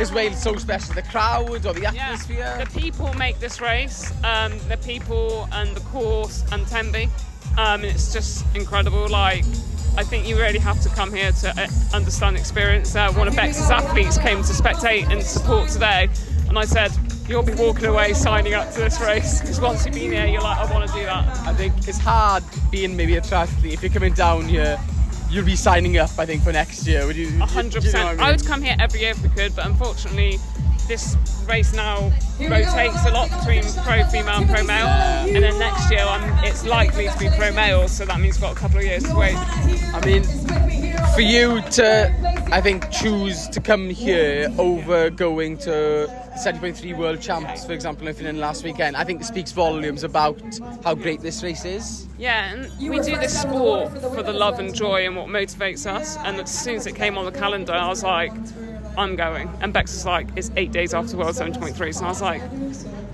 is 0.00 0.10
Wales 0.10 0.42
so 0.42 0.56
special? 0.56 0.94
The 0.94 1.02
crowd 1.02 1.66
or 1.66 1.74
the 1.74 1.84
atmosphere? 1.84 2.56
The 2.58 2.80
people 2.80 3.12
make 3.18 3.38
this 3.38 3.60
race. 3.60 4.14
Um, 4.24 4.58
the 4.70 4.78
people 4.78 5.46
and 5.52 5.76
the 5.76 5.80
course 5.80 6.42
and 6.52 6.64
Tembe. 6.64 7.10
Um, 7.58 7.84
it's 7.84 8.14
just 8.14 8.46
incredible. 8.56 9.06
Like, 9.10 9.44
I 9.98 10.04
think 10.04 10.26
you 10.26 10.38
really 10.38 10.58
have 10.58 10.80
to 10.84 10.88
come 10.88 11.12
here 11.12 11.32
to 11.32 11.50
uh, 11.50 11.66
understand 11.92 12.36
the 12.36 12.40
experience. 12.40 12.96
Uh, 12.96 13.12
one 13.12 13.28
of 13.28 13.36
Bex's 13.36 13.70
athletes 13.70 14.16
came 14.16 14.38
to 14.38 14.54
spectate 14.54 15.12
and 15.12 15.22
support 15.22 15.68
today, 15.68 16.08
and 16.48 16.58
I 16.58 16.64
said, 16.64 16.92
"You'll 17.28 17.42
be 17.42 17.52
walking 17.56 17.84
away 17.84 18.14
signing 18.14 18.54
up 18.54 18.72
to 18.72 18.80
this 18.80 19.02
race 19.02 19.42
because 19.42 19.60
once 19.60 19.84
you've 19.84 19.94
been 19.94 20.12
here, 20.12 20.24
you're 20.24 20.40
like, 20.40 20.56
I 20.56 20.72
want 20.72 20.88
to 20.88 20.94
do 20.94 21.04
that." 21.04 21.28
I 21.46 21.52
think 21.52 21.76
it's 21.86 21.98
hard 21.98 22.42
being 22.70 22.96
maybe 22.96 23.16
a 23.16 23.20
triathlete. 23.20 23.74
If 23.74 23.82
you're 23.82 23.92
coming 23.92 24.14
down 24.14 24.48
here, 24.48 24.80
you'll 25.30 25.44
be 25.44 25.56
signing 25.56 25.98
up. 25.98 26.10
I 26.18 26.26
think 26.26 26.42
for 26.42 26.52
next 26.52 26.86
year. 26.86 27.06
Would 27.06 27.16
you? 27.16 27.30
Hundred 27.38 27.84
you 27.84 27.92
know 27.92 27.98
percent. 28.02 28.20
I 28.20 28.28
I 28.28 28.30
would 28.30 28.44
come 28.44 28.62
here 28.62 28.76
every 28.78 29.00
year 29.00 29.10
if 29.10 29.22
we 29.22 29.28
could, 29.30 29.54
but 29.54 29.66
unfortunately, 29.66 30.38
this 30.88 31.16
race 31.48 31.72
now 31.74 32.12
rotates 32.40 33.04
a 33.06 33.10
lot 33.10 33.30
between 33.30 33.62
pro 33.82 34.04
female 34.04 34.36
and 34.36 34.48
pro 34.48 34.62
male, 34.64 34.86
and 34.86 35.42
then 35.42 35.58
next 35.58 35.90
year 35.90 36.02
um, 36.02 36.22
it's 36.44 36.64
likely 36.64 37.08
to 37.08 37.18
be 37.18 37.28
pro 37.36 37.52
male, 37.52 37.88
so 37.88 38.04
that 38.04 38.20
means 38.20 38.36
we've 38.36 38.42
got 38.42 38.52
a 38.52 38.58
couple 38.58 38.78
of 38.78 38.84
years 38.84 39.04
to 39.04 39.14
wait. 39.14 39.36
I 39.36 40.00
mean, 40.04 40.22
for 41.14 41.20
you 41.20 41.62
to, 41.72 42.48
I 42.52 42.60
think, 42.60 42.90
choose 42.90 43.48
to 43.48 43.60
come 43.60 43.90
here 43.90 44.52
over 44.58 45.10
going 45.10 45.58
to 45.58 46.25
70.3 46.36 46.96
World 46.96 47.20
Champs, 47.20 47.64
for 47.64 47.72
example, 47.72 48.06
in 48.08 48.14
Finland 48.14 48.38
last 48.38 48.64
weekend, 48.64 48.96
I 48.96 49.04
think 49.04 49.24
speaks 49.24 49.52
volumes 49.52 50.04
about 50.04 50.40
how 50.84 50.94
great 50.94 51.20
this 51.20 51.42
race 51.42 51.64
is. 51.64 52.06
Yeah, 52.18 52.52
and 52.52 52.90
we 52.90 53.00
do 53.00 53.16
this 53.16 53.40
sport 53.40 53.92
for 53.92 54.22
the 54.22 54.32
love 54.32 54.58
and 54.58 54.74
joy 54.74 55.06
and 55.06 55.16
what 55.16 55.26
motivates 55.26 55.86
us. 55.86 56.16
And 56.18 56.40
as 56.40 56.50
soon 56.52 56.76
as 56.76 56.86
it 56.86 56.94
came 56.94 57.18
on 57.18 57.24
the 57.24 57.32
calendar, 57.32 57.72
I 57.72 57.88
was 57.88 58.02
like, 58.02 58.32
I'm 58.96 59.16
going. 59.16 59.50
And 59.60 59.72
Bex 59.72 59.92
was 59.92 60.06
like, 60.06 60.28
it's 60.36 60.50
eight 60.56 60.72
days 60.72 60.94
after 60.94 61.16
World 61.16 61.34
7.3. 61.34 61.94
So 61.94 62.04
I 62.04 62.08
was 62.08 62.22
like, 62.22 62.42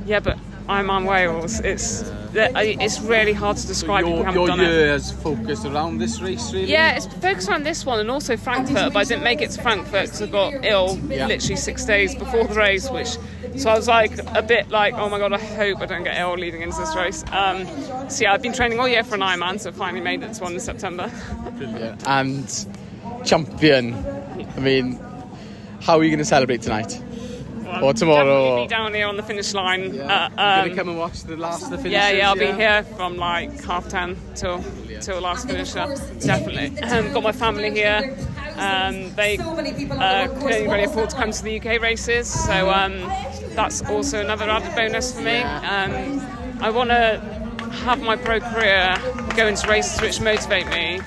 yeah, 0.06 0.20
but 0.20 0.38
I'm 0.68 0.90
on 0.90 1.04
Wales. 1.04 1.60
It's 1.60 2.10
it's 2.34 3.00
really 3.00 3.32
hard 3.32 3.58
to 3.58 3.66
describe 3.66 4.06
you 4.06 4.16
your 4.16 4.30
your 4.30 4.56
year 4.56 4.88
has 4.92 5.12
focused 5.12 5.66
around 5.66 5.98
this 5.98 6.20
race, 6.20 6.52
really. 6.52 6.66
Yeah, 6.66 6.96
it's 6.96 7.06
focused 7.06 7.50
on 7.50 7.62
this 7.62 7.84
one 7.84 8.00
and 8.00 8.10
also 8.10 8.36
Frankfurt, 8.36 8.92
but 8.92 9.00
I 9.00 9.04
didn't 9.04 9.24
make 9.24 9.42
it 9.42 9.50
to 9.50 9.62
Frankfurt 9.62 10.04
because 10.04 10.22
I 10.22 10.26
got 10.26 10.64
ill 10.64 10.98
Yeah. 11.08 11.26
literally 11.26 11.56
six 11.56 11.84
days 11.84 12.14
before 12.14 12.44
the 12.44 12.54
race, 12.54 12.90
which 12.90 13.18
so 13.60 13.70
I 13.70 13.76
was 13.76 13.88
like 13.88 14.12
a 14.34 14.42
bit 14.42 14.70
like, 14.70 14.94
oh 14.94 15.08
my 15.10 15.18
god, 15.18 15.32
I 15.34 15.38
hope 15.38 15.80
I 15.80 15.86
don't 15.86 16.04
get 16.04 16.16
ill 16.18 16.34
leading 16.38 16.62
into 16.62 16.78
this 16.78 16.96
race. 16.96 17.22
Um, 17.32 17.66
so 18.08 18.22
yeah, 18.22 18.32
I've 18.32 18.42
been 18.42 18.54
training 18.54 18.80
all 18.80 18.88
year 18.88 19.04
for 19.04 19.16
an 19.16 19.20
Ironman, 19.20 19.60
so 19.60 19.68
I 19.68 19.72
finally 19.72 20.00
made 20.02 20.22
it 20.22 20.32
to 20.34 20.42
one 20.42 20.54
in 20.54 20.60
September. 20.60 21.10
Brilliant. 21.58 22.06
And 22.08 22.66
champion. 23.24 23.94
I 24.56 24.60
mean, 24.60 24.98
how 25.82 25.98
are 25.98 26.04
you 26.04 26.10
going 26.10 26.18
to 26.18 26.24
celebrate 26.24 26.62
tonight? 26.62 27.02
Well, 27.72 27.84
Or 27.84 27.86
I'll 27.88 27.94
tomorrow, 27.94 28.24
Definitely 28.24 28.50
or- 28.62 28.64
be 28.66 28.68
down 28.68 28.94
here 28.94 29.06
on 29.06 29.16
the 29.16 29.22
finish 29.22 29.54
line. 29.54 29.94
Yeah. 29.94 30.02
Uh, 30.02 30.28
You're 30.28 30.36
going 30.36 30.62
um, 30.64 30.68
to 30.70 30.76
come 30.76 30.88
and 30.90 30.98
watch 30.98 31.22
the 31.22 31.36
last 31.36 31.64
of 31.64 31.70
the 31.70 31.76
finishes? 31.78 31.92
yeah, 31.92 32.10
yeah, 32.10 32.28
I'll 32.28 32.36
be 32.36 32.52
here 32.52 32.82
from 32.96 33.16
like 33.16 33.64
half 33.64 33.88
ten 33.88 34.16
till 34.34 34.62
till 35.00 35.20
last 35.20 35.46
finisher. 35.48 35.86
Definitely. 36.20 36.80
Um, 36.82 37.12
got 37.12 37.22
my 37.22 37.32
family 37.32 37.70
here. 37.70 38.16
Um, 38.56 39.14
they 39.14 39.38
uh, 39.38 40.28
can 40.28 40.42
only 40.42 40.68
really 40.68 40.84
afford 40.84 41.10
to 41.10 41.16
come 41.16 41.30
to 41.32 41.42
the 41.42 41.58
UK 41.58 41.80
races, 41.80 42.28
so 42.28 42.70
um, 42.70 42.98
that's 43.54 43.82
also 43.82 44.20
another 44.20 44.44
added 44.48 44.74
bonus 44.74 45.14
for 45.14 45.22
me. 45.22 45.40
Um, 45.40 46.20
I 46.60 46.70
want 46.70 46.90
to 46.90 47.18
have 47.84 48.00
my 48.02 48.16
pro 48.16 48.38
career 48.40 48.96
go 49.34 49.46
into 49.46 49.66
races 49.66 50.00
which 50.00 50.20
motivate 50.20 50.66
me. 50.68 51.00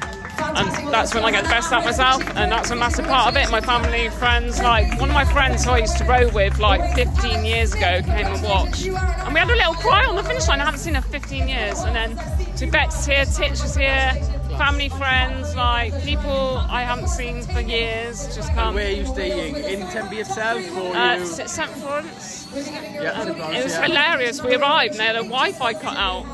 And 0.56 0.94
that's 0.94 1.14
when 1.14 1.24
I 1.26 1.32
get 1.32 1.44
the 1.44 1.50
best 1.50 1.72
out 1.72 1.80
of 1.80 1.86
myself, 1.86 2.24
and 2.36 2.52
that's 2.52 2.70
a 2.72 2.76
massive 2.76 3.06
part 3.06 3.28
of 3.30 3.38
it. 3.38 3.50
My 3.52 3.62
family, 3.62 4.10
friends, 4.10 4.62
like 4.62 5.00
one 5.00 5.10
of 5.10 5.16
my 5.16 5.26
friends 5.26 5.66
who 5.66 5.72
I 5.72 5.80
used 5.80 5.98
to 5.98 6.06
row 6.06 6.28
with 6.30 6.60
like 6.60 6.96
15 6.96 7.44
years 7.46 7.74
ago 7.74 8.02
came 8.04 8.28
and 8.28 8.44
watched, 8.44 8.86
and 8.88 9.34
we 9.34 9.40
had 9.40 9.50
a 9.50 9.56
little 9.56 9.74
cry 9.76 10.06
on 10.06 10.16
the 10.16 10.24
finish 10.24 10.48
line. 10.48 10.62
I 10.62 10.66
haven't 10.66 10.80
seen 10.80 10.94
her 10.96 11.02
for 11.02 11.10
15 11.10 11.48
years, 11.48 11.80
and 11.82 11.96
then 11.96 12.18
so 12.56 12.70
Bex 12.70 13.06
here, 13.06 13.26
Titch 13.26 13.64
is 13.64 13.76
here, 13.76 14.14
family, 14.58 14.88
friends, 14.90 15.56
like 15.56 15.92
people 16.04 16.58
I 16.70 16.84
haven't 16.84 17.10
seen 17.10 17.42
for 17.44 17.60
years 17.60 18.34
just 18.36 18.54
come. 18.54 18.76
Where 18.76 18.88
are 18.88 18.92
you 18.92 19.06
staying? 19.06 19.56
In 19.58 19.86
Tempe 19.90 20.20
itself? 20.20 20.62
Or 20.78 20.96
Uh, 20.96 21.18
you... 21.18 21.26
St 21.26 21.70
Florence. 21.72 22.48
yeah, 22.54 23.12
Um, 23.12 23.28
St. 23.28 23.38
Lawrence, 23.40 23.58
it 23.58 23.64
was 23.64 23.74
yeah. 23.74 23.82
hilarious. 23.88 24.42
We 24.42 24.56
arrived 24.56 24.92
and 24.92 25.00
they 25.02 25.06
had 25.06 25.16
a 25.18 25.24
Wi-Fi 25.24 25.74
cut 25.74 25.98
out, 25.98 26.26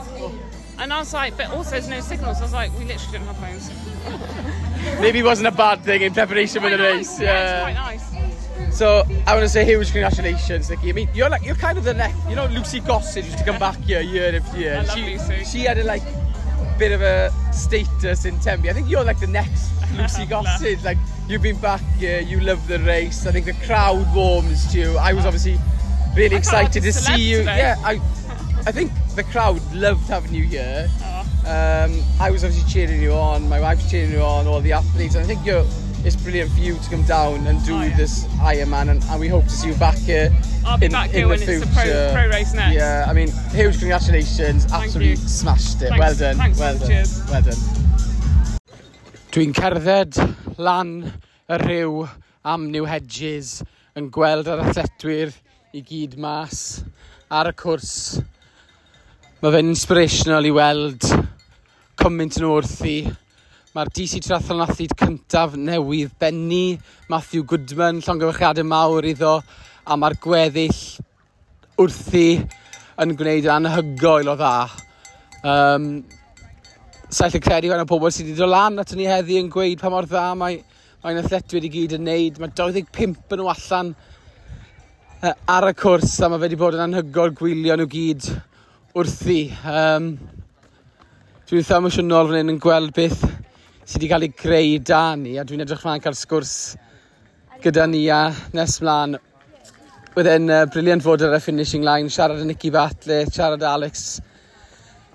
and 0.78 0.94
I 0.94 1.00
was 1.00 1.14
like, 1.14 1.38
but 1.38 1.50
also 1.50 1.72
there's 1.72 1.88
no 1.88 2.02
signals. 2.02 2.38
I 2.40 2.44
was 2.44 2.54
like, 2.54 2.72
we 2.78 2.86
literally 2.86 3.12
didn't 3.18 3.28
have 3.28 3.38
phones. 3.38 3.72
Maybe 5.00 5.24
wasn't 5.24 5.48
a 5.48 5.52
bad 5.52 5.84
thing 5.84 6.02
in 6.02 6.14
preparation 6.14 6.62
quite 6.62 6.72
for 6.72 6.78
the 6.78 6.84
nice. 6.84 7.10
race. 7.10 7.20
Yeah, 7.22 7.68
yeah. 7.68 7.74
Nice. 7.74 8.78
So 8.78 9.04
I 9.28 9.34
want 9.34 9.44
to 9.44 9.50
say 9.50 9.66
huge 9.66 9.92
congratulations, 9.92 10.70
Nikki. 10.70 10.90
I 10.90 10.94
mean, 10.94 11.10
you're 11.14 11.30
like 11.30 11.44
you're 11.44 11.56
kind 11.56 11.78
of 11.78 11.84
the 11.84 11.94
next. 11.94 12.18
You 12.30 12.36
know, 12.36 12.46
Lucy 12.48 12.80
Gossett 12.80 13.26
used 13.26 13.38
to 13.38 13.44
come 13.44 13.60
back 13.60 13.78
here 13.82 14.02
year 14.02 14.36
after 14.36 14.58
year. 14.58 14.76
I 14.78 14.82
love 14.84 14.98
she, 14.98 15.06
Lucy. 15.06 15.44
She 15.44 15.60
had 15.62 15.78
a 15.78 15.84
like 15.84 16.04
bit 16.78 16.92
of 16.92 17.02
a 17.02 17.32
status 17.52 18.26
in 18.26 18.40
Tempe. 18.40 18.70
I 18.70 18.74
think 18.74 18.90
you're 18.90 19.04
like 19.04 19.20
the 19.20 19.28
next 19.28 19.72
Lucy 19.98 20.26
Gossett. 20.26 20.84
like 20.84 20.98
you've 21.28 21.42
been 21.42 21.60
back 21.60 21.82
here, 21.98 22.22
you 22.22 22.40
love 22.40 22.66
the 22.68 22.80
race. 22.80 23.26
I 23.26 23.32
think 23.32 23.46
the 23.46 23.54
crowd 23.66 24.08
warms 24.16 24.72
to 24.72 24.80
you. 24.80 24.98
I 24.98 25.14
was 25.14 25.26
obviously 25.26 25.60
really 26.16 26.36
I 26.36 26.40
excited 26.40 26.84
to 26.84 26.94
see 26.94 27.22
you. 27.30 27.40
Today. 27.40 27.58
Yeah, 27.58 27.76
I 27.84 28.00
I 28.66 28.72
think 28.72 28.92
the 29.16 29.24
crowd 29.24 29.62
loved 29.74 30.08
having 30.08 30.34
you 30.34 30.44
here. 30.44 30.90
Oh. 31.02 31.26
Um, 31.42 32.04
I 32.20 32.30
was 32.30 32.44
obviously 32.44 32.70
cheering 32.70 33.02
you 33.02 33.14
on, 33.14 33.50
my 33.50 33.60
wife's 33.60 33.90
cheering 33.90 34.12
you 34.12 34.22
on, 34.22 34.46
all 34.46 34.62
the 34.62 34.74
athletes, 34.74 35.16
and 35.16 35.24
I 35.24 35.28
think 35.28 35.44
you're, 35.44 35.66
it's 36.06 36.16
brilliant 36.16 36.52
for 36.52 36.60
you 36.60 36.78
to 36.78 36.90
come 36.90 37.04
down 37.04 37.48
and 37.48 37.64
do 37.66 37.76
oh, 37.76 37.82
yeah. 37.82 37.98
this 37.98 38.26
Ironman, 38.38 38.90
and, 38.90 39.04
and 39.04 39.20
we 39.20 39.28
hope 39.28 39.46
to 39.46 39.50
see 39.50 39.70
you 39.70 39.76
back 39.76 39.98
here. 39.98 40.32
I'll 40.66 40.78
be 40.78 40.86
in, 40.86 40.92
back 40.92 41.10
here 41.10 41.22
the 41.22 41.28
when 41.30 41.40
the 41.40 41.52
it's 41.54 41.66
future. 41.66 41.80
a 41.80 42.12
pro, 42.14 42.22
pro 42.22 42.30
race 42.30 42.54
next. 42.54 42.76
Yeah, 42.76 43.06
I 43.08 43.14
mean, 43.14 43.30
huge 43.50 43.80
congratulations, 43.80 44.66
Thank 44.66 44.84
absolutely 44.84 45.10
you. 45.10 45.16
smashed 45.18 45.82
it. 45.82 45.90
Thanks, 45.90 46.00
well 46.00 46.16
done. 46.16 46.38
Thanks 46.38 46.60
well, 46.60 46.78
done. 46.78 46.88
Cheers. 46.88 47.22
well 47.32 47.42
done. 47.42 47.82
Dwi'n 49.32 49.54
cerdded 49.56 50.18
lan 50.60 50.90
y 51.48 51.58
rhyw 51.58 52.04
am 52.44 52.66
New 52.70 52.86
Hedges 52.86 53.62
yn 53.98 54.10
gweld 54.14 54.50
yr 54.52 54.62
athletwyr 54.66 55.32
i 55.74 55.82
gyd 55.88 56.18
mas 56.20 56.84
ar 57.32 57.50
y 57.50 57.54
cwrs. 57.56 57.94
Mae 59.42 59.56
fe'n 59.56 59.72
inspirational 59.72 60.46
i 60.46 60.52
weld 60.54 61.08
cymaint 62.02 62.38
yn 62.40 62.48
wrthi. 62.50 62.96
Mae'r 63.76 63.90
DC 63.94 64.20
Triathlon 64.26 64.64
Athlete 64.64 64.96
cyntaf 64.98 65.54
newydd 65.54 66.16
Benny, 66.20 66.80
Matthew 67.12 67.44
Goodman, 67.48 68.00
llongyfarchiadau 68.02 68.66
mawr 68.68 69.06
iddo, 69.08 69.36
a 69.86 69.98
mae'r 70.00 70.18
gweddill 70.24 70.80
wrthi 71.78 72.26
yn 73.02 73.14
gwneud 73.20 73.46
yn 73.46 73.54
anhygoel 73.54 74.32
o 74.34 74.36
dda. 74.40 74.56
Um, 75.46 75.88
Sa'n 77.12 77.32
lle 77.34 77.44
credu 77.44 77.72
o'n 77.76 77.84
y 77.84 77.88
pobl 77.90 78.12
sydd 78.14 78.32
wedi 78.32 78.40
dod 78.40 78.54
lan 78.54 78.82
at 78.82 78.96
ni 78.96 79.06
heddi 79.10 79.38
yn 79.38 79.50
gweud 79.52 79.82
pa 79.82 79.92
mor 79.92 80.10
dda 80.10 80.30
mae 80.40 80.62
mae'n 81.04 81.22
athletwyr 81.22 81.66
i 81.68 81.72
gyd 81.74 81.98
yn 82.00 82.06
neud. 82.08 82.42
Mae 82.42 82.54
25 82.58 83.36
yn 83.36 83.44
nhw 83.44 83.54
allan 83.54 83.94
uh, 83.94 85.34
ar 85.54 85.70
y 85.70 85.74
cwrs 85.78 86.18
a 86.24 86.32
mae 86.32 86.42
wedi 86.48 86.60
bod 86.62 86.80
yn 86.80 86.86
anhygoel 86.90 87.36
gwylio 87.38 87.78
nhw 87.78 87.90
gyd 87.94 88.30
wrthi. 88.98 89.42
Um, 89.70 90.16
Dwi'n 91.52 91.66
ddim 91.68 91.82
emosiynol 91.82 92.30
fan 92.30 92.38
hyn 92.40 92.50
yn 92.54 92.60
gweld 92.64 92.94
beth 92.96 93.24
sydd 93.28 93.98
wedi 93.98 94.08
cael 94.08 94.24
ei 94.24 94.30
greu 94.40 94.76
da 94.88 95.00
ni 95.20 95.34
a 95.36 95.44
dwi'n 95.44 95.60
edrych 95.66 95.82
fan 95.84 96.00
cael 96.00 96.16
sgwrs 96.16 96.52
gyda 97.66 97.84
ni 97.92 98.06
a 98.08 98.20
nes 98.56 98.78
mlaen. 98.80 99.18
Wedyn 100.14 100.46
uh, 100.48 100.62
briliant 100.72 101.04
fod 101.04 101.26
ar 101.28 101.36
y 101.36 101.40
finishing 101.44 101.84
line, 101.84 102.08
siarad 102.08 102.40
y 102.40 102.46
Nicky 102.48 102.72
Batley, 102.72 103.26
siarad 103.28 103.66
Alex 103.68 104.22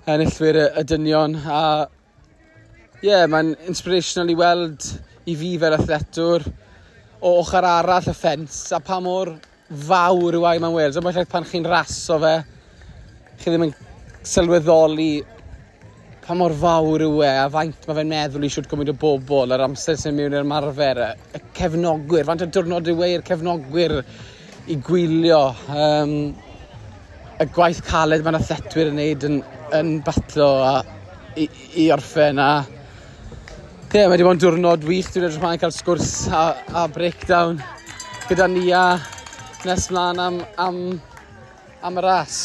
enillwyr 0.05 0.59
y, 0.61 0.65
y 0.77 0.83
dynion 0.91 1.33
a 1.41 1.61
ie, 1.87 3.07
yeah, 3.07 3.23
mae'n 3.25 3.55
inspirational 3.65 4.29
i 4.29 4.35
weld 4.37 4.85
i 5.25 5.33
fi 5.39 5.49
fel 5.63 5.77
athletwr 5.79 6.45
o 7.17 7.31
ochr 7.39 7.65
arall 7.65 8.11
y 8.11 8.13
ffens 8.19 8.59
a 8.77 8.81
pa 8.91 8.99
mor 9.01 9.33
fawr 9.89 10.37
yw 10.37 10.45
ai 10.51 10.61
mewn 10.61 10.77
Wales. 10.77 11.01
Ond 11.01 11.09
mae'n 11.09 11.33
pan 11.33 11.49
chi'n 11.49 11.65
raso 11.65 12.19
fe, 12.21 12.35
chi 13.41 13.49
ddim 13.49 13.65
yn 13.71 13.73
sylweddoli 14.35 15.09
pa 16.27 16.35
mor 16.35 16.51
fawr 16.59 17.05
yw 17.05 17.21
e, 17.23 17.29
a 17.39 17.45
faint 17.47 17.85
mae 17.87 17.95
fe'n 18.01 18.09
meddwl 18.11 18.43
i 18.43 18.49
siwt 18.51 18.65
gwmwyd 18.67 18.89
o 18.91 18.95
bobl, 18.99 19.53
yr 19.55 19.61
amser 19.63 19.95
sy'n 19.95 20.15
mewn 20.17 20.33
i'r 20.35 20.47
marfer, 20.47 20.99
e. 20.99 21.37
y 21.37 21.39
cefnogwyr, 21.55 22.25
faint 22.27 22.43
o 22.43 22.47
diwrnod 22.51 22.89
yw 22.91 23.03
e 23.05 23.09
i'r 23.13 23.23
cefnogwyr 23.29 23.93
i 24.67 24.75
gwylio. 24.83 25.39
Um, 25.71 26.11
y 27.39 27.47
gwaith 27.55 27.79
caled 27.87 28.25
mae'n 28.25 28.41
athletwyr 28.41 28.91
yn 28.91 28.99
neud 28.99 29.23
yn, 29.29 29.39
yn 29.77 29.93
batlo 30.03 30.49
a, 30.65 30.73
i, 31.39 31.47
i 31.79 31.87
orffen 31.95 32.43
a 32.43 32.51
Ie, 33.87 34.01
yeah, 34.01 34.09
mae 34.11 34.17
wedi 34.17 34.25
bod 34.27 34.35
yn 34.35 34.39
diwrnod 34.43 34.83
wych, 34.83 35.07
dwi'n 35.13 35.23
edrych 35.23 35.37
ymlaen 35.39 35.59
cael 35.61 35.71
sgwrs 35.71 36.09
a, 36.27 36.41
a 36.75 36.81
breakdown 36.91 37.61
gyda 38.27 38.49
ni 38.51 38.65
a 38.75 38.97
nes 39.63 39.87
mlaen 39.93 40.19
am, 40.19 40.41
am, 40.59 40.79
am 41.87 42.01
y 42.01 42.03
ras. 42.03 42.41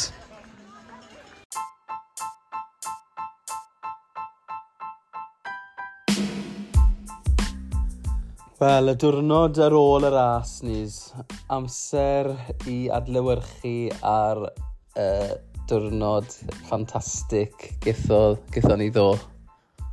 Fel 8.62 8.92
y 8.92 8.92
diwrnod 8.94 9.56
ar 9.58 9.74
ôl 9.74 10.04
y 10.06 10.10
ras 10.12 10.50
nis, 10.62 10.96
amser 11.50 12.28
i 12.70 12.76
adlewyrchu 12.94 13.88
ar 14.06 14.38
uh, 14.46 15.32
diwrnod 15.66 16.28
ffantastig 16.68 17.64
gythodd, 17.82 18.38
gythodd 18.54 18.78
ni 18.78 18.86
ddo. 18.94 19.16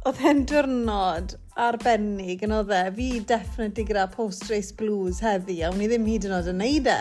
Oedd 0.05 0.21
hen 0.21 0.43
diwrnod 0.51 1.33
arbennig 1.57 2.45
yn 2.45 2.53
oedd 2.59 2.69
e. 2.69 2.83
Fi 2.99 3.07
definitely 3.33 3.87
gyda 3.89 4.05
post-race 4.13 4.77
blues 4.77 5.23
heddi, 5.25 5.63
a 5.65 5.73
wni 5.73 5.89
ddim 5.89 6.05
hyd 6.11 6.29
yn 6.29 6.37
oed 6.37 6.51
yn 6.53 6.61
neud 6.61 6.91
e. 6.93 6.99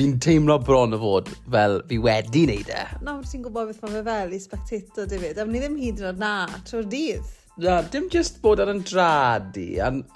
Fi'n 0.00 0.16
teimlo 0.16 0.56
bron 0.64 0.96
o 0.96 1.02
fod 1.04 1.28
fel 1.44 1.82
fi 1.92 2.00
wedi 2.08 2.46
wneud 2.48 2.72
e. 2.72 2.88
Nawr 3.04 3.28
ti'n 3.28 3.44
gwybod 3.44 3.68
beth 3.74 3.84
mae 3.84 3.98
fe 3.98 4.04
fel 4.08 4.32
i 4.32 4.40
spectator, 4.48 5.12
David. 5.12 5.36
A 5.36 5.44
wni 5.44 5.60
ddim 5.60 5.76
hyd 5.84 6.00
yn 6.00 6.10
oed 6.14 6.24
na, 6.24 6.34
trwy'r 6.64 6.88
dydd 6.96 7.38
na, 7.56 7.82
dim 7.82 8.08
just 8.12 8.40
bod 8.42 8.62
ar 8.62 8.70
yn 8.72 8.80
dradu, 8.86 9.66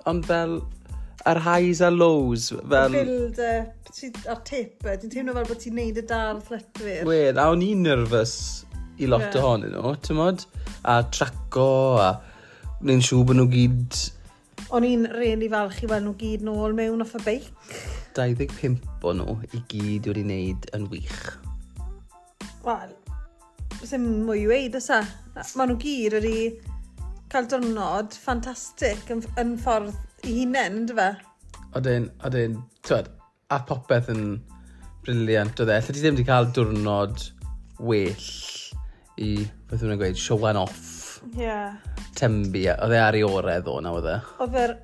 ond 0.08 0.26
fel 0.28 0.58
yr 1.26 1.40
highs 1.42 1.82
a 1.84 1.90
lows. 1.90 2.50
Fel... 2.70 2.94
Build 2.94 3.40
up, 3.42 3.90
ti, 3.92 4.10
a'r 4.30 4.42
taper, 4.46 4.96
ti'n 5.00 5.10
e, 5.10 5.14
teimlo 5.14 5.34
fel 5.36 5.48
bod 5.50 5.62
ti'n 5.62 5.76
neud 5.76 6.00
y 6.00 6.04
dar 6.06 6.40
lletwyr. 6.48 7.02
Wel, 7.08 7.40
a 7.40 7.48
o'n 7.52 7.64
i'n 7.66 7.82
nerfus 7.86 8.36
i 8.96 9.08
lot 9.10 9.26
yeah. 9.26 9.40
ohonyn 9.42 9.74
nhw, 9.76 9.94
ti'n 10.04 10.20
modd? 10.20 10.46
A 10.86 11.00
traco, 11.12 11.70
a 12.00 12.12
wneud 12.80 13.04
siŵr 13.04 13.26
bod 13.28 13.40
nhw 13.40 13.48
gyd... 13.52 14.04
O'n 14.74 14.86
i'n 14.86 15.04
rili 15.14 15.48
falch 15.50 15.82
i 15.84 15.90
weld 15.90 16.06
nhw 16.06 16.14
gyd 16.20 16.46
nôl 16.46 16.76
mewn 16.76 17.04
off 17.04 17.16
y 17.18 17.24
beic. 17.26 17.50
25 18.16 19.04
o 19.04 19.12
nhw 19.18 19.36
i 19.52 19.60
gyd 19.72 20.08
wedi 20.08 20.24
wneud 20.24 20.70
yn 20.78 20.86
wych. 20.92 21.26
Wel, 22.64 22.94
sy'n 23.82 24.06
mwy 24.24 24.46
i 24.46 24.48
weid, 24.50 24.78
ysa. 24.78 25.02
Maen 25.58 25.74
nhw 25.74 25.78
gyd 25.82 26.16
wedi 26.16 26.38
cael 27.36 27.48
dyrnod 27.52 28.14
ffantastig 28.16 29.10
yn, 29.12 29.18
yn 29.36 29.56
ffordd 29.60 30.24
i 30.24 30.38
hunain, 30.38 30.86
dy 30.88 30.94
fe? 30.96 31.08
Odyn, 31.76 32.06
odyn, 32.24 32.54
twyd, 32.86 33.10
a 33.52 33.58
popeth 33.68 34.08
yn 34.08 34.22
briliant 35.04 35.60
oedd 35.60 35.72
e. 35.74 35.76
Lle 35.76 35.96
ti 35.96 36.00
ddim 36.00 36.16
wedi 36.16 36.24
cael 36.30 36.48
diwrnod 36.56 37.26
well 37.84 38.30
i, 39.20 39.28
beth 39.68 39.84
yw'n 39.84 40.00
gweud, 40.00 40.16
show 40.16 40.40
one 40.40 40.62
off. 40.62 41.18
Ie. 41.34 41.42
Yeah. 41.42 41.76
Tembi, 42.16 42.64
oedd 42.72 42.96
e 42.96 43.02
ar 43.02 43.18
ei 43.18 43.26
orau 43.28 43.66
ddo 43.66 43.76
na 43.84 43.92
oedd 43.98 44.08
e. 44.14 44.16
Oedd 44.46 44.56
e'r, 44.62 44.74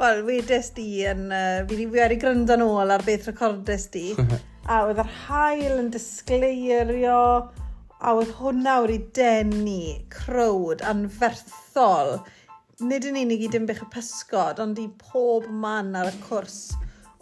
wel, 0.00 0.24
wedes 0.26 0.72
di 0.74 0.88
yn, 1.06 1.28
uh, 1.30 1.62
fi 1.68 1.78
wedi 1.84 1.86
wedi 1.94 2.18
gryndo 2.24 2.58
nôl 2.58 2.90
ar 2.96 3.06
beth 3.06 3.30
recordes 3.30 3.86
di. 3.94 4.08
a 4.72 4.82
oedd 4.88 5.04
yr 5.04 5.14
hael 5.28 5.84
yn 5.84 5.94
disgleirio, 5.94 7.20
A 8.00 8.12
oedd 8.16 8.32
hwnna 8.40 8.80
wedi 8.84 8.98
denu, 9.16 9.94
crowd, 10.12 10.82
anferthol. 10.84 12.18
Nid 12.84 13.06
yn 13.08 13.16
unig 13.22 13.46
i 13.46 13.52
dim 13.52 13.68
bych 13.68 13.84
y 13.86 13.88
pysgod, 13.94 14.60
ond 14.60 14.80
i 14.82 14.88
pob 15.00 15.46
man 15.64 15.94
ar 15.96 16.10
y 16.10 16.18
cwrs. 16.26 16.74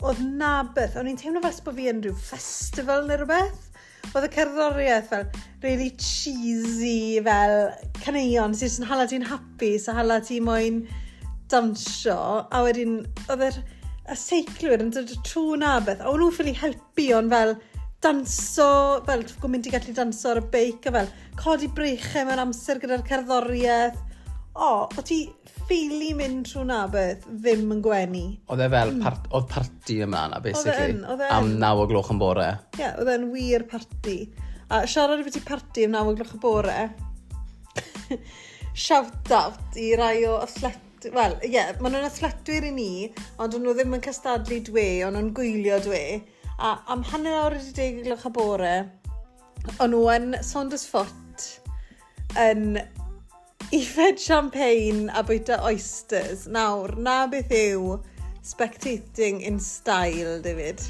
Oedd 0.02 0.24
na 0.40 0.56
beth, 0.74 0.96
o'n 0.98 1.12
i'n 1.12 1.20
teimlo 1.20 1.44
fel 1.44 1.60
bod 1.66 1.78
fi 1.78 1.86
yn 1.92 2.02
rhyw 2.02 2.16
festival 2.18 3.06
neu 3.06 3.20
rhywbeth 3.20 3.70
oedd 4.12 4.26
y 4.26 4.30
cerddoriaeth 4.34 5.08
fel 5.10 5.24
really 5.62 5.90
cheesy, 5.98 7.20
fel 7.24 7.54
caneuon 8.02 8.54
sydd 8.58 8.80
yn 8.82 8.88
hala 8.90 9.06
ti'n 9.10 9.26
hapus 9.30 9.88
a 9.88 9.96
hala 9.96 10.20
ti 10.22 10.40
moyn 10.44 10.82
dansio. 11.50 12.18
A 12.50 12.62
wedyn, 12.66 13.00
oedd 13.28 13.46
yr 13.48 13.60
y 14.12 14.18
seiclwyr 14.20 14.84
yn 14.84 14.92
dod 14.94 15.14
trwy 15.26 15.58
na 15.62 15.78
beth, 15.84 16.02
a 16.02 16.10
o'n 16.10 16.20
nhw'n 16.20 16.36
ffili 16.36 16.54
helpu 16.60 17.08
ond 17.16 17.32
fel 17.32 17.54
danso, 18.04 18.68
fel 19.06 19.22
gwybod 19.24 19.52
mynd 19.52 19.68
i 19.68 19.72
gallu 19.72 19.94
danso 19.96 20.34
ar 20.34 20.42
y 20.42 20.48
beic 20.52 20.88
a 20.88 20.92
fel 20.98 21.08
codi 21.40 21.70
breichau 21.72 22.26
mewn 22.28 22.42
amser 22.42 22.80
gyda'r 22.82 23.04
cerddoriaeth. 23.08 24.02
O, 24.54 24.68
o 24.86 25.02
ti 25.02 25.24
ffili 25.64 26.12
mynd 26.14 26.44
trwy 26.46 26.66
na 26.68 26.84
beth 26.90 27.24
ddim 27.26 27.72
yn 27.74 27.80
gwenu. 27.82 28.24
Oedd 28.52 28.62
e 28.62 28.68
fel, 28.70 28.92
hmm. 28.92 29.02
part, 29.02 29.26
oedd 29.34 29.48
parti 29.50 29.98
yma 30.04 30.28
na, 30.30 30.40
basically. 30.44 30.98
Oedd 31.00 31.24
e 31.24 31.30
Am 31.34 31.54
naw 31.62 31.82
o 31.82 31.88
gloch 31.90 32.12
yn 32.14 32.20
bore. 32.20 32.50
Ie, 32.76 32.84
yeah, 32.84 32.94
oedd 33.00 33.10
e'n 33.16 33.26
wir 33.32 33.66
parti. 33.70 34.18
A 34.68 34.84
siarad 34.90 35.24
i 35.24 35.26
beth 35.26 35.40
i 35.40 35.44
parti 35.48 35.88
am 35.88 35.96
naw 35.96 36.12
o 36.12 36.14
gloch 36.18 36.36
y 36.36 36.40
bore. 36.44 36.78
Shout 38.84 39.32
out 39.34 39.78
i 39.80 39.94
rai 39.98 40.18
o 40.28 40.38
athlet 40.44 40.80
Wel, 41.12 41.34
ie, 41.42 41.50
yeah, 41.52 41.74
maen 41.84 41.92
nhw'n 41.92 42.06
athletwyr 42.06 42.64
i 42.64 42.70
ni, 42.72 42.92
ond 43.42 43.52
nhw 43.60 43.74
ddim 43.76 43.92
yn 43.92 44.00
cystadlu 44.06 44.62
dwe, 44.64 44.86
ond 45.04 45.18
nhw'n 45.18 45.34
gwylio 45.36 45.76
dwe. 45.84 46.04
A 46.58 46.76
am 46.92 47.02
hanner 47.10 47.34
awr 47.42 47.56
wedi 47.58 47.72
deg 47.74 48.02
glwch 48.04 48.26
y 48.28 48.30
bore, 48.34 48.74
o'n 49.82 49.90
nhw 49.90 50.02
yn 50.12 50.36
Saunders 50.46 50.84
Foot 50.86 51.48
yn 52.38 52.78
ifed 53.74 54.20
champagne 54.22 55.08
a 55.10 55.24
bwyta 55.26 55.58
oysters. 55.66 56.46
Nawr, 56.46 56.94
na 57.00 57.24
beth 57.30 57.50
yw 57.54 57.98
spectating 58.46 59.42
in 59.42 59.58
style, 59.58 60.38
David? 60.42 60.82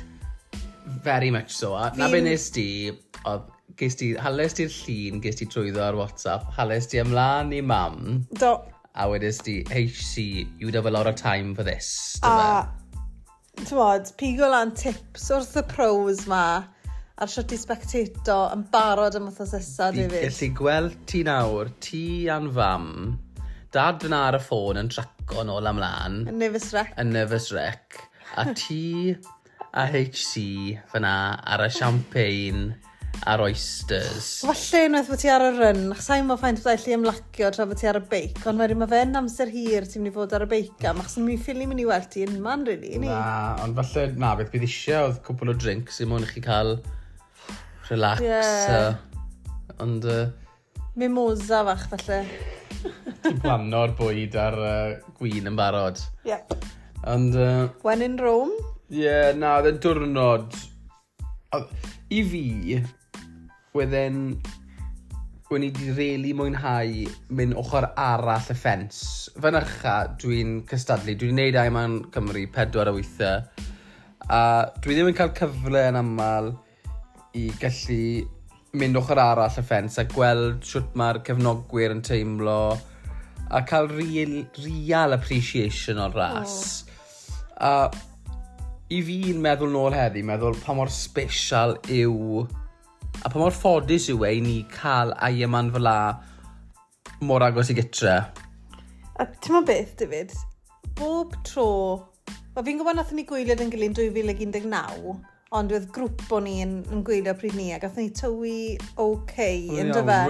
Very 1.05 1.31
much 1.31 1.57
so. 1.57 1.73
A 1.75 1.93
na 1.97 2.11
beth 2.13 2.27
nes 2.29 2.51
di, 2.53 2.69
oedd 3.25 3.49
ges 3.81 3.97
ti, 3.99 4.13
hales 4.21 4.55
ti'r 4.59 4.71
llun, 4.83 5.25
ges 5.25 5.41
ti 5.41 5.49
trwyddo 5.49 5.81
ar 5.83 5.97
WhatsApp, 5.99 6.53
hales 6.59 6.93
ti 6.93 7.01
ymlaen 7.01 7.55
i 7.57 7.65
mam. 7.65 8.27
Do. 8.37 8.59
A 8.95 9.09
wedys 9.11 9.41
ti, 9.43 9.65
hey, 9.73 9.89
see, 9.89 10.47
you'd 10.59 10.75
have 10.75 10.87
a 10.87 10.91
lot 10.91 11.09
of 11.09 11.17
time 11.17 11.55
for 11.55 11.65
this. 11.65 12.21
A, 12.23 12.69
tymod, 13.63 14.11
pigo 14.19 14.49
lan 14.51 14.73
tips 14.77 15.29
wrth 15.35 15.59
y 15.61 15.63
pros 15.71 16.25
ma 16.31 16.45
a'r 17.15 17.31
siwt 17.31 17.55
i 17.55 17.59
spectato 17.61 18.39
yn 18.55 18.65
barod 18.73 19.19
am 19.19 19.29
wythnos 19.31 19.55
nesaf, 19.55 19.95
David. 19.95 20.25
Dwi'n 20.25 20.33
gallu 20.35 20.49
gweld 20.59 20.97
ti 21.11 21.23
nawr, 21.27 21.71
ti 21.85 22.03
a'n 22.33 22.49
fam, 22.57 22.89
dad 23.75 24.03
fyna 24.03 24.25
ar 24.31 24.39
y 24.39 24.43
ffôn 24.43 24.81
yn 24.83 24.91
traco 24.91 25.47
nôl 25.47 25.71
amlaen. 25.71 26.25
Yn 26.33 26.43
Nefus 26.43 26.73
Rec. 26.75 26.91
Yn 27.01 27.15
Nefus 27.15 27.53
Rec. 27.55 28.01
A 28.35 28.49
ti 28.59 29.15
a 29.75 29.87
HC 29.91 30.43
fyna 30.91 31.15
ar 31.55 31.63
y 31.65 31.71
champagne 31.79 32.75
ar 33.31 33.41
oysters. 33.45 34.27
Falle 34.45 34.81
unwaith 34.89 35.09
bod 35.13 35.21
ti 35.23 35.31
ar 35.33 35.45
y 35.47 35.51
ryn, 35.55 35.83
achos 35.95 36.09
sa'n 36.11 36.27
mo 36.29 36.37
ffaint 36.41 36.61
bod 36.61 36.73
allu 36.75 36.95
ymlacio 36.97 37.51
tra 37.55 37.67
bod 37.71 37.79
ti 37.81 37.89
ar 37.89 37.99
y 38.01 38.03
beic, 38.11 38.41
ond 38.51 38.61
wedyn 38.61 38.81
mae 38.81 38.91
fe'n 38.91 39.19
amser 39.21 39.53
hir 39.53 39.87
ti'n 39.89 40.03
mynd 40.05 40.11
i 40.11 40.15
fod 40.17 40.35
ar 40.37 40.45
y 40.45 40.49
beic 40.51 40.85
am, 40.91 41.01
achos 41.01 41.17
mi 41.23 41.37
ffili 41.41 41.69
mynd 41.71 41.81
i 41.81 41.87
weld 41.89 42.11
ti 42.13 42.25
yn 42.27 42.35
unman, 42.37 42.67
really, 42.69 42.99
ni. 42.99 43.09
Na, 43.09 43.55
ond 43.65 43.79
falle, 43.79 44.07
na, 44.21 44.35
beth 44.41 44.51
bydd 44.53 44.67
eisiau 44.69 45.09
oedd 45.09 45.23
cwpl 45.27 45.55
o 45.55 45.57
drinks 45.65 46.03
i 46.03 46.09
mwyn 46.11 46.27
i 46.27 46.31
chi 46.33 46.43
cael 46.45 46.75
relax. 47.91 48.25
Yeah. 48.25 48.99
Uh, 48.99 49.79
ond... 49.85 50.05
Uh, 50.05 50.27
Mimosa 50.99 51.63
fach, 51.71 51.89
falle. 51.95 52.21
Ti'n 53.25 53.41
plano'r 53.41 53.97
bwyd 53.99 54.37
ar 54.39 54.59
uh, 54.61 54.93
gwyn 55.17 55.49
yn 55.51 55.57
barod. 55.59 56.03
Yep. 56.29 56.55
Ond... 57.15 57.39
Uh, 57.39 57.71
When 57.87 58.05
in 58.05 58.19
Rome? 58.21 58.53
Ie, 58.93 59.07
yeah, 59.07 59.33
na, 59.39 59.57
oedd 59.63 59.73
e'n 59.73 59.83
diwrnod... 59.85 60.63
I 62.15 62.21
fi, 62.27 62.77
wedyn, 63.75 64.37
wyn 65.51 65.65
ni 65.65 65.69
wedi 65.73 65.89
really 65.97 66.29
mwynhau 66.39 67.09
mynd 67.35 67.57
ochr 67.59 67.89
arall 67.99 68.53
y 68.53 68.55
ffens. 68.55 69.01
Fy 69.35 69.51
nyrcha, 69.51 69.95
dwi'n 70.23 70.53
cystadlu. 70.71 71.17
Dwi'n 71.19 71.35
neud 71.41 71.59
ai 71.59 71.73
ma'n 71.75 71.97
Cymru 72.15 72.45
pedwar 72.55 72.93
o 72.93 72.95
weithiau. 72.95 73.43
A 74.31 74.39
dwi 74.79 74.95
ddim 74.95 75.11
yn 75.11 75.19
cael 75.19 75.35
cyfle 75.41 75.85
yn 75.89 75.99
aml 75.99 76.53
i 77.35 77.49
gallu 77.59 77.99
mynd 78.79 79.03
ochr 79.03 79.25
arall 79.25 79.59
y 79.59 79.67
ffens 79.67 79.99
a 79.99 80.07
gweld 80.15 80.63
siwt 80.71 80.95
mae'r 80.95 81.25
cefnogwyr 81.27 81.99
yn 81.99 82.07
teimlo 82.07 82.59
a 83.51 83.67
cael 83.67 83.91
real, 83.91 84.45
real 84.63 85.19
appreciation 85.19 85.99
o'r 86.07 86.15
ras. 86.15 86.61
Oh. 87.59 87.91
A 87.91 88.95
i 88.95 89.03
fi'n 89.03 89.43
meddwl 89.43 89.75
nôl 89.75 89.97
heddi, 89.99 90.23
meddwl 90.23 90.63
pa 90.63 90.79
mor 90.79 90.95
special 90.95 91.81
yw 91.91 92.45
A 93.25 93.31
pa 93.33 93.41
mor 93.41 93.55
ffodus 93.57 94.11
yw 94.13 94.27
e 94.29 94.31
i 94.37 94.41
ni 94.45 94.57
cael 94.69 95.15
ai 95.25 95.39
yma'n 95.47 95.71
fel 95.73 95.89
mor 97.25 97.45
agos 97.47 97.71
i 97.73 97.77
gytre. 97.79 98.19
A 99.17 99.25
ti'n 99.33 99.55
ma'n 99.55 99.69
beth, 99.69 99.95
David? 100.03 100.35
Bob 100.99 101.33
tro... 101.49 101.69
Wel, 102.55 102.67
fi'n 102.67 102.83
gwybod 102.83 102.99
nath 102.99 103.15
ni 103.17 103.25
gwylio 103.27 103.57
yn 103.65 103.73
gilydd 103.73 103.97
2019, 103.97 105.15
ond 105.57 105.73
oedd 105.75 105.89
grŵp 105.95 106.37
o 106.37 106.43
ni 106.45 106.59
yn, 106.63 106.77
yn 106.93 107.01
gwylio 107.07 107.33
pryd 107.41 107.57
ni, 107.59 107.71
a 107.73 107.81
gath 107.83 107.97
ni 107.99 108.11
tywi 108.15 108.77
OK, 109.01 109.41
yn 109.73 109.95
dyfa. 109.95 110.21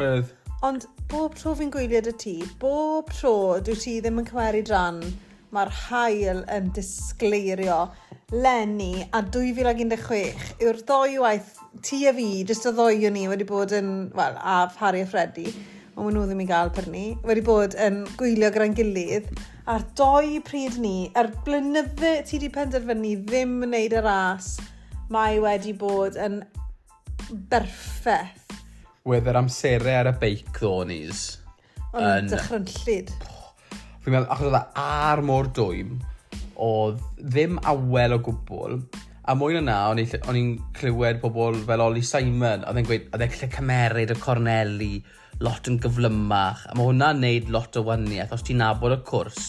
Ond 0.64 0.86
bob 1.10 1.34
tro 1.36 1.52
fi'n 1.58 1.74
gwylio 1.74 2.00
dy 2.06 2.14
ti, 2.22 2.36
bob 2.62 3.10
tro 3.10 3.34
dwi 3.64 3.74
ti 3.76 3.98
ddim 3.98 4.22
yn 4.22 4.30
cymeru 4.30 4.62
dran, 4.70 5.02
mae'r 5.50 5.74
hael 5.82 6.44
yn 6.54 6.70
disgleirio. 6.78 7.82
Lenny 8.32 9.04
a 9.12 9.20
2016 9.20 10.54
yw'r 10.64 10.78
ddoi 10.88 11.18
waith 11.20 11.58
ti 11.84 12.04
a 12.08 12.12
fi, 12.16 12.28
jyst 12.48 12.68
y 12.70 12.72
ddoi 12.72 13.04
o 13.04 13.10
ni 13.12 13.26
wedi 13.28 13.44
bod 13.48 13.74
yn, 13.76 13.90
wel, 14.16 14.38
a 14.40 14.64
Harry 14.80 15.02
a 15.04 15.08
Freddy, 15.08 15.50
ond 15.94 16.06
maen 16.06 16.16
nhw 16.16 16.24
ddim 16.30 16.40
i 16.40 16.46
gael 16.48 16.72
per 16.74 16.88
ni, 16.90 17.04
wedi 17.28 17.44
bod 17.44 17.76
yn 17.76 18.00
gwylio 18.18 18.48
gyda'n 18.54 18.76
gilydd, 18.78 19.28
a'r 19.70 19.84
doi 19.98 20.40
pryd 20.46 20.78
ni, 20.80 21.10
a'r 21.18 21.28
blynydde 21.44 22.14
ti 22.24 22.38
wedi 22.38 22.50
penderfynu 22.54 23.12
ddim 23.28 23.58
yn 23.66 23.74
neud 23.76 23.98
y 23.98 24.02
ras, 24.06 24.54
mae 25.12 25.36
wedi 25.44 25.76
bod 25.76 26.16
yn 26.16 26.40
berffeth. 27.52 28.40
Wedd 29.04 29.28
yr 29.28 29.42
amserau 29.42 30.00
ar 30.00 30.14
y 30.14 30.16
beic 30.24 30.48
ddonis. 30.56 31.26
Ond 31.92 32.08
yn... 32.08 32.32
dychrynllid. 32.32 33.12
Fi'n 34.00 34.16
meddwl, 34.16 34.32
achos 34.32 34.48
oedd 34.48 34.60
e 34.62 34.64
ar 34.80 35.22
mor 35.24 35.52
dwym, 35.52 35.98
oedd 36.60 37.02
ddim 37.18 37.58
awel 37.70 38.16
o 38.16 38.20
gwbl, 38.24 38.78
a 39.24 39.34
mwy 39.38 39.56
na 39.56 39.62
na, 39.64 39.76
o'n 39.90 40.38
i'n 40.38 40.54
clywed 40.76 41.20
pobl 41.22 41.56
fel 41.66 41.84
Oli 41.84 42.02
Simon, 42.04 42.64
oedd 42.68 42.80
e'n 42.80 42.88
gweud, 42.88 43.06
oedd 43.10 43.24
e'n 43.24 43.34
gallu 43.34 43.50
cymeryd 43.54 44.12
y 44.12 44.18
Corneli, 44.20 44.94
lot 45.42 45.70
yn 45.70 45.80
gyflymach, 45.82 46.66
a 46.68 46.76
mae 46.76 46.90
hwnna'n 46.90 47.22
neud 47.24 47.50
lot 47.54 47.78
o 47.80 47.84
waniaeth 47.88 48.34
os 48.36 48.44
ti'n 48.46 48.60
nabod 48.62 48.94
y 48.94 49.00
cwrs, 49.08 49.48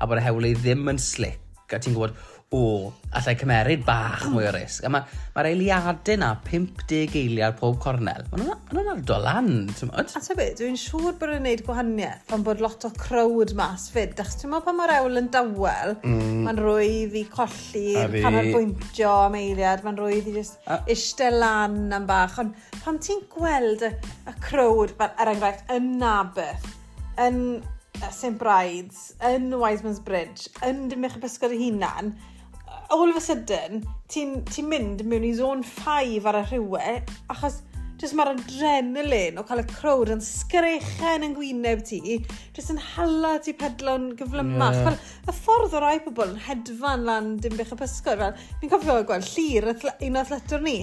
a 0.00 0.08
bod 0.08 0.18
y 0.18 0.24
hewlydd 0.24 0.62
ddim 0.64 0.88
yn 0.90 1.00
slick, 1.02 1.42
a 1.70 1.78
ti'n 1.78 1.94
gwybod, 1.94 2.16
o, 2.52 2.92
allai 3.16 3.32
cymeryd 3.40 3.82
bach 3.86 4.24
mwy 4.32 4.44
o 4.48 4.52
risg. 4.54 4.84
A 4.84 4.90
mae'r 4.92 5.08
ma 5.34 5.44
eiliadau 5.48 6.18
na 6.20 6.28
50 6.44 7.16
eiliad 7.20 7.56
pob 7.58 7.78
cornel. 7.80 8.26
Mae 8.32 8.42
nhw'n 8.42 8.74
ma 8.76 8.94
ardo 8.94 9.18
lan, 9.24 9.50
ti'n 9.72 9.90
modd? 9.90 10.12
A 10.12 10.22
ta 10.24 10.36
be, 10.36 10.48
dwi'n 10.58 10.76
siŵr 10.80 11.16
bod 11.20 11.32
yn 11.32 11.40
gwneud 11.40 11.64
gwahaniaeth 11.66 12.26
pan 12.28 12.44
bod 12.46 12.62
lot 12.64 12.86
o 12.88 12.92
crowd 13.00 13.54
mas 13.58 13.88
fyd. 13.94 14.14
Dach 14.18 14.34
ti'n 14.36 14.52
modd 14.52 14.66
pan 14.66 14.76
mae'r 14.78 14.94
ewl 14.98 15.20
yn 15.22 15.30
dawel, 15.32 15.96
mm. 16.04 16.42
mae'n 16.46 16.60
rwydd 16.60 17.18
i 17.20 17.24
colli, 17.32 17.86
canolbwyntio 18.18 19.12
am 19.26 19.38
eiliad, 19.40 19.84
mae'n 19.86 20.00
rwydd 20.00 20.28
i 20.32 20.36
just 20.36 20.60
a... 20.66 20.82
eistedd 20.92 21.38
lan 21.40 21.80
am 21.96 22.08
bach. 22.08 22.36
Ond 22.42 22.56
pan 22.84 23.00
ti'n 23.02 23.24
gweld 23.32 23.86
y, 23.88 23.94
y 24.28 24.36
crowd, 24.44 24.96
er 25.12 25.32
enghraifft, 25.32 25.68
yn 25.72 25.94
Nabeth, 26.02 26.68
yn 27.22 27.38
St 28.10 28.36
Brides, 28.40 29.12
yn 29.24 29.52
Wiseman's 29.60 30.00
Bridge, 30.02 30.50
yn 30.66 30.88
Dymich 30.90 31.16
y 31.16 31.22
Bysgod 31.22 31.54
y 31.54 31.60
Hunan, 31.60 32.12
all 32.92 33.08
of 33.08 33.16
a 33.16 33.24
sudden, 33.24 33.82
ti'n 34.12 34.42
ti 34.52 34.62
mynd 34.66 35.00
mewn 35.08 35.24
i 35.24 35.32
zone 35.36 35.64
5 35.64 36.26
ar 36.28 36.42
y 36.42 36.46
rhywe, 36.50 36.96
achos 37.32 37.62
jyst 38.02 38.16
mae'r 38.18 38.32
adrenalin 38.32 39.38
o 39.38 39.44
cael 39.46 39.62
y 39.62 39.66
crowd 39.70 40.10
yn 40.12 40.20
sgrechen 40.26 41.24
yn 41.24 41.36
gwyneb 41.36 41.84
ti, 41.86 42.18
jyst 42.56 42.72
yn 42.74 42.80
hala 42.82 43.36
ti 43.42 43.54
pedlo'n 43.58 44.10
gyflymach. 44.18 44.76
Yeah. 44.76 44.90
Fel, 44.90 45.30
y 45.30 45.36
ffordd 45.38 45.76
o 45.78 45.82
rai 45.84 45.96
pobl 46.04 46.34
yn 46.34 46.40
hedfan 46.48 47.06
lan 47.08 47.34
dim 47.42 47.56
bych 47.58 47.72
y 47.76 47.80
pysgod, 47.80 48.20
fel, 48.20 48.46
ni'n 48.60 48.72
cofio 48.74 49.00
gweld 49.08 49.28
llir 49.36 49.70
un 49.72 50.18
o 50.18 50.24
athletwr 50.24 50.64
ni, 50.66 50.78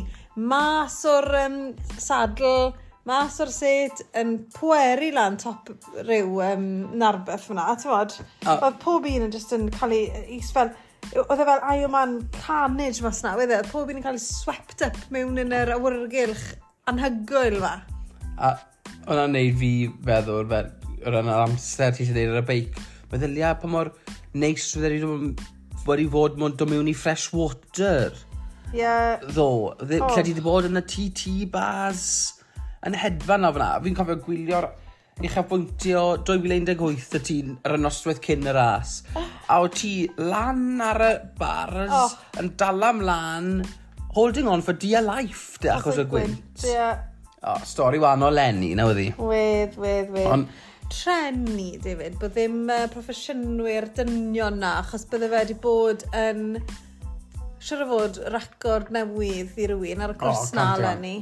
mas 0.50 1.02
o'r 1.10 1.30
um, 1.44 1.58
sadl, 2.00 2.72
mas 3.10 3.40
o'r 3.44 3.52
set 3.54 4.06
yn 4.18 4.38
pweru 4.56 5.12
lan 5.14 5.38
top 5.42 5.74
rhyw 6.06 6.40
um, 6.54 6.70
narbeth 7.02 7.50
fyna, 7.50 7.68
ti'n 7.76 7.92
fod? 7.92 8.20
Oh. 8.46 8.56
Oedd 8.56 8.80
pob 8.82 9.10
un 9.12 9.28
yn 9.28 9.36
just 9.36 9.52
yn 9.58 9.68
cael 9.76 9.98
ei, 10.00 10.40
fel, 10.56 10.72
oedd 11.18 11.42
e 11.42 11.46
fel 11.48 11.64
Iron 11.74 11.92
Man 11.94 12.16
carnage 12.38 13.04
mas 13.04 13.22
na, 13.26 13.34
wedd 13.40 13.54
e? 13.54 13.60
Pob 13.72 13.90
un 13.90 13.98
yn 13.98 14.06
cael 14.06 14.20
ei 14.20 14.24
swept 14.24 14.84
up 14.86 14.98
mewn 15.14 15.40
yn 15.42 15.56
yr 15.56 15.74
awyrgylch 15.76 16.44
anhygoel 16.90 17.58
fa. 17.64 17.74
A 18.38 18.54
hwnna'n 19.08 19.34
neud 19.34 19.58
fi 19.60 19.72
feddwl, 20.06 20.46
fel, 20.52 20.72
o 21.02 21.14
ran 21.16 21.32
yr 21.32 21.46
amser 21.48 21.96
ti 21.96 22.06
eisiau 22.06 22.18
neud 22.18 22.36
ar 22.36 22.44
y 22.44 22.48
beic, 22.52 22.82
mae 23.10 23.22
ddylia 23.22 23.56
pa 23.62 23.72
mor 23.72 23.92
neis 24.38 24.68
e 24.76 24.84
wedi 24.84 25.02
wedi 25.88 26.10
fod 26.14 26.38
mwyn 26.38 26.58
dod 26.60 26.70
mewn 26.70 26.92
i 26.92 26.96
fresh 26.98 27.32
water. 27.34 28.14
Ie. 28.70 28.84
Yeah. 28.84 29.18
Ddo, 29.26 29.50
e, 29.80 29.90
lle 29.90 30.04
oh. 30.06 30.14
ti 30.14 30.36
wedi 30.36 30.46
bod 30.46 30.70
yn 30.70 30.78
y 30.78 30.86
TT 30.86 31.50
bars 31.50 32.06
yn 32.86 32.98
hedfan 33.02 33.50
o 33.50 33.54
fyna. 33.56 33.74
Fi'n 33.82 33.98
cofio 33.98 34.22
gwylio'r 34.28 34.70
uchaf 35.26 35.50
bwyntio 35.50 36.06
2018 36.30 37.18
y 37.18 37.26
tîn 37.26 37.60
ar 37.66 37.80
y 37.80 37.82
noswaith 37.82 38.22
cyn 38.24 38.46
y 38.46 38.56
ras. 38.56 39.00
Oh 39.18 39.39
a 39.50 39.60
o 39.64 39.68
ti 39.74 39.94
lan 40.22 40.82
ar 40.86 41.02
y 41.02 41.14
bars 41.40 41.94
oh. 41.98 42.16
yn 42.42 42.52
dala 42.60 42.92
mlaen, 42.94 43.54
holding 44.16 44.50
on 44.50 44.62
for 44.66 44.78
dear 44.78 45.02
life, 45.06 45.58
de, 45.64 45.72
achos 45.74 45.98
y 46.02 46.06
gwynt. 46.10 46.66
Ie. 46.70 46.90
O, 47.40 47.56
stori 47.66 48.02
wahanol 48.02 48.36
lenni, 48.36 48.74
na 48.78 48.86
wedi. 48.90 49.10
Wedd, 49.18 49.80
wedd, 49.80 50.12
wedd. 50.14 50.28
On... 50.30 50.46
Treni, 50.90 51.76
David, 51.82 52.16
bod 52.18 52.34
ddim 52.34 52.64
uh, 52.74 52.88
proffesiynwyr 52.90 53.92
dynion 53.98 54.58
na, 54.62 54.80
achos 54.82 55.06
bydde 55.10 55.30
fe 55.30 55.42
wedi 55.44 55.58
bod 55.62 56.06
yn 56.18 56.62
Siwr 57.60 57.84
o 57.84 57.88
fod 57.90 58.18
record 58.32 58.88
newydd 58.96 59.58
i 59.60 59.66
rywun 59.68 60.06
ar 60.06 60.14
y 60.14 60.18
cwrs 60.22 60.46
oh, 60.46 60.56
na 60.56 60.68
lenni 60.80 61.18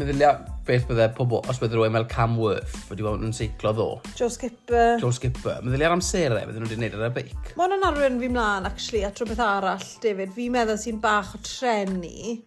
meddylia 0.00 0.32
beth 0.66 0.86
bydde 0.88 1.08
pobl, 1.16 1.42
os 1.50 1.58
bydde 1.60 1.76
rhywun 1.76 1.96
fel 1.98 2.06
Cam 2.12 2.36
Worth 2.40 2.76
wedi 2.90 3.04
bod 3.04 3.24
yn 3.26 3.34
seiclo 3.36 3.72
ddo. 3.76 3.88
Joe 4.18 4.30
Skipper. 4.32 4.96
Joe 5.02 5.12
Skipper. 5.12 5.60
Meddylia'r 5.66 5.96
amserau 5.96 6.46
bydde 6.48 6.62
nhw 6.62 6.70
wedi 6.70 6.78
gwneud 6.78 6.96
ar 6.98 7.08
y 7.08 7.12
beic. 7.18 7.52
Mae 7.58 7.66
hwnna'n 7.66 7.88
arwen 7.90 8.20
fi 8.22 8.30
mlaen, 8.32 8.68
actually, 8.70 9.02
at 9.08 9.20
rhywbeth 9.20 9.42
arall, 9.44 9.84
David. 10.04 10.32
Fi'n 10.36 10.54
meddwl 10.56 10.80
sy'n 10.80 11.02
bach 11.02 11.34
o 11.36 11.42
trenu 11.44 12.38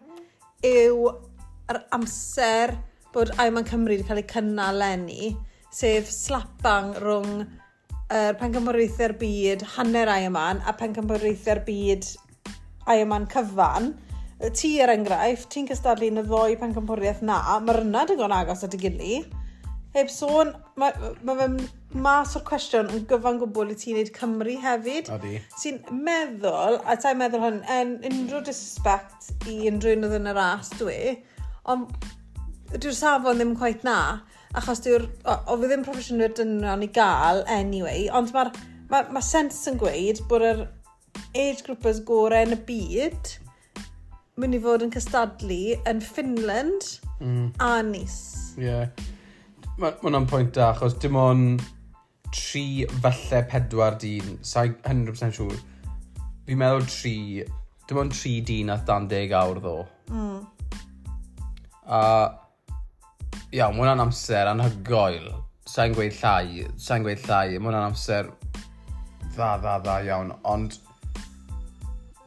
yw 0.66 1.12
yr 1.70 1.80
amser 1.94 2.74
bod 3.14 3.30
Aiman 3.42 3.66
Cymru 3.68 3.94
wedi 3.94 4.08
cael 4.08 4.20
ei 4.24 4.28
cynnal 4.30 4.80
lenni, 4.82 5.30
sef 5.72 6.10
slapang 6.12 6.96
rhwng 6.98 7.46
yr 8.06 8.30
er, 8.30 8.36
pengymwreithau'r 8.38 9.16
byd 9.18 9.64
hanner 9.76 10.10
Aiman 10.12 10.60
a 10.66 10.74
pengymwreithau'r 10.78 11.62
byd 11.66 12.10
Aiman 12.90 13.26
cyfan 13.30 13.94
ti 14.56 14.76
er 14.82 14.92
enghraifft, 14.92 15.48
ti'n 15.52 15.68
cystadlu 15.70 16.10
yn 16.12 16.20
y 16.20 16.24
ddoi 16.26 16.58
pencampwriaeth 16.60 17.22
na, 17.24 17.40
mae'r 17.64 17.82
yna 17.86 18.04
digon 18.08 18.34
agos 18.36 18.64
at 18.66 18.76
y 18.76 18.80
gilydd. 18.82 19.34
Heb 19.96 20.10
sôn, 20.12 20.50
mae 20.76 20.92
ma 21.24 21.34
fe 21.38 21.46
mas 21.96 22.34
o'r 22.36 22.44
cwestiwn 22.44 22.90
yn 22.92 23.06
gyfan 23.08 23.38
gwbl 23.40 23.72
i 23.72 23.76
ti'n 23.80 23.96
neud 23.96 24.10
Cymru 24.12 24.56
hefyd. 24.60 25.08
Odi. 25.14 25.38
Ti'n 25.56 25.78
meddwl, 26.04 26.76
a 26.84 26.98
ta'n 27.00 27.16
meddwl 27.16 27.46
hwn, 27.46 27.62
yn 27.72 27.94
unrhyw 28.04 28.42
disrespect 28.44 29.30
i 29.48 29.62
unrhyw 29.70 29.96
un 29.96 30.08
oedd 30.10 30.18
yn 30.18 30.30
yr 30.34 30.42
as 30.42 30.68
dwi, 30.76 30.98
ond 31.72 31.96
dwi'r 32.74 32.98
safon 32.98 33.40
ddim 33.40 33.56
quite 33.56 33.88
na, 33.88 33.96
achos 34.58 34.84
dwi'r, 34.84 35.08
o, 35.24 35.38
o 35.48 35.56
fi 35.62 35.72
ddim 35.72 35.86
proffesiynwyr 35.86 36.36
dynion 36.36 36.84
i 36.84 36.90
gael, 36.92 37.40
anyway, 37.56 38.04
ond 38.12 38.36
mae'r 38.36 38.52
ma, 38.92 39.00
ma 39.16 39.24
sens 39.24 39.64
yn 39.72 39.80
gweud 39.80 40.20
bod 40.28 40.44
yr 40.44 40.62
age 41.32 41.64
groupers 41.64 42.04
gorau 42.04 42.44
yn 42.44 42.58
y 42.58 42.62
byd 42.68 43.34
mynd 44.40 44.56
i 44.56 44.60
fod 44.60 44.84
yn 44.84 44.92
cystadlu 44.92 45.60
yn 45.88 46.00
Finland 46.04 46.88
mm. 47.20 47.46
a 47.64 47.70
Nice. 47.86 48.52
Ie. 48.60 48.66
Yeah. 48.68 49.06
Mae 49.80 49.96
hwnna'n 50.02 50.28
pwynt 50.28 50.54
da, 50.56 50.70
achos 50.74 50.96
dim 51.00 51.16
ond 51.20 51.62
tri 52.32 52.84
falle 53.02 53.42
pedwar 53.48 53.96
dyn, 54.00 54.36
sa'i 54.44 54.72
100% 54.74 55.36
siŵr. 55.38 55.56
Fi'n 56.46 56.60
meddwl 56.60 56.86
tri, 56.88 57.16
dim 57.88 58.00
ond 58.02 58.16
tri 58.16 58.38
dyn 58.44 58.72
a 58.72 58.78
dan 58.88 59.08
deg 59.10 59.32
awr 59.36 59.60
ddo. 59.64 59.76
Mm. 60.12 60.40
A 61.86 62.00
iawn, 63.56 63.76
mae 63.76 63.84
hwnna'n 63.84 64.04
amser 64.04 64.52
anhygoel. 64.52 65.30
Sa'n 65.66 65.96
gweud 65.96 66.16
llai, 66.20 66.66
sa'n 66.80 67.04
gweud 67.04 67.24
llai, 67.24 67.56
mae 67.56 67.70
hwnna'n 67.70 67.88
amser 67.90 68.28
dda, 69.32 69.56
dda, 69.62 69.78
dda 69.80 70.00
iawn, 70.10 70.32
ond 70.48 70.76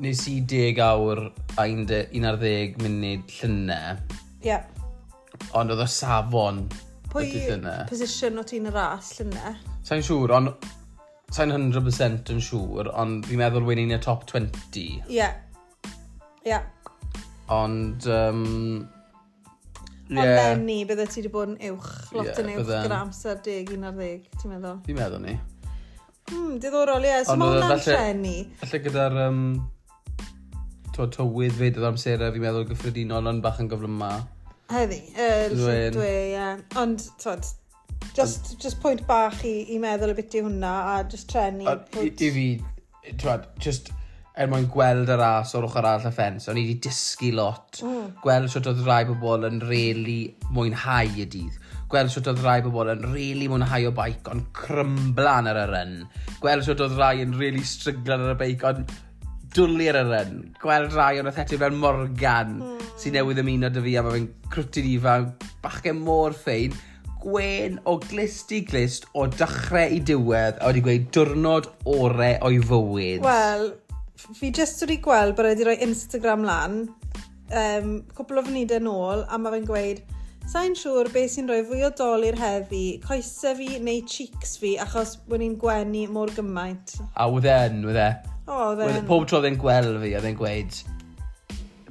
nes 0.03 0.21
i 0.31 0.39
10 0.47 0.79
awr 0.83 1.21
a 1.59 1.65
11 1.67 2.77
munud 2.83 3.33
llynau. 3.39 3.99
Ie. 4.39 4.47
Yeah. 4.47 4.67
Ond 5.59 5.73
oedd 5.73 5.83
y 5.83 5.87
safon 5.91 6.65
Pwy 7.09 7.25
ydy 7.25 7.39
dydd 7.39 7.55
yna. 7.57 7.75
position 7.89 8.39
o 8.39 8.43
ti'n 8.47 8.69
y 8.69 8.73
ras 8.73 9.13
llynau? 9.17 9.55
Sa'n 9.87 10.03
siŵr, 10.05 10.35
ond... 10.37 10.69
Sa'n 11.29 11.51
100% 11.53 12.31
yn 12.33 12.39
siŵr, 12.41 12.87
ond 12.97 13.27
fi'n 13.29 13.37
meddwl 13.37 13.67
wyn 13.67 13.83
un 13.83 13.93
y 13.93 13.99
top 14.01 14.23
20. 14.29 14.79
Ie. 14.79 15.19
Yeah. 15.19 15.35
Ie. 16.45 16.53
Yeah. 16.53 16.63
Ond... 17.53 18.07
Um, 18.09 18.87
Ond 20.09 20.25
yeah. 20.25 20.39
lenni, 20.39 20.79
bydde 20.89 21.03
ti 21.05 21.19
wedi 21.19 21.29
bod 21.29 21.51
yn 21.51 21.57
uwch, 21.67 21.89
lot 22.15 22.25
yeah, 22.25 22.39
yn 22.41 22.47
uwch 22.55 22.63
bydden... 22.63 22.85
gyda 22.87 22.95
amser 23.03 23.41
10, 23.45 23.75
11, 23.75 24.23
ti'n 24.41 24.53
meddwl? 24.55 24.79
Fi'n 24.87 24.97
meddwl 24.97 25.21
ni. 25.21 25.35
Hmm, 26.31 26.55
diddorol, 26.61 27.05
ie. 27.05 27.11
Yeah. 27.11 27.29
Ond 27.29 27.41
mae 27.43 27.51
hwnna'n 27.53 27.83
llenni. 27.85 28.33
Felly 28.63 28.81
gyda'r 28.87 29.19
um, 29.27 29.43
to, 30.95 31.07
tywydd 31.15 31.55
fyd 31.59 31.79
oedd 31.79 31.87
amserau 31.91 32.33
fi'n 32.35 32.45
meddwl 32.45 32.67
gyffredinol 32.69 33.29
ond 33.31 33.43
bach 33.45 33.61
yn 33.63 33.69
gyflym 33.71 33.95
ma. 34.01 34.11
Heddi, 34.69 34.99
er, 35.17 35.53
Dwi'n 35.55 35.95
dwi, 35.95 36.09
ie. 36.09 36.33
Yeah. 36.35 36.59
Ond, 36.79 37.05
twyd, 37.21 37.47
just, 38.17 38.51
just 38.61 38.81
pwynt 38.83 39.05
bach 39.09 39.39
i, 39.47 39.55
i 39.73 39.79
meddwl 39.81 40.13
y 40.13 40.17
biti 40.19 40.43
hwnna 40.45 40.73
a 40.91 40.99
just 41.09 41.29
trenu. 41.31 41.65
A, 41.69 41.79
i, 42.01 42.11
I 42.11 42.33
fi, 42.35 42.49
twyd, 43.15 43.47
just 43.63 43.89
er 44.39 44.47
mwyn 44.47 44.69
gweld 44.71 45.09
yr 45.11 45.19
as 45.25 45.51
o'r 45.57 45.65
ochr 45.67 45.81
arall 45.83 46.05
y 46.07 46.13
ffens, 46.15 46.47
o'n 46.47 46.59
i 46.59 46.63
wedi 46.63 46.77
dysgu 46.85 47.33
lot. 47.35 47.81
Mm. 47.83 48.13
Gweld 48.23 48.53
sut 48.53 48.69
oedd 48.71 48.85
rai 48.87 49.01
bobl 49.09 49.43
yn 49.49 49.59
really 49.67 50.21
mwynhau 50.55 51.11
y 51.19 51.25
dydd. 51.27 51.57
Gweld 51.91 52.13
sut 52.13 52.29
oedd 52.29 52.39
rai 52.45 52.59
bobl 52.63 52.93
yn 52.93 53.03
rili 53.09 53.17
really 53.17 53.49
mwynhau 53.51 53.89
o 53.89 53.91
baic, 53.97 54.29
ond 54.31 54.45
crymblan 54.55 55.49
ar 55.49 55.59
y 55.59 55.67
ryn. 55.73 55.93
Gweld 56.39 56.63
sut 56.67 56.85
oedd 56.85 56.95
rai 57.01 57.17
yn 57.25 57.33
rili 57.33 57.57
really 57.57 57.67
stryglan 57.67 58.27
ar 58.29 58.35
y 58.37 58.39
beic 58.39 58.63
ond 58.69 58.93
dwlu 59.55 59.87
ar 59.91 59.99
yr 60.01 60.13
yn. 60.19 60.35
Gweld 60.61 60.93
rai 60.97 61.19
o'n 61.21 61.29
atheti 61.31 61.57
fel 61.61 61.75
Morgan, 61.77 62.55
mm. 62.59 62.85
sy'n 62.95 63.11
hmm. 63.11 63.17
newydd 63.17 63.41
ymuno 63.43 63.71
dy 63.73 63.83
fi 63.85 63.95
a 63.97 64.03
mae 64.05 64.15
fe'n 64.17 64.29
crwtyn 64.53 64.89
ifanc, 64.93 65.47
bachgen 65.63 66.03
môr 66.05 66.35
ffein, 66.37 66.77
gwen 67.19 67.79
o 67.89 67.97
glist 68.03 68.53
i 68.55 68.61
glist 68.67 69.09
o 69.17 69.25
dechrau 69.27 69.91
i 69.91 69.99
diwedd 70.07 70.61
a 70.61 70.69
wedi 70.69 70.83
gweud 70.85 71.09
diwrnod 71.15 71.67
ore 71.91 72.35
o'i 72.47 72.61
fywyd. 72.69 73.25
Wel, 73.25 73.73
fi 74.39 74.53
jyst 74.55 74.85
wedi 74.85 75.01
gweld 75.03 75.35
bod 75.35 75.49
wedi 75.51 75.67
rhoi 75.67 75.79
Instagram 75.87 76.47
lan, 76.47 76.79
um, 77.49 77.91
cwbl 78.15 78.39
o 78.39 78.47
fynidau 78.47 78.85
nôl, 78.85 79.27
a 79.27 79.41
mae 79.41 79.57
fe'n 79.57 79.69
gweud, 79.69 80.07
Sa'n 80.49 80.73
siŵr 80.73 81.11
beth 81.13 81.35
sy'n 81.35 81.45
rhoi 81.45 81.59
fwy 81.61 81.83
o 81.85 81.91
dol 81.93 82.23
i'r 82.25 82.37
heddi, 82.39 82.95
coesau 83.03 83.53
fi 83.59 83.75
neu 83.85 83.99
cheeks 84.09 84.55
fi, 84.57 84.71
achos 84.81 85.11
wedi'n 85.29 85.53
gwenu 85.61 86.07
mor 86.09 86.31
gymaint. 86.33 86.95
A 87.13 87.27
wydden, 87.29 87.83
wydden. 87.85 88.23
Oh, 88.49 88.73
then... 88.75 89.05
Pob 89.05 89.27
tro 89.29 89.43
fe'n 89.45 89.59
gweld 89.61 89.99
fi, 90.01 90.15
a 90.17 90.23
fe'n 90.23 90.37
gweud, 90.39 90.81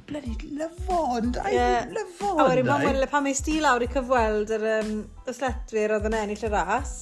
bloody 0.09 0.35
lyfond, 0.57 1.37
ai 1.43 1.53
yeah. 1.53 1.85
lyfond. 1.93 2.39
A 2.41 2.47
wedyn 2.49 2.67
pan 2.67 2.85
wele 2.87 3.07
pan 3.07 3.25
mae 3.25 3.35
sti 3.37 3.59
lawr 3.63 3.85
i 3.85 3.89
cyfweld 3.91 4.51
yr 4.55 4.65
um, 4.79 4.95
ysletwyr 5.29 5.93
oedd 5.95 6.07
yn 6.09 6.17
ennill 6.19 6.47
y 6.47 6.51
ras, 6.53 6.95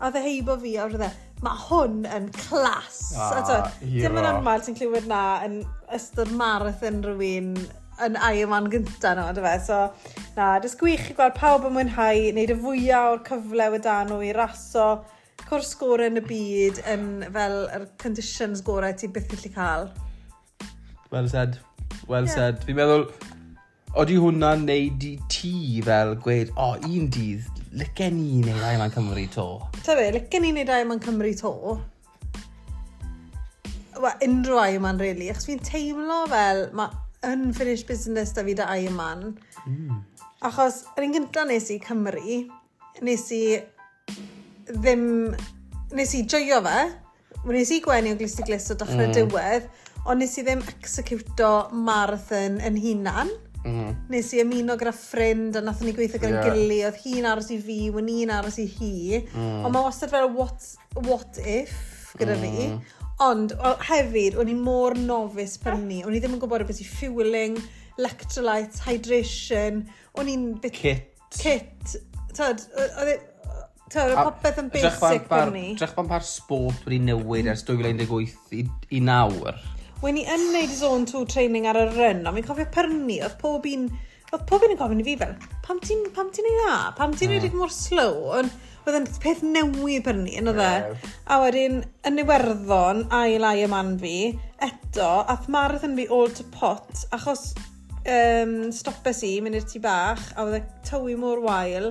a 0.00 0.10
dde 0.12 0.22
heibo 0.24 0.56
fi 0.62 0.76
a 0.78 0.86
wrth 0.86 1.04
e, 1.04 1.10
mae 1.44 1.60
hwn 1.66 2.00
yn 2.08 2.30
clas. 2.38 3.02
Ah, 3.16 3.36
a 3.36 3.44
to, 3.48 3.58
dim 3.84 4.18
yn 4.20 4.30
aml 4.30 4.64
ti'n 4.64 4.78
clywed 4.78 5.06
na 5.10 5.20
yn 5.46 5.60
ystod 5.96 6.32
marathon 6.40 7.02
rhywun 7.04 7.54
yn 8.00 8.16
Ironman 8.16 8.70
gyntaf 8.72 9.18
nhw, 9.18 9.28
dy 9.36 9.44
fe. 9.44 9.54
So, 9.66 9.80
na, 10.38 10.54
dys 10.64 10.76
gwych 10.80 11.10
i 11.12 11.16
gweld 11.18 11.36
pawb 11.36 11.68
yn 11.68 11.76
mwynhau, 11.76 12.26
wneud 12.32 12.54
y 12.54 12.60
fwyaf 12.64 13.14
o'r 13.14 13.24
cyfle 13.28 13.70
wedi 13.76 13.96
nhw 14.08 14.22
i 14.24 14.34
raso, 14.36 14.88
cwrs 15.50 15.72
gorau 15.80 16.06
yn 16.06 16.20
y 16.20 16.22
byd 16.22 16.76
yn 16.92 17.06
fel 17.34 17.56
yr 17.74 17.88
conditions 17.98 18.62
gorau 18.62 18.94
ti 18.94 19.08
byth 19.10 19.26
gallu 19.32 19.50
cael. 19.56 19.88
Well 21.10 21.26
said. 21.28 21.58
Well 22.06 22.28
yeah. 22.28 22.34
said. 22.36 22.60
Fi'n 22.66 22.78
meddwl, 22.78 23.08
oeddi 23.98 24.18
hwnna'n 24.22 24.62
neud 24.68 25.06
i 25.08 25.16
ti 25.32 25.82
fel 25.82 26.14
gweud, 26.22 26.52
o, 26.54 26.68
oh, 26.68 26.84
un 26.86 27.08
dydd, 27.10 27.48
licen 27.80 28.14
ni 28.20 28.44
neu 28.44 28.60
rai 28.62 28.76
ma'n 28.78 28.94
Cymru 28.94 29.24
to? 29.34 29.46
Ta 29.80 29.96
fe, 29.98 30.06
licen 30.14 30.46
ni 30.46 30.52
neu 30.54 30.68
rai 30.68 30.84
ma'n 30.86 31.02
Cymru 31.02 31.32
to? 31.40 31.52
Wel, 33.98 34.22
unrhyw 34.28 34.62
ai 34.62 34.78
yma'n, 34.78 35.02
really. 35.02 35.32
Achos 35.34 35.50
fi'n 35.50 35.66
teimlo 35.66 36.22
fel, 36.30 36.68
mae 36.78 36.94
unfinished 37.26 37.90
business 37.90 38.30
da 38.38 38.46
fi 38.46 38.54
da 38.54 38.70
ai 38.70 38.86
yma'n. 38.86 39.26
Mm. 39.66 39.98
Achos, 40.46 40.84
yr 40.94 41.08
un 41.08 41.18
gyntaf 41.18 41.50
nes 41.50 41.66
i 41.74 41.82
Cymru, 41.82 42.38
nes 43.02 43.26
i 43.34 43.42
ddim... 44.78 45.04
Nes 45.96 46.12
i 46.14 46.22
joio 46.22 46.60
fe, 46.62 46.80
nes 47.50 47.70
i 47.74 47.80
gwenu 47.82 48.12
o 48.14 48.18
glis 48.18 48.36
i 48.38 48.44
glis 48.46 48.68
o 48.70 48.76
dechrau 48.78 49.08
mm. 49.08 49.14
diwedd, 49.16 49.64
ond 50.06 50.22
nes 50.22 50.36
i 50.38 50.44
ddim 50.46 50.60
executo 50.70 51.48
marathon 51.74 52.60
yn 52.62 52.76
hunan. 52.78 53.32
Mm. 53.64 53.96
Nes 54.12 54.30
i 54.32 54.40
ymuno 54.44 54.76
gyda 54.80 54.92
ffrind 54.96 55.58
a 55.58 55.62
nath 55.64 55.82
ni 55.84 55.92
gweithio 55.96 56.20
gyda'n 56.22 56.38
yeah. 56.38 56.46
gili, 56.54 56.78
oedd 56.86 57.00
hi'n 57.02 57.26
aros 57.28 57.50
i 57.52 57.58
fi, 57.60 57.80
wyn 57.92 58.08
i'n 58.12 58.32
aros 58.36 58.60
i 58.62 58.68
hi. 58.70 58.94
Mm. 59.34 59.64
Ond 59.66 59.74
mae 59.74 59.88
wastad 59.88 60.14
fel 60.14 60.30
what, 60.36 60.70
what 61.02 61.40
if 61.42 61.74
gyda 62.20 62.38
mm. 62.38 62.46
fi. 62.46 63.00
Ond 63.26 63.52
o, 63.58 63.74
hefyd, 63.90 64.38
o'n 64.40 64.48
i 64.48 64.56
mor 64.56 64.96
nofus 64.96 65.58
pen 65.60 65.84
ni. 65.90 66.00
O'n 66.06 66.14
i 66.16 66.22
ddim 66.22 66.38
yn 66.38 66.44
gwybod 66.44 66.64
beth 66.70 66.80
i 66.80 66.86
fueling, 66.88 67.58
electrolytes, 67.98 68.80
hydration. 68.86 69.82
O'n 70.16 70.30
i'n... 70.32 70.46
Kit. 70.70 71.10
Kit. 71.36 71.98
Tyd, 72.30 72.62
Tawr, 73.90 74.14
popeth 74.14 74.60
yn 74.62 74.68
basic 74.70 75.26
par- 75.30 75.50
ni. 75.50 75.74
Drach 75.78 75.96
pan 75.96 76.08
par 76.10 76.22
sport 76.26 76.84
wedi 76.86 77.00
newid 77.08 77.48
ers 77.50 77.64
2018 77.66 78.54
i, 78.54 78.62
i 78.94 79.00
nawr. 79.02 79.58
Wen 80.00 80.20
i 80.20 80.22
yn 80.30 80.46
neud 80.54 80.70
zone 80.72 81.08
2 81.10 81.26
training 81.28 81.66
ar 81.68 81.78
y 81.80 81.88
ryn, 81.90 82.22
ond 82.22 82.38
fi'n 82.38 82.46
cofio 82.46 82.68
pyrni, 82.72 83.18
oedd 83.26 83.36
pob 83.42 83.66
un... 83.68 83.90
Oedd 84.30 84.44
pob 84.46 84.62
un 84.62 84.70
yn 84.70 84.78
gofyn 84.78 85.00
i 85.02 85.04
fi 85.08 85.16
fel, 85.18 85.32
pam 85.66 85.80
ti'n 85.82 86.04
pam 86.14 86.28
ti'n 86.30 86.46
ei 86.46 86.58
dda? 86.60 86.74
Pam 86.94 87.16
ti'n 87.18 87.32
edrych 87.34 87.50
hmm. 87.50 87.64
mor 87.64 87.72
slow? 87.74 88.20
Ond 88.38 88.52
oedd 88.86 88.98
yn 89.00 89.08
peth 89.24 89.42
newydd 89.42 90.04
pyrni, 90.06 90.36
yn 90.38 90.52
oedd 90.52 90.62
e? 90.62 91.00
A 91.26 91.40
wedyn, 91.42 91.80
yn 92.06 92.22
Iwerddon, 92.22 93.02
ail 93.18 93.48
ai 93.48 93.64
y 93.64 93.66
man 93.72 93.96
fi, 93.98 94.14
eto, 94.62 95.08
ath 95.34 95.50
marathon 95.50 95.98
fi 95.98 96.06
all 96.14 96.30
to 96.38 96.46
pot, 96.54 97.02
achos 97.16 97.48
um, 98.06 98.54
stopes 98.72 99.24
i, 99.26 99.34
mynd 99.42 99.58
i'r 99.58 99.66
tu 99.66 99.82
bach, 99.82 100.22
a 100.36 100.46
oedd 100.46 100.60
e 100.60 100.62
tywi 100.86 101.18
mor 101.18 101.42
wael, 101.44 101.90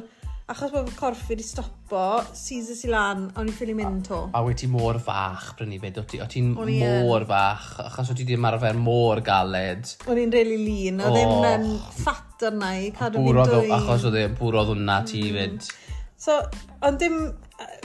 achos 0.50 0.72
bod 0.74 0.88
fy 0.90 0.96
corff 0.98 1.28
wedi 1.30 1.44
stopo, 1.46 2.04
Caesar 2.34 2.78
si 2.78 2.90
lan, 2.90 3.28
o'n 3.38 3.50
i'n 3.50 3.54
ffili 3.54 3.76
mynd 3.78 4.08
to. 4.08 4.22
A, 4.32 4.40
a 4.40 4.46
wyt 4.48 4.64
ti 4.64 4.70
mor 4.72 4.98
fach, 5.04 5.52
Brynny, 5.60 5.78
be? 5.82 5.92
O 5.94 6.06
ti'n 6.10 6.30
ti 6.32 6.44
mor 6.50 7.26
fach, 7.30 7.68
achos 7.86 8.10
o 8.10 8.16
ti 8.18 8.26
ddim 8.26 8.48
arfer 8.50 8.80
mor 8.80 9.22
galed. 9.26 9.92
O'n 10.10 10.22
i'n 10.24 10.34
really 10.34 10.58
lean, 10.64 11.04
o 11.06 11.12
ddim 11.14 11.36
oh. 11.36 11.46
um, 11.52 11.68
ffat 12.00 12.48
arna 12.50 12.72
i, 12.80 12.90
cadw 12.98 13.22
fi 13.28 13.36
dwy. 13.38 13.70
Achos 13.78 14.08
o 14.10 14.14
ddim 14.16 14.34
bwrodd 14.40 14.74
hwnna 14.74 14.98
ti 15.10 15.22
mm. 15.28 15.38
fyd. 15.38 15.70
So, 16.20 16.42
ond 16.88 17.00
dim, 17.00 17.22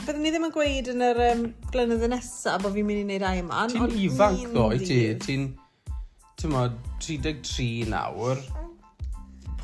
byddwn 0.01 0.25
ni 0.25 0.33
ddim 0.33 0.49
yn 0.49 0.57
gweud 0.57 0.91
yn 0.95 1.07
yr 1.11 1.23
um, 1.29 1.47
blynyddoedd 1.69 2.15
nesaf 2.17 2.65
bod 2.65 2.73
fi'n 2.73 2.89
mynd 2.89 3.03
i 3.03 3.07
wneud 3.11 3.29
ai 3.29 3.37
yma. 3.43 3.65
Ti'n 3.71 3.97
ifanc 4.09 4.49
ddo, 4.49 4.71
i 4.73 4.81
ti? 4.81 5.01
Ti'n, 5.21 5.49
ti'n 6.41 6.61
33 7.05 7.91
nawr 7.93 8.41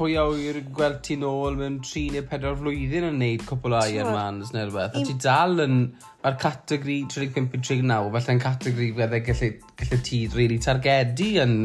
pwy 0.01 0.15
awyr 0.17 0.57
gweld 0.73 1.03
ti 1.05 1.13
nôl 1.21 1.53
mewn 1.59 1.75
3 1.85 2.07
neu 2.15 2.23
4 2.25 2.55
flwyddyn 2.57 3.05
yn 3.11 3.19
neud 3.21 3.43
cwpl 3.45 3.75
o 3.77 3.81
Ironmans 3.93 4.49
neu 4.55 4.65
rhywbeth. 4.65 4.97
A 4.97 5.03
ti 5.05 5.13
dal 5.21 5.61
yn... 5.61 5.75
Mae'r 6.21 6.37
categori 6.41 6.95
35-39, 7.09 8.09
felly'n 8.13 8.41
categori 8.41 8.87
fydde 8.97 9.19
gallu, 9.25 9.47
gallu 9.79 9.97
ti 10.05 10.19
really 10.33 10.57
targedu 10.61 11.29
yn 11.41 11.55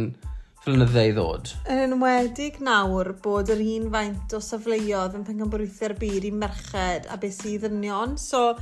flynydde 0.65 1.05
i 1.09 1.15
ddod. 1.17 1.53
Yn 1.73 1.83
enwedig 1.87 2.61
nawr 2.65 3.13
bod 3.25 3.53
yr 3.53 3.61
un 3.65 3.91
faint 3.93 4.37
o 4.37 4.41
safleoedd 4.45 5.17
yn 5.17 5.27
pengamboreithio'r 5.29 5.97
byd 6.01 6.29
i 6.29 6.33
merched 6.37 7.09
a 7.13 7.21
beth 7.21 7.37
sydd 7.41 7.65
ddynion. 7.65 8.17
So, 8.21 8.55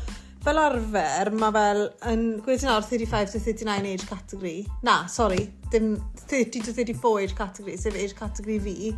fel 0.44 0.62
arfer, 0.62 1.30
mae 1.34 1.54
fel 1.54 1.86
yn 2.10 2.26
gweithio 2.46 2.70
nawr 2.70 2.86
35 2.86 3.36
to 3.36 3.44
39 3.46 3.92
age 3.92 4.10
category. 4.10 4.58
Na, 4.86 5.00
sorry, 5.10 5.46
dim 5.74 5.96
30 6.26 6.66
to 6.66 6.74
34 6.74 7.22
age 7.22 7.38
category, 7.38 7.78
sef 7.80 7.98
age 7.98 8.18
category 8.18 8.58
fi 8.66 8.92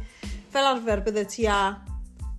fel 0.56 0.70
arfer 0.70 1.04
bydde 1.04 1.26
ti 1.28 1.44
a 1.52 1.60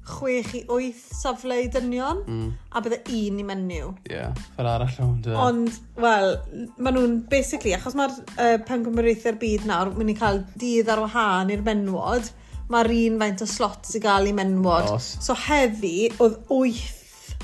chwech 0.07 0.53
i 0.55 0.61
wyth 0.71 1.03
safle 1.13 1.57
i 1.65 1.67
dynion, 1.71 2.21
mm. 2.23 2.47
a 2.71 2.81
bydde 2.83 2.99
un 3.17 3.41
i 3.41 3.45
menyw. 3.45 3.91
Ie, 4.07 4.15
yeah, 4.15 4.43
fel 4.55 4.69
arall 4.71 4.99
o'n 5.03 5.17
dweud. 5.25 5.39
Ond, 5.43 5.79
wel, 5.99 6.33
maen 6.79 6.97
nhw'n, 6.97 7.15
basically, 7.31 7.75
achos 7.75 7.97
mae'r 7.99 8.15
uh, 8.15 8.55
pengymreithau'r 8.67 9.39
byd 9.41 9.67
nawr, 9.69 9.91
mynd 9.97 10.15
i 10.15 10.17
cael 10.17 10.41
dydd 10.59 10.91
ar 10.93 11.03
wahân 11.03 11.51
i'r 11.53 11.65
menwod, 11.67 12.31
mae'r 12.71 12.91
un 12.95 13.19
faint 13.21 13.43
o 13.43 13.49
slot 13.51 13.91
i 13.99 14.03
gael 14.03 14.31
i 14.31 14.35
menwod. 14.35 14.91
Os. 14.95 15.13
So 15.23 15.35
heddi, 15.47 16.09
oedd 16.23 16.39
wyth 16.51 17.35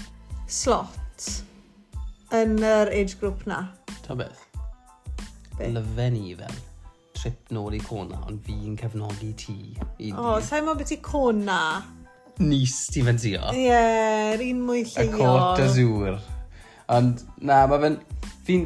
slot 0.48 1.32
yn 2.34 2.58
yr 2.64 2.92
age 2.96 3.20
group 3.20 3.44
na. 3.50 3.66
Ta 4.08 4.16
beth? 4.18 4.48
Be? 5.58 5.74
Lyfen 5.76 6.18
i 6.18 6.38
fel 6.40 6.62
trip 7.24 7.54
nôl 7.56 7.78
i 7.78 7.80
Cona, 7.80 8.20
ond 8.28 8.42
fi'n 8.44 8.76
cefnogi 8.80 9.32
ti. 9.40 9.58
O, 10.12 10.34
oh, 10.34 10.38
sa'n 10.44 10.66
mo 10.68 10.76
beth 10.76 10.92
i 10.92 11.00
Cona? 11.04 11.60
Nis 12.44 12.76
ti 12.92 13.04
fe'n 13.06 13.20
tio. 13.22 13.48
Ie, 13.56 13.68
yeah, 13.70 14.44
un 14.44 14.64
mwy 14.68 14.84
lleol. 14.84 15.08
Y 15.08 15.14
cwrt 15.14 15.64
y 15.64 15.68
zŵr. 15.78 16.22
Ond, 16.92 17.24
na, 17.48 17.64
mae 17.72 17.84
fe'n... 17.86 18.00
Fi'n 18.44 18.66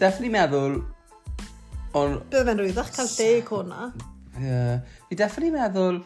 definitely 0.00 0.32
meddwl... 0.34 0.80
On... 1.98 2.16
Bydd 2.32 2.48
fe'n 2.50 2.62
rwyddach 2.64 2.90
cael 2.96 3.12
de 3.12 3.28
i 3.36 3.44
Cona. 3.46 3.90
Ie. 4.38 4.48
Yeah. 4.48 4.96
Fi 5.06 5.20
definitely 5.22 5.54
meddwl 5.54 6.00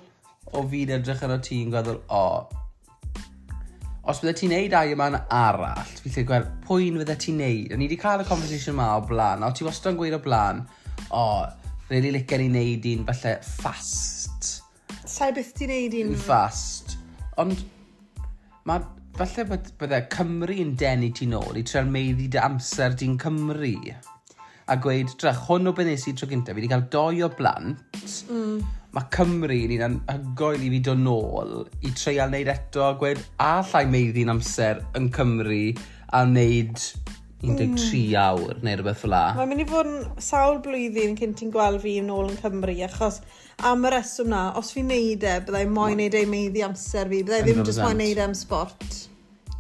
o 0.52 0.66
fi'n 0.68 0.92
edrych 0.98 1.24
ar 1.24 1.32
o 1.38 1.40
ti'n 1.40 1.72
gweddol, 1.72 2.02
o, 2.12 2.20
os 4.12 4.20
bydde 4.20 4.36
ti'n 4.42 4.52
neud 4.52 4.76
ai 4.76 4.92
yma'n 4.92 5.16
arall, 5.32 5.96
fi 6.02 6.12
lle 6.12 6.26
gweld 6.28 6.52
pwy'n 6.66 7.00
fydde 7.00 7.16
ti'n 7.24 7.40
neud. 7.40 7.72
O'n 7.72 7.80
i 7.80 7.88
wedi 7.88 8.00
cael 8.02 8.24
y 8.24 8.28
conversation 8.28 8.76
yma 8.76 8.92
o 8.98 9.02
blaen, 9.08 9.44
a 9.46 9.52
ti 9.56 9.64
wastad 9.64 9.94
yn 9.94 10.00
gweud 10.00 10.18
o 10.18 10.20
blaen, 10.24 10.64
o, 11.08 11.24
Really 11.92 12.08
licen 12.14 12.40
i 12.40 12.48
neud 12.48 12.86
un 12.88 13.02
falle 13.04 13.34
fast. 13.44 14.46
Sa'i 15.04 15.34
byth 15.36 15.50
ti'n 15.58 15.68
neud 15.68 15.96
un? 15.98 16.14
Fast. 16.16 16.94
Ond 17.42 17.58
mae 18.64 18.80
falle 19.18 19.44
bod, 19.50 19.68
bydde 19.76 19.98
Cymru 20.14 20.56
yn 20.62 20.70
denu 20.80 21.10
ti 21.12 21.28
nôl 21.28 21.58
i 21.60 21.64
tre'n 21.68 21.90
meiddi 21.92 22.30
dy 22.32 22.40
amser 22.40 22.96
di'n 22.96 23.18
Cymru. 23.20 23.74
A 24.72 24.78
gweud, 24.80 25.12
drach, 25.20 25.42
hwn 25.50 25.68
o 25.68 25.74
beth 25.76 25.90
nes 25.90 26.08
i 26.08 26.16
tro 26.16 26.30
gyntaf, 26.30 26.56
fi 26.56 26.62
wedi 26.62 26.72
cael 26.72 26.88
doi 26.94 27.20
o 27.26 27.28
blant. 27.36 27.84
Mm. 28.32 28.64
Mae 28.96 29.12
Cymru 29.12 29.60
yn 29.66 29.76
un 29.76 30.00
anhygoel 30.14 30.64
i 30.64 30.72
fi 30.72 30.80
dod 30.88 31.04
nôl 31.04 31.58
i 31.84 31.92
treial 31.92 32.32
wneud 32.32 32.54
eto 32.54 32.86
a 32.88 32.94
gweud, 33.02 33.20
a 33.36 33.58
llai 33.68 33.84
meiddi'n 33.92 34.32
amser 34.32 34.80
yn 34.96 35.12
Cymru 35.12 35.64
a 36.08 36.24
wneud 36.24 36.88
13 37.42 37.74
mm. 37.74 38.16
awr 38.22 38.60
neu 38.62 38.76
rhywbeth 38.78 39.00
fel 39.02 39.10
la. 39.10 39.22
Mae'n 39.34 39.50
mynd 39.50 39.64
i 39.64 39.66
fod 39.66 39.88
yn 39.90 40.22
sawl 40.22 40.60
blwyddyn 40.62 41.16
cyn 41.18 41.32
ti'n 41.38 41.50
gweld 41.54 41.82
fi 41.82 41.96
yn 41.98 42.10
ôl 42.14 42.30
yn 42.30 42.38
Cymru, 42.38 42.76
achos 42.86 43.18
am 43.66 43.82
y 43.88 43.92
reswm 43.92 44.30
na, 44.30 44.42
os 44.58 44.70
fi'n 44.74 44.86
neud 44.92 45.26
e, 45.26 45.34
byddai 45.48 45.64
moyn 45.70 45.98
neud 45.98 46.14
ei 46.18 46.26
i 46.26 46.30
meiddi 46.30 46.62
amser 46.66 47.10
fi, 47.10 47.24
byddai 47.26 47.42
ddim 47.42 47.64
jyst 47.66 47.82
moyn 47.82 47.98
neud 47.98 48.22
e 48.22 48.24
am 48.28 48.38
sport. 48.38 48.98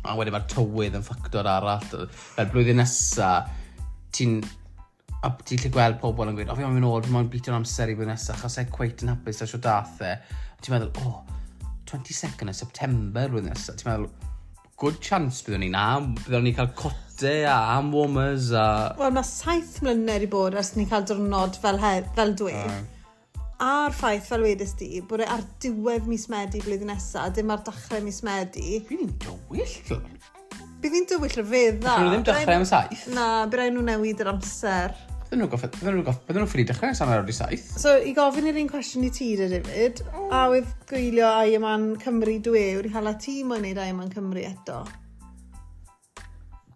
A 0.06 0.14
wedyn 0.18 0.34
mae'r 0.34 0.46
tywydd 0.50 0.98
yn 0.98 1.06
ffactor 1.06 1.50
arall. 1.50 2.08
Fel 2.14 2.50
blwyddyn 2.54 2.78
nesa, 2.78 3.34
ti'n 4.14 4.38
a 5.22 5.34
ti'n 5.42 5.62
lle 5.62 5.74
gweld 5.74 6.00
pobl 6.02 6.30
yn 6.30 6.38
gweud, 6.38 6.50
o 6.50 6.58
fi 6.58 6.66
am 6.66 6.74
mynd 6.78 6.86
ôl, 6.86 7.06
mae'n 7.10 7.30
bitio'n 7.30 7.60
amser 7.60 7.90
i 7.90 7.98
blwyddyn 7.98 8.14
nesa, 8.14 8.34
achos 8.34 8.58
e'n 8.62 8.70
cweit 8.74 9.02
yn 9.02 9.16
hapus 9.16 9.42
a 9.42 9.50
sio 9.50 9.62
dath 9.62 10.02
e. 10.06 10.16
Ti'n 10.62 10.74
meddwl, 10.76 10.94
o, 11.02 11.10
oh, 11.10 11.40
22nd 11.90 12.50
o 12.50 12.60
September 12.62 13.30
blwyddyn 13.30 13.54
nesa. 13.54 13.74
Ti'n 13.78 13.90
meddwl, 13.90 14.30
good 14.82 14.98
chance 15.04 15.44
byddwn 15.46 15.62
ni'n 15.62 15.76
am, 15.78 16.08
byddwn 16.24 16.48
ni'n 16.48 16.56
cael 16.56 16.72
cote 16.78 17.36
a 17.46 17.58
am 17.76 17.92
warmers 17.94 18.50
a... 18.50 18.64
Wel, 18.98 19.14
mae 19.14 19.26
saith 19.28 19.76
mlynedd 19.84 20.26
i 20.26 20.28
bod 20.32 20.56
ers 20.58 20.72
ni'n 20.74 20.88
cael 20.90 21.06
diwrnod 21.06 21.58
fel, 21.62 21.78
he, 21.82 21.92
fel 22.16 22.34
dwi'n. 22.40 22.66
Uh. 22.66 23.38
A'r 23.62 23.94
ffaith 23.94 24.26
fel 24.26 24.42
wedys 24.42 24.74
di, 24.80 24.88
bod 25.06 25.22
e 25.22 25.28
ar 25.30 25.44
diwedd 25.62 26.08
mis 26.10 26.26
Medi 26.32 26.64
blwyddyn 26.64 26.90
nesaf, 26.90 27.30
dim 27.36 27.52
ar 27.54 27.62
dechrau 27.62 28.02
mis 28.02 28.18
Medi. 28.26 28.80
Bydd 28.88 29.04
ni'n 29.04 29.14
dywyll. 29.22 30.02
Bydd 30.82 30.98
hi'n 30.98 31.06
dywyll 31.12 31.38
rfedda. 31.44 31.94
Bydd 31.94 32.08
nhw 32.08 32.12
ddim 32.16 32.26
dechrau 32.26 32.58
am 32.58 32.66
saith. 32.66 33.06
Na, 33.14 33.26
bydd 33.46 33.60
rhaid 33.60 33.76
nhw 33.76 33.86
newid 33.86 34.24
yr 34.24 34.32
amser. 34.32 34.98
Bydden 35.32 35.46
nhw'n 35.46 35.52
goffod, 35.54 35.76
bydden 35.78 35.94
nhw'n 35.96 36.04
goffod, 36.04 36.24
bydden 36.28 36.42
nhw'n 36.42 36.48
ffridi 36.52 36.68
dechrau 36.68 36.92
san 36.92 37.08
ar 37.08 37.30
saith. 37.32 37.62
So, 37.80 37.94
i 38.04 38.10
gofyn 38.12 38.50
i'r 38.50 38.56
un 38.60 38.66
cwestiwn 38.68 39.06
i 39.06 39.08
ti, 39.16 39.30
dy 39.38 39.46
David, 39.48 40.02
a 40.28 40.42
wedd 40.52 40.66
gwylio 40.90 41.24
Ai 41.24 41.54
Yman 41.56 41.86
Cymru 42.02 42.34
dwi, 42.44 42.64
wrth 42.76 42.90
i 42.90 42.92
hala 42.92 43.14
ti 43.16 43.38
mwyn 43.48 43.64
neud 43.64 43.80
Ai 43.80 43.94
Yman 43.94 44.10
Cymru 44.12 44.42
eto? 44.44 44.82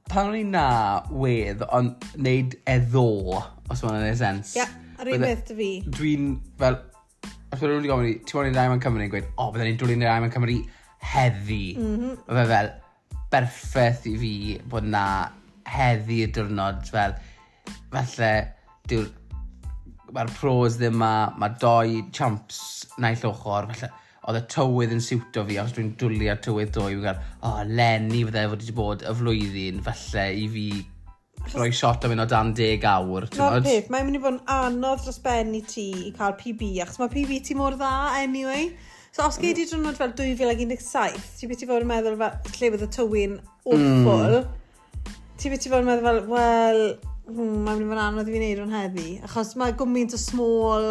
Pan 0.08 0.30
o'n 0.30 0.38
i 0.38 0.46
na 0.48 0.64
wedd, 1.12 1.66
ond 1.68 2.08
neud 2.16 2.56
eddo, 2.78 3.04
os 3.68 3.84
mae'n 3.84 4.06
neud 4.06 4.18
sens. 4.22 4.54
Ia, 4.56 4.64
ar 5.04 5.12
un 5.12 5.28
beth 5.28 5.44
dy 5.52 5.58
fi. 5.60 5.70
Dwi'n, 5.98 6.32
fel, 6.56 6.80
os 7.28 7.60
byddwn 7.60 7.74
nhw'n 7.74 7.84
wedi 7.84 7.92
gofyn 7.92 8.10
i, 8.14 8.16
ti'n 8.24 8.40
mwyn 8.40 8.52
neud 8.54 8.64
Ai 8.64 8.72
Yman 8.72 8.84
Cymru, 8.88 9.04
yn 9.04 9.14
gweud, 9.18 9.30
o, 9.34 9.36
oh, 9.36 9.52
bydden 9.52 9.72
ni'n 9.74 9.80
dwlu'n 9.84 10.00
neud 10.00 10.14
Ai 10.14 10.18
Yman 10.24 10.36
Cymru 10.38 10.58
heddi. 11.12 11.62
Mm 11.76 11.94
-hmm. 12.00 12.18
Fe 12.40 12.48
fel, 12.54 12.74
berffaith 13.36 14.08
i 14.08 14.18
fi 14.24 14.34
bod 14.64 14.88
na 14.96 15.06
heddi 15.76 16.22
y 16.24 16.32
diwrnod 16.32 16.86
fel 16.88 17.18
falle, 17.96 18.32
dyw'r 18.90 19.12
mae'r 20.14 20.32
pros 20.38 20.76
ddim 20.80 20.98
ma, 21.00 21.12
mae 21.38 21.54
doi 21.60 22.02
champs 22.14 22.58
naill 23.02 23.24
ochr, 23.30 23.70
falle, 23.70 23.92
oedd 24.26 24.40
y 24.40 24.42
tywydd 24.50 24.92
yn 24.96 25.02
siwto 25.02 25.44
fi, 25.46 25.58
os 25.62 25.72
dwi'n 25.76 25.94
dwlu 26.00 26.28
ar 26.32 26.42
tywydd 26.42 26.74
dwy, 26.74 26.96
fi'n 26.96 27.06
gael, 27.06 27.22
o, 27.40 27.50
oh, 27.50 27.62
Lenny 27.78 28.22
fydde 28.26 28.44
fod 28.50 28.62
wedi 28.62 28.76
bod 28.76 29.06
y 29.06 29.14
flwyddyn, 29.20 29.82
falle, 29.86 30.26
i 30.34 30.46
fi 30.52 30.66
rhoi 31.52 31.70
shot 31.78 32.04
o 32.06 32.10
un 32.10 32.24
o 32.24 32.26
dan 32.26 32.52
10 32.58 32.86
awr. 32.90 33.28
Na'r 33.38 33.62
peth, 33.62 33.90
mae'n 33.92 34.08
mynd 34.08 34.18
i 34.18 34.22
fod 34.24 34.34
yn 34.34 34.42
anodd 34.50 35.04
dros 35.04 35.20
ben 35.22 35.54
i 35.54 35.62
ti 35.68 35.88
i 36.08 36.12
cael 36.16 36.34
PB, 36.40 36.72
achos 36.82 37.00
mae 37.02 37.12
PB 37.12 37.40
ti 37.46 37.58
mor 37.58 37.78
dda, 37.78 37.92
anyway. 38.22 38.70
So 39.14 39.24
os 39.24 39.38
gei 39.40 39.54
di 39.56 39.64
mm. 39.64 39.72
drwnod 39.72 39.98
fel 39.98 40.14
2017, 40.18 41.20
ti 41.38 41.50
beth 41.50 41.62
i 41.62 41.68
fod 41.70 41.86
yn 41.86 41.90
meddwl 41.92 42.18
fel, 42.20 42.40
lle 42.50 42.72
fydd 42.74 42.86
y 42.86 42.90
tywyn 42.98 43.36
awful, 43.64 44.40
mm. 44.40 45.12
ti 45.38 45.52
beth 45.52 45.68
i 45.68 45.72
fod 45.72 45.86
yn 45.86 45.90
meddwl 45.92 46.08
fel, 46.08 46.24
wel, 46.34 46.82
mm, 47.30 47.62
mae'n 47.66 47.80
mynd 47.80 47.94
yn 47.94 48.02
anodd 48.02 48.28
i 48.30 48.34
fi 48.34 48.42
wneud 48.42 48.62
hwn 48.64 48.76
heddi. 48.76 49.08
Achos 49.26 49.54
mae 49.60 49.74
gwmynt 49.78 50.16
o 50.16 50.20
small 50.20 50.90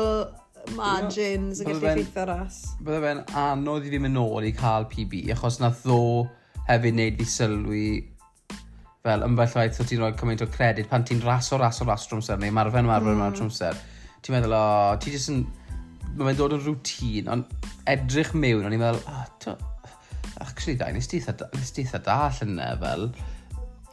margins 0.76 1.62
yn 1.62 1.70
gallu 1.70 1.92
effeithio 1.92 2.26
ras. 2.30 2.62
Bydde 2.82 3.02
fe'n 3.04 3.22
anodd 3.42 3.86
i 3.86 3.94
fi 3.94 4.02
mynd 4.02 4.18
nôl 4.18 4.48
i 4.48 4.54
cael 4.56 4.88
PB, 4.92 5.26
achos 5.36 5.60
na 5.62 5.72
ddo 5.84 6.00
hefyd 6.70 6.96
wneud 6.96 7.20
fi 7.22 7.28
sylwi 7.30 7.88
fel 9.06 9.26
ymbellwaith 9.28 9.82
o 9.82 9.86
ti'n 9.86 10.02
rhoi 10.02 10.16
cymaint 10.18 10.42
o 10.42 10.48
credit 10.50 10.90
pan 10.90 11.06
ti'n 11.06 11.22
ras 11.26 11.52
o 11.54 11.60
ras 11.62 11.82
o 11.84 11.86
ras 11.86 12.08
trwmser 12.10 12.40
neu 12.42 12.54
marfer 12.56 12.86
marfer 12.88 13.14
mm. 13.14 13.22
marfer 13.22 13.44
trwmser. 13.44 13.78
Ti'n 14.26 14.38
meddwl, 14.38 14.58
o, 14.58 14.98
ti 15.02 15.14
jyst 15.14 15.32
yn... 15.34 15.46
Mae'n 16.16 16.38
dod 16.40 16.54
yn 16.56 16.62
rŵtîn, 16.64 17.28
ond 17.28 17.66
edrych 17.92 18.32
mewn, 18.40 18.64
o'n 18.66 18.74
i'n 18.74 18.80
meddwl, 18.82 19.02
o, 19.12 19.24
to, 19.44 19.54
actually, 20.40 20.78
da, 20.80 20.88
nes 20.96 21.10
ti 21.12 21.20
eitha 21.20 22.00
dall 22.00 22.40
yna, 22.46 22.72
fel... 22.82 23.10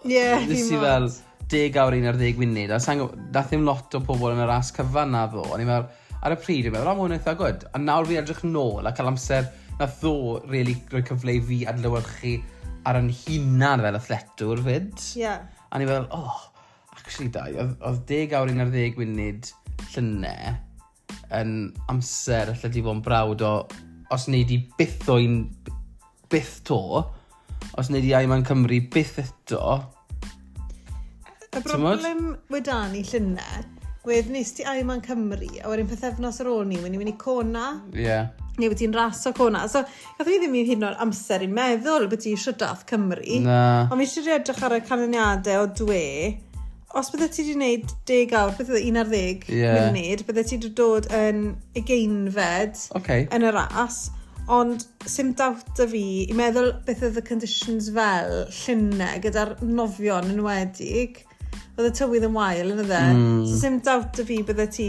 Ie, 0.07 0.15
yeah, 0.15 0.47
nes 0.47 0.71
ti 0.71 0.79
fel... 0.81 1.11
10 1.53 1.77
awr 1.83 1.97
11 1.99 2.39
munud, 2.41 2.73
a 2.73 2.79
sa'n 2.81 3.03
gwybod, 3.03 3.27
dath 3.35 3.51
ddim 3.51 3.67
lot 3.67 3.97
o 3.99 4.01
pobl 4.07 4.33
yn 4.33 4.41
y 4.41 4.49
ras 4.49 4.73
cyfan 4.73 5.13
na 5.13 5.27
ddo, 5.29 5.45
ond 5.53 5.61
i'n 5.61 5.69
meddwl, 5.69 6.17
ar 6.23 6.35
y 6.35 6.39
pryd, 6.41 6.69
i'n 6.69 6.75
meddwl, 6.75 6.91
am 6.93 7.03
hwn 7.03 7.17
eitha 7.19 7.35
gwyd. 7.37 7.67
A 7.77 7.81
nawr 7.83 8.09
fi 8.09 8.19
edrych 8.21 8.43
nôl 8.49 8.89
a 8.89 8.95
cael 8.97 9.11
amser 9.11 9.51
na 9.77 9.89
ddo, 9.91 10.15
really, 10.49 10.79
roi 10.93 11.05
cyfle 11.09 11.37
i 11.37 11.45
fi 11.51 11.61
adlywyrchu 11.69 12.35
ar 12.89 12.99
yn 13.03 13.13
hunan 13.23 13.85
fel 13.85 14.01
athletwr 14.01 14.65
fyd. 14.65 15.07
Yeah. 15.19 15.45
A 15.69 15.81
ni'n 15.81 15.91
meddwl, 15.93 16.09
oh, 16.17 16.41
actually, 16.97 17.29
da, 17.35 17.45
oedd 17.53 18.05
10 18.09 18.37
awr 18.39 18.53
11 18.57 19.01
munud 19.03 19.53
llynau 19.93 20.59
yn 21.37 21.57
amser 21.93 22.53
allai 22.53 22.71
di 22.73 22.85
fod 22.85 22.97
yn 22.97 23.05
brawd 23.05 23.45
o, 23.45 23.55
os 24.13 24.29
wneud 24.29 24.53
i 24.53 24.61
byth 24.79 25.09
o'n 25.13 25.43
byth 26.33 26.59
to, 26.69 26.81
os 27.79 27.89
wneud 27.89 28.09
i 28.09 28.15
aiman 28.17 28.45
Cymru 28.49 28.81
byth 28.93 29.19
eto, 29.23 29.77
Y 31.53 31.61
broblem 31.61 32.31
wedi 32.49 32.75
ni 32.95 33.03
llynau, 33.05 33.65
wedd 34.09 34.31
nes 34.33 34.55
ti 34.57 34.65
ai 34.65 34.81
ma'n 34.89 35.03
Cymru, 35.05 35.51
a 35.61 35.69
wedyn 35.69 35.91
pethefnos 35.91 36.39
ar 36.41 36.49
ôl 36.49 36.63
ni, 36.65 36.79
wedyn 36.81 36.97
mynd 36.97 37.13
i 37.13 37.19
Cona. 37.21 37.65
Ie. 37.93 38.07
Yeah. 38.07 38.31
Neu 38.57 38.71
wedi 38.73 38.87
ti'n 38.87 38.97
o 38.97 39.33
Cona. 39.37 39.67
So, 39.69 39.83
gath 40.17 40.31
ni 40.31 40.39
ddim 40.41 40.57
i 40.57 40.63
hyn 40.71 40.87
o'r 40.89 40.97
amser 41.05 41.45
i 41.45 41.51
meddwl 41.53 42.09
beth 42.09 42.25
ti 42.25 42.33
eisiau 42.33 42.57
dath 42.57 42.87
Cymru. 42.89 43.43
Na. 43.45 43.59
Ond 43.91 44.01
mi 44.01 44.07
eisiau 44.09 44.33
edrych 44.33 44.65
ar 44.65 44.79
y 44.79 44.81
canlyniadau 44.89 45.67
o 45.67 45.69
dwe. 45.83 46.07
Os 46.97 47.13
bydde 47.13 47.29
ti 47.33 47.45
wedi 47.45 47.59
gwneud 47.59 47.93
10 48.09 48.35
awr, 48.41 48.57
bydde 48.57 48.81
11 48.81 49.53
yeah. 49.53 49.93
munud, 49.93 50.25
bydde 50.29 50.47
ti 50.49 50.57
wedi 50.57 50.73
dod 50.81 51.11
yn 51.19 51.45
ugeinfed 51.77 52.87
okay. 52.97 53.29
yn 53.29 53.45
y 53.45 53.53
ras 53.53 54.07
ond 54.51 54.83
sy'n 55.07 55.35
dawt 55.39 55.79
y 55.85 55.87
fi 55.93 56.07
i 56.27 56.35
meddwl 56.37 56.73
beth 56.87 57.05
oedd 57.07 57.21
y 57.21 57.25
conditions 57.27 57.91
fel 57.95 58.33
llynau 58.57 59.21
gyda'r 59.23 59.55
nofion 59.63 60.33
yn 60.33 60.43
wedig 60.45 61.23
oedd 61.79 61.89
y 61.89 61.93
tywydd 61.97 62.27
yn 62.29 62.37
wael 62.37 62.75
yn 62.75 62.83
y 62.83 62.87
dde. 62.87 63.01
Mm. 63.17 63.41
So, 63.47 63.59
sim 63.63 63.81
dawt 63.85 64.21
y 64.21 64.27
fi 64.29 64.39
bydde 64.47 64.69
ti 64.77 64.89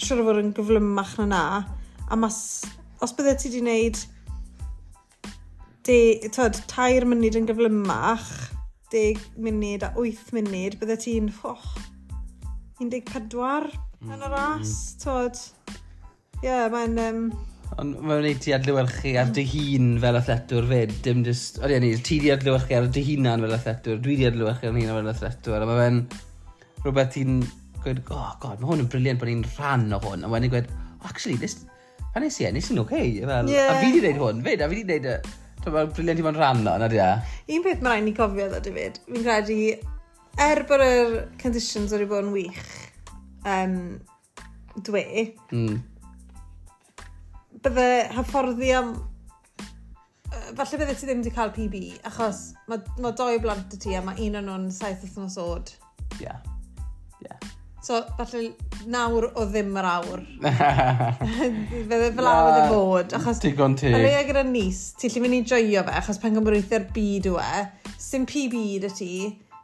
siwr 0.00 0.22
o 0.22 0.28
fod 0.28 0.40
yn 0.42 0.54
gyflymach 0.56 1.16
na 1.20 1.26
na. 1.30 1.42
A 2.10 2.18
mas, 2.18 2.38
os 3.02 3.14
bydde 3.16 3.36
ti 3.38 3.50
wedi 3.50 3.62
wneud 3.64 4.00
de, 5.86 5.98
tod, 6.34 6.58
tair 6.70 7.06
munud 7.08 7.38
yn 7.38 7.48
gyflymach, 7.48 8.28
deg 8.94 9.20
munud 9.40 9.86
a 9.86 9.92
wyth 9.98 10.30
munud, 10.36 10.78
bydde 10.80 10.98
ti'n 11.02 11.30
oh, 11.48 11.70
14 12.80 13.70
hmm. 13.70 14.12
yn 14.14 14.26
y 14.26 14.32
ras, 14.32 14.74
tod. 15.02 15.40
Ie, 16.40 16.46
yeah, 16.46 16.68
mae'n... 16.72 17.00
Um, 17.06 17.24
Ond 17.78 18.00
mae'n 18.02 18.22
gwneud 18.24 18.40
ti 18.42 18.52
adlywyrchu 18.54 19.12
ar 19.20 19.28
dy 19.34 19.44
hun 19.46 19.90
fel 20.02 20.18
athletwr 20.18 20.66
fyd. 20.70 20.94
Dim 21.04 21.22
just... 21.26 21.60
Ond 21.62 21.74
ni, 21.84 21.92
ti 22.02 22.18
di 22.22 22.32
adlywyrchu 22.34 22.76
ar 22.76 22.88
dy 22.90 23.02
hunan 23.06 23.44
fel 23.44 23.54
athletwr. 23.54 24.00
Dwi 24.02 24.16
di 24.18 24.26
adlywyrchu 24.26 24.70
ar 24.70 24.74
hunan 24.74 24.96
fel 24.98 25.10
athletwr. 25.12 25.62
A 25.62 25.68
mae 25.68 25.78
fe'n 25.78 26.00
rhywbeth 26.82 27.12
ti'n 27.14 27.36
gweud, 27.84 28.00
oh 28.16 28.32
god, 28.42 28.58
mae 28.58 28.72
hwn 28.72 28.82
yn 28.84 28.88
briliant 28.90 29.20
bod 29.20 29.30
ni'n 29.30 29.44
rhan 29.54 29.86
o 29.94 30.00
hwn. 30.02 30.26
A 30.26 30.32
wedyn 30.32 30.52
gweud, 30.52 30.72
oh, 30.72 31.04
actually, 31.12 31.36
nes... 31.40 31.60
pan 32.10 32.26
nes 32.26 32.40
i 32.42 32.48
e, 32.48 32.50
nes 32.56 32.72
i'n 32.72 32.82
oce. 32.82 32.90
Okay. 32.90 33.12
Fel, 33.22 33.52
yeah. 33.52 33.70
A 33.70 33.78
fi 33.78 33.92
di 33.94 34.02
wneud 34.02 34.18
hwn 34.24 34.42
fyd. 34.48 34.64
A 34.66 34.70
fi 34.72 34.80
di 34.80 34.86
wneud... 34.88 35.06
y... 35.14 35.36
Mae'n 35.60 35.92
briliant 35.94 36.20
i 36.20 36.24
fod 36.24 36.32
yn 36.34 36.40
rhan 36.40 36.64
o, 36.64 36.74
nad 36.80 36.96
ia? 36.96 37.08
Un 37.52 37.64
peth 37.66 37.84
mae'n 37.84 38.00
rhaid 38.00 38.06
ni 38.08 38.16
cofio, 38.16 38.48
dda, 38.50 38.62
David. 38.64 38.98
Fi'n 39.06 39.26
credu, 39.26 39.58
er 40.40 40.62
bod 40.66 40.82
yr 40.82 41.16
conditions 41.42 41.92
wedi 41.94 42.08
bod 42.08 42.24
yn 42.24 42.32
wych, 42.32 42.74
um, 43.44 43.78
dwi, 44.88 45.04
mm 45.52 45.78
bydde 47.64 47.88
hyfforddi 48.16 48.74
am... 48.76 48.94
Falle 50.56 50.80
bydde 50.80 50.94
ti 50.98 51.06
ddim 51.06 51.22
wedi 51.22 51.32
cael 51.34 51.52
PB, 51.54 51.80
achos 52.10 52.50
mae, 52.70 52.82
mae 53.02 53.14
doi 53.18 53.38
blant 53.42 53.74
y 53.74 53.80
ti 53.82 53.94
a 53.98 54.02
mae 54.04 54.18
un 54.26 54.38
o'n 54.40 54.48
nhw'n 54.48 54.68
saith 54.74 55.04
wythnos 55.06 55.36
oed. 55.42 55.72
Ie. 56.18 56.24
Yeah. 56.24 56.40
Yeah. 57.24 57.50
So, 57.84 58.00
falle 58.18 58.52
nawr 58.90 59.28
o 59.30 59.46
ddim 59.50 59.76
yr 59.80 59.90
awr. 59.90 60.24
Fydde 61.90 62.10
fel 62.16 62.30
awr 62.30 62.48
wedi 62.48 62.64
bod. 62.72 63.14
Achos, 63.18 63.42
Digon 63.44 63.76
ti. 63.78 63.92
Fel 63.94 64.08
ea 64.10 64.24
gyda 64.28 64.44
nis, 64.46 64.82
ti'n 65.00 65.14
lli 65.14 65.24
mynd 65.24 65.38
i 65.38 65.44
joio 65.52 65.84
fe, 65.86 65.94
achos 66.02 66.20
pan 66.22 66.36
gymrwythio'r 66.36 66.90
byd 66.96 67.30
yw 67.30 67.38
e, 67.42 67.62
sy'n 68.00 68.26
PB 68.30 68.64
y 68.90 68.92
ti, 68.96 69.14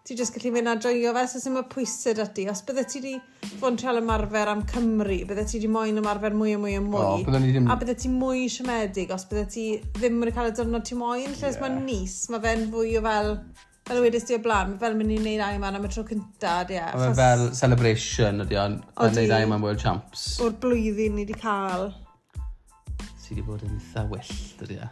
ti 0.06 0.14
jyst 0.14 0.36
gallu 0.36 0.52
mynd 0.54 0.70
a 0.70 0.76
joio 0.78 1.12
fe, 1.16 1.24
so 1.26 1.40
sy'n 1.42 1.56
mynd 1.56 1.66
pwysau 1.72 2.14
dy 2.14 2.26
ti. 2.34 2.44
Os 2.50 2.60
bydde 2.66 2.84
ti 2.86 3.00
wedi 3.02 3.14
fod 3.56 3.72
yn 3.72 3.78
treol 3.80 3.98
ymarfer 3.98 4.50
am 4.52 4.62
Cymru, 4.70 5.16
bydde 5.26 5.44
ti 5.50 5.58
wedi 5.58 5.70
moyn 5.76 5.98
ymarfer 5.98 6.36
mwy 6.38 6.54
a 6.54 6.60
mwy 6.62 6.76
a 6.78 6.82
mwy. 6.84 7.00
O, 7.02 7.22
bydde 7.26 7.40
ni 7.42 7.54
ddim... 7.56 7.70
A 7.72 7.76
bydde 7.80 7.96
ti 8.04 8.10
mwy 8.12 8.44
siomedig, 8.52 9.10
os 9.16 9.26
bydde 9.30 9.46
ti 9.50 9.64
ddim 9.98 10.20
wedi 10.22 10.34
cael 10.36 10.52
y 10.52 10.54
dyrnod 10.60 10.86
ti 10.86 10.98
moyn, 10.98 11.32
lle 11.32 11.50
yeah. 11.50 11.58
mae'n 11.64 11.80
nis, 11.88 12.20
mae 12.30 12.44
fe'n 12.46 12.68
fwy 12.70 12.94
o 13.00 13.02
fel 13.08 13.32
fel 13.86 14.02
wedys 14.02 14.24
di 14.26 14.34
o 14.34 14.40
blaen, 14.42 14.72
mae 14.72 14.82
fel 14.82 14.96
mynd 14.98 15.14
i 15.14 15.18
wneud 15.20 15.42
ai 15.46 15.58
am 15.58 15.84
y 15.86 15.90
tro 15.90 16.06
cyntaf, 16.06 16.70
ie. 16.70 16.78
Yeah, 16.78 16.94
achos... 16.94 17.18
fel 17.18 17.44
celebration 17.58 18.46
ydi 18.46 18.58
o'n, 18.62 18.80
yn 19.02 19.18
wneud 19.18 19.34
ai 19.34 19.44
man 19.50 19.62
World 19.66 19.82
Champs. 19.82 20.28
O'r 20.42 20.54
blwyddyn 20.62 21.18
ni 21.18 21.26
wedi 21.26 21.38
cael. 21.42 21.90
Ti 22.94 23.34
wedi 23.34 23.46
bod 23.46 23.66
yn 23.66 23.74
eitha 23.78 24.06
well, 24.10 24.32
ydi 24.66 24.80
e. 24.86 24.90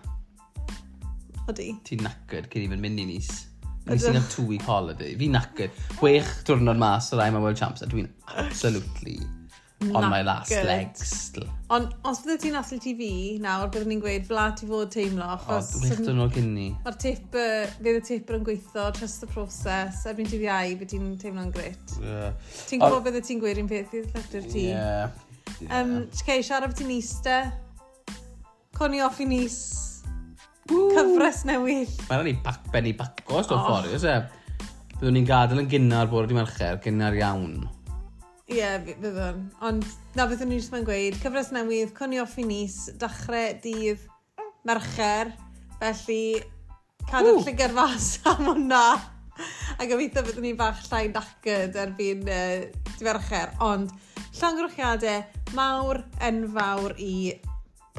Odi. 1.50 1.72
Ti'n 1.86 2.06
nacyd 2.06 2.46
cyn 2.50 2.66
i 2.66 2.70
fynd 2.70 2.82
mynd 2.82 3.02
i 3.02 3.10
nis. 3.14 3.34
Nes 3.84 4.04
i'n 4.08 4.16
gael 4.16 4.28
two-week 4.32 4.64
holiday. 4.64 5.14
Fi'n 5.20 5.34
knackered. 5.36 5.80
Chwech 5.98 6.30
diwrnod 6.48 6.80
mas 6.80 7.10
o'r 7.12 7.24
I'm 7.24 7.40
World 7.40 7.58
Champs 7.60 7.84
a 7.84 7.88
dwi'n 7.90 8.08
absolutely 8.40 9.18
on 9.92 10.08
my 10.08 10.22
last 10.22 10.52
legs. 10.64 11.10
Ond 11.74 11.90
os 12.08 12.22
byddai 12.24 12.38
ti'n 12.40 12.56
aslu 12.56 12.78
ti 12.80 12.94
fi 12.96 13.10
nawr, 13.42 13.68
byddwn 13.72 13.90
ni'n 13.92 14.00
gweud 14.00 14.24
fla 14.28 14.46
ti 14.56 14.68
fod 14.70 14.92
teimlo. 14.94 15.26
Achos 15.34 15.74
o, 15.76 15.82
wych 15.82 16.00
dyn 16.00 16.16
nhw 16.16 16.28
gynni. 16.32 16.68
Mae'r 16.86 16.96
tip, 17.02 17.34
fydd 17.34 17.90
y 17.90 18.02
tip 18.08 18.32
yn 18.32 18.46
gweithio, 18.46 18.86
trust 18.96 19.20
the 19.24 19.28
process, 19.34 20.04
erbyn 20.08 20.30
ti 20.30 20.40
ddiau, 20.40 20.76
bydd 20.80 20.94
ti'n 20.94 21.10
teimlo'n 21.20 21.52
gret. 21.52 21.96
Yeah. 22.00 22.32
Ti'n 22.70 22.80
gwybod 22.80 23.04
byddai 23.10 23.24
ti'n 23.28 23.42
gweud 23.44 23.60
un 23.60 23.68
peth 23.68 23.96
i'r 23.98 24.08
llyfr 24.14 24.48
ti? 24.48 24.68
Yeah. 24.70 25.12
Um, 25.68 25.96
Cei, 26.22 26.40
siarad 26.40 26.72
beth 26.72 26.80
ti'n 26.80 26.94
eista? 26.94 27.40
Coni 28.78 29.04
off 29.04 29.20
i 29.20 29.28
nis. 29.28 29.58
Cyfres 30.70 31.42
newydd. 31.48 31.92
Mae'n 32.08 32.22
rhaid 32.22 32.30
i 32.30 32.40
bac, 32.44 32.60
benni 32.72 32.94
bacos 32.96 33.50
o'r 33.50 33.58
oh. 33.58 33.64
ffordd, 33.66 33.92
oes 33.92 34.06
e? 34.08 34.14
Byddwn 34.94 35.18
ni'n 35.18 35.28
gadael 35.28 35.60
yn 35.64 35.68
gynnar 35.68 36.08
bod 36.08 36.24
wedi 36.24 36.38
mercher, 36.38 36.78
gynnar 36.84 37.16
iawn. 37.18 37.64
Ie, 38.48 38.58
yeah, 38.60 38.78
byddwn. 38.80 39.42
Ond 39.64 39.84
na 40.16 40.28
byddwn 40.30 40.52
ni'n 40.52 40.62
just 40.62 40.72
gweud, 40.72 41.18
cyfres 41.20 41.52
newydd, 41.52 41.92
cwni 41.96 42.22
off 42.22 42.38
i 42.40 42.46
nis, 42.48 42.78
dachrau 43.00 43.58
dydd, 43.64 44.06
mercher, 44.64 45.34
felly 45.82 46.40
cadw'r 47.10 47.42
llygar 47.44 47.74
fas 47.76 48.08
am 48.32 48.48
hwnna. 48.54 48.84
A 49.76 49.88
gobeithio 49.90 50.24
byddwn 50.24 50.48
ni'n 50.48 50.60
bach 50.60 50.80
llai 50.88 51.08
dacyd 51.12 51.76
erbyn 51.84 52.24
uh, 52.30 52.64
diwercher. 52.96 53.52
Ond 53.64 53.92
llongrwchiadau 54.38 55.52
mawr, 55.58 56.00
enfawr 56.24 56.96
i 57.02 57.34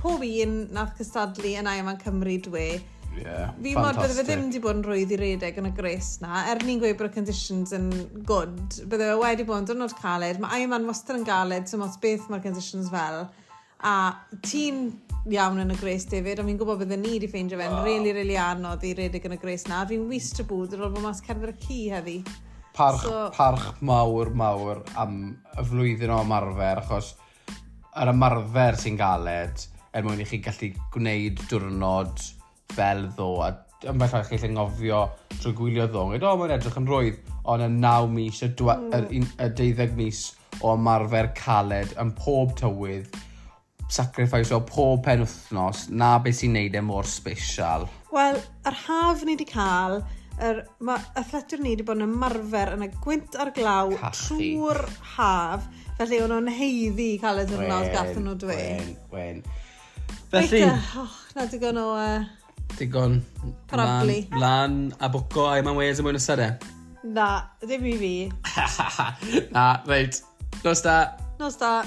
pob 0.06 0.22
un 0.22 0.58
nath 0.76 0.93
cystadlu 0.99 1.56
yn 1.58 1.70
Aiaman 1.70 1.97
Cymru 2.01 2.36
dwe. 2.45 2.68
Yeah, 3.16 3.53
fi 3.64 3.72
mod 3.78 3.95
bydde 3.95 4.16
fe 4.18 4.24
ddim 4.28 4.41
wedi 4.49 4.60
bod 4.60 4.76
yn 4.76 4.84
rwydd 4.84 5.14
i 5.16 5.18
redeg 5.22 5.56
yn 5.62 5.70
y 5.70 5.72
gres 5.78 6.18
na, 6.20 6.41
er 6.51 6.60
ni'n 6.68 6.82
gweud 6.82 6.97
bod 6.99 7.08
y 7.08 7.14
conditions 7.16 7.72
yn 7.74 7.86
good, 8.28 8.82
bydde 8.91 9.08
fe 9.08 9.14
wedi 9.22 9.45
bod 9.47 9.62
yn 9.62 9.70
dynod 9.70 9.93
caled, 10.01 10.41
mae 10.43 10.58
Aiaman 10.60 10.88
wastad 10.89 11.22
yn 11.22 11.24
galed, 11.28 11.70
so 11.72 11.80
ots 11.86 11.95
beth 12.03 12.26
mae'r 12.28 12.43
conditions 12.43 12.89
fel, 12.91 13.22
a 13.88 13.95
ti'n 14.43 14.82
iawn 15.32 15.64
yn 15.64 15.72
y 15.74 15.78
gres 15.80 16.06
David, 16.12 16.41
ond 16.43 16.51
fi'n 16.51 16.60
gwybod 16.60 16.82
bydde 16.84 16.97
ni 16.99 17.14
wedi 17.16 17.30
ffeindio 17.32 17.58
fe'n 17.62 17.78
oh. 17.78 17.86
really, 17.88 18.12
really 18.18 18.36
anodd 18.38 18.84
i 18.86 18.91
redeg 18.99 19.30
yn 19.30 19.38
y 19.38 19.39
gres 19.41 19.64
na, 19.72 19.86
fi'n 19.88 20.03
wist 20.12 20.43
y 20.43 20.45
bwyd 20.49 20.76
ar 20.76 20.84
ôl 20.89 20.97
bod 20.97 21.06
mas 21.08 21.24
cerdded 21.24 21.53
y 21.53 21.62
cu 21.64 21.80
heddi. 21.95 22.18
Parch, 22.76 23.08
so... 23.08 23.30
parch 23.38 23.80
mawr, 23.80 24.34
mawr 24.36 24.84
am 24.99 25.16
y 25.56 25.66
flwyddyn 25.72 26.12
o 26.12 26.20
ymarfer, 26.28 26.84
achos 26.84 27.16
yr 27.95 28.12
ymarfer 28.12 28.82
sy'n 28.84 28.99
galed, 28.99 29.64
er 29.96 30.04
mwyn 30.04 30.24
i 30.24 30.28
chi 30.28 30.41
gallu 30.43 30.72
gwneud 30.93 31.43
diwrnod 31.50 32.24
fel 32.76 33.06
ddo 33.16 33.30
a 33.46 33.52
ymwellach 33.86 34.32
chi'n 34.32 34.56
ngofio 34.56 35.04
trwy 35.38 35.54
gwylio 35.56 35.86
ddo. 35.91 36.08
Gwyd, 36.10 36.26
o, 36.26 36.34
mae'n 36.39 36.56
edrych 36.56 36.80
yn 36.80 36.89
rwydd, 36.89 37.20
ond 37.52 37.66
y 37.66 37.70
9 37.76 38.10
mis, 38.16 38.41
y, 38.43 38.50
dwa, 38.58 38.76
mm. 38.82 38.96
y, 38.98 39.22
y, 39.22 39.46
y 39.46 39.50
12 39.62 39.96
mis 40.00 40.26
o 40.64 40.74
ymarfer 40.76 41.30
caled 41.38 41.93
yn 42.02 42.12
pob 42.18 42.56
tywydd, 42.60 43.20
sacrifice 43.91 44.56
o 44.56 44.62
pob 44.66 45.04
pen 45.06 45.24
wythnos, 45.24 45.86
na 45.93 46.16
beth 46.24 46.39
sy'n 46.39 46.56
neud 46.58 46.76
e 46.76 46.82
mor 46.82 47.06
special 47.06 47.86
Wel, 48.16 48.39
yr 48.66 48.78
haf 48.86 49.26
ni 49.28 49.36
wedi 49.36 49.46
cael, 49.50 50.00
er, 50.39 50.64
mae 50.88 51.04
athletur 51.20 51.60
ni 51.62 51.74
wedi 51.76 51.86
bod 51.86 52.00
yn 52.00 52.08
ymarfer 52.08 52.74
yn 52.78 52.88
y 52.88 52.89
gwynt 53.04 53.36
a'r 53.39 53.52
glaw 53.56 53.91
Cachu. 54.00 54.39
trwy'r 54.39 54.82
haf, 55.18 55.68
felly 56.00 56.22
o'n 56.24 56.32
nhw'n 56.32 56.52
heiddi 56.56 57.10
cael 57.22 57.43
y 57.43 57.46
diwrnod 57.50 57.91
gath 57.91 58.16
nhw 58.16 58.38
dweud. 58.39 58.89
Wen, 59.12 59.43
wen. 59.43 59.46
Felly... 60.36 60.64
Reit, 60.68 60.96
oh, 61.00 61.12
na 61.36 61.46
digon 61.48 61.78
o... 61.80 61.86
Uh... 61.96 62.24
Digon... 62.76 63.22
Parabli. 63.72 64.26
Lan, 64.36 64.90
a 65.00 65.08
bwco 65.12 65.46
a 65.48 65.60
yma'n 65.62 65.78
wez 65.80 66.02
am 66.02 66.10
mwyn 66.10 66.20
ysadau. 66.20 66.58
Na, 67.16 67.28
ddim 67.64 67.86
i 67.88 67.94
fi. 68.02 68.14
na, 69.56 69.68
reit. 69.88 70.20
Nos 70.66 70.84
da. 70.84 70.98
Nos 71.40 71.56
da. 71.62 71.78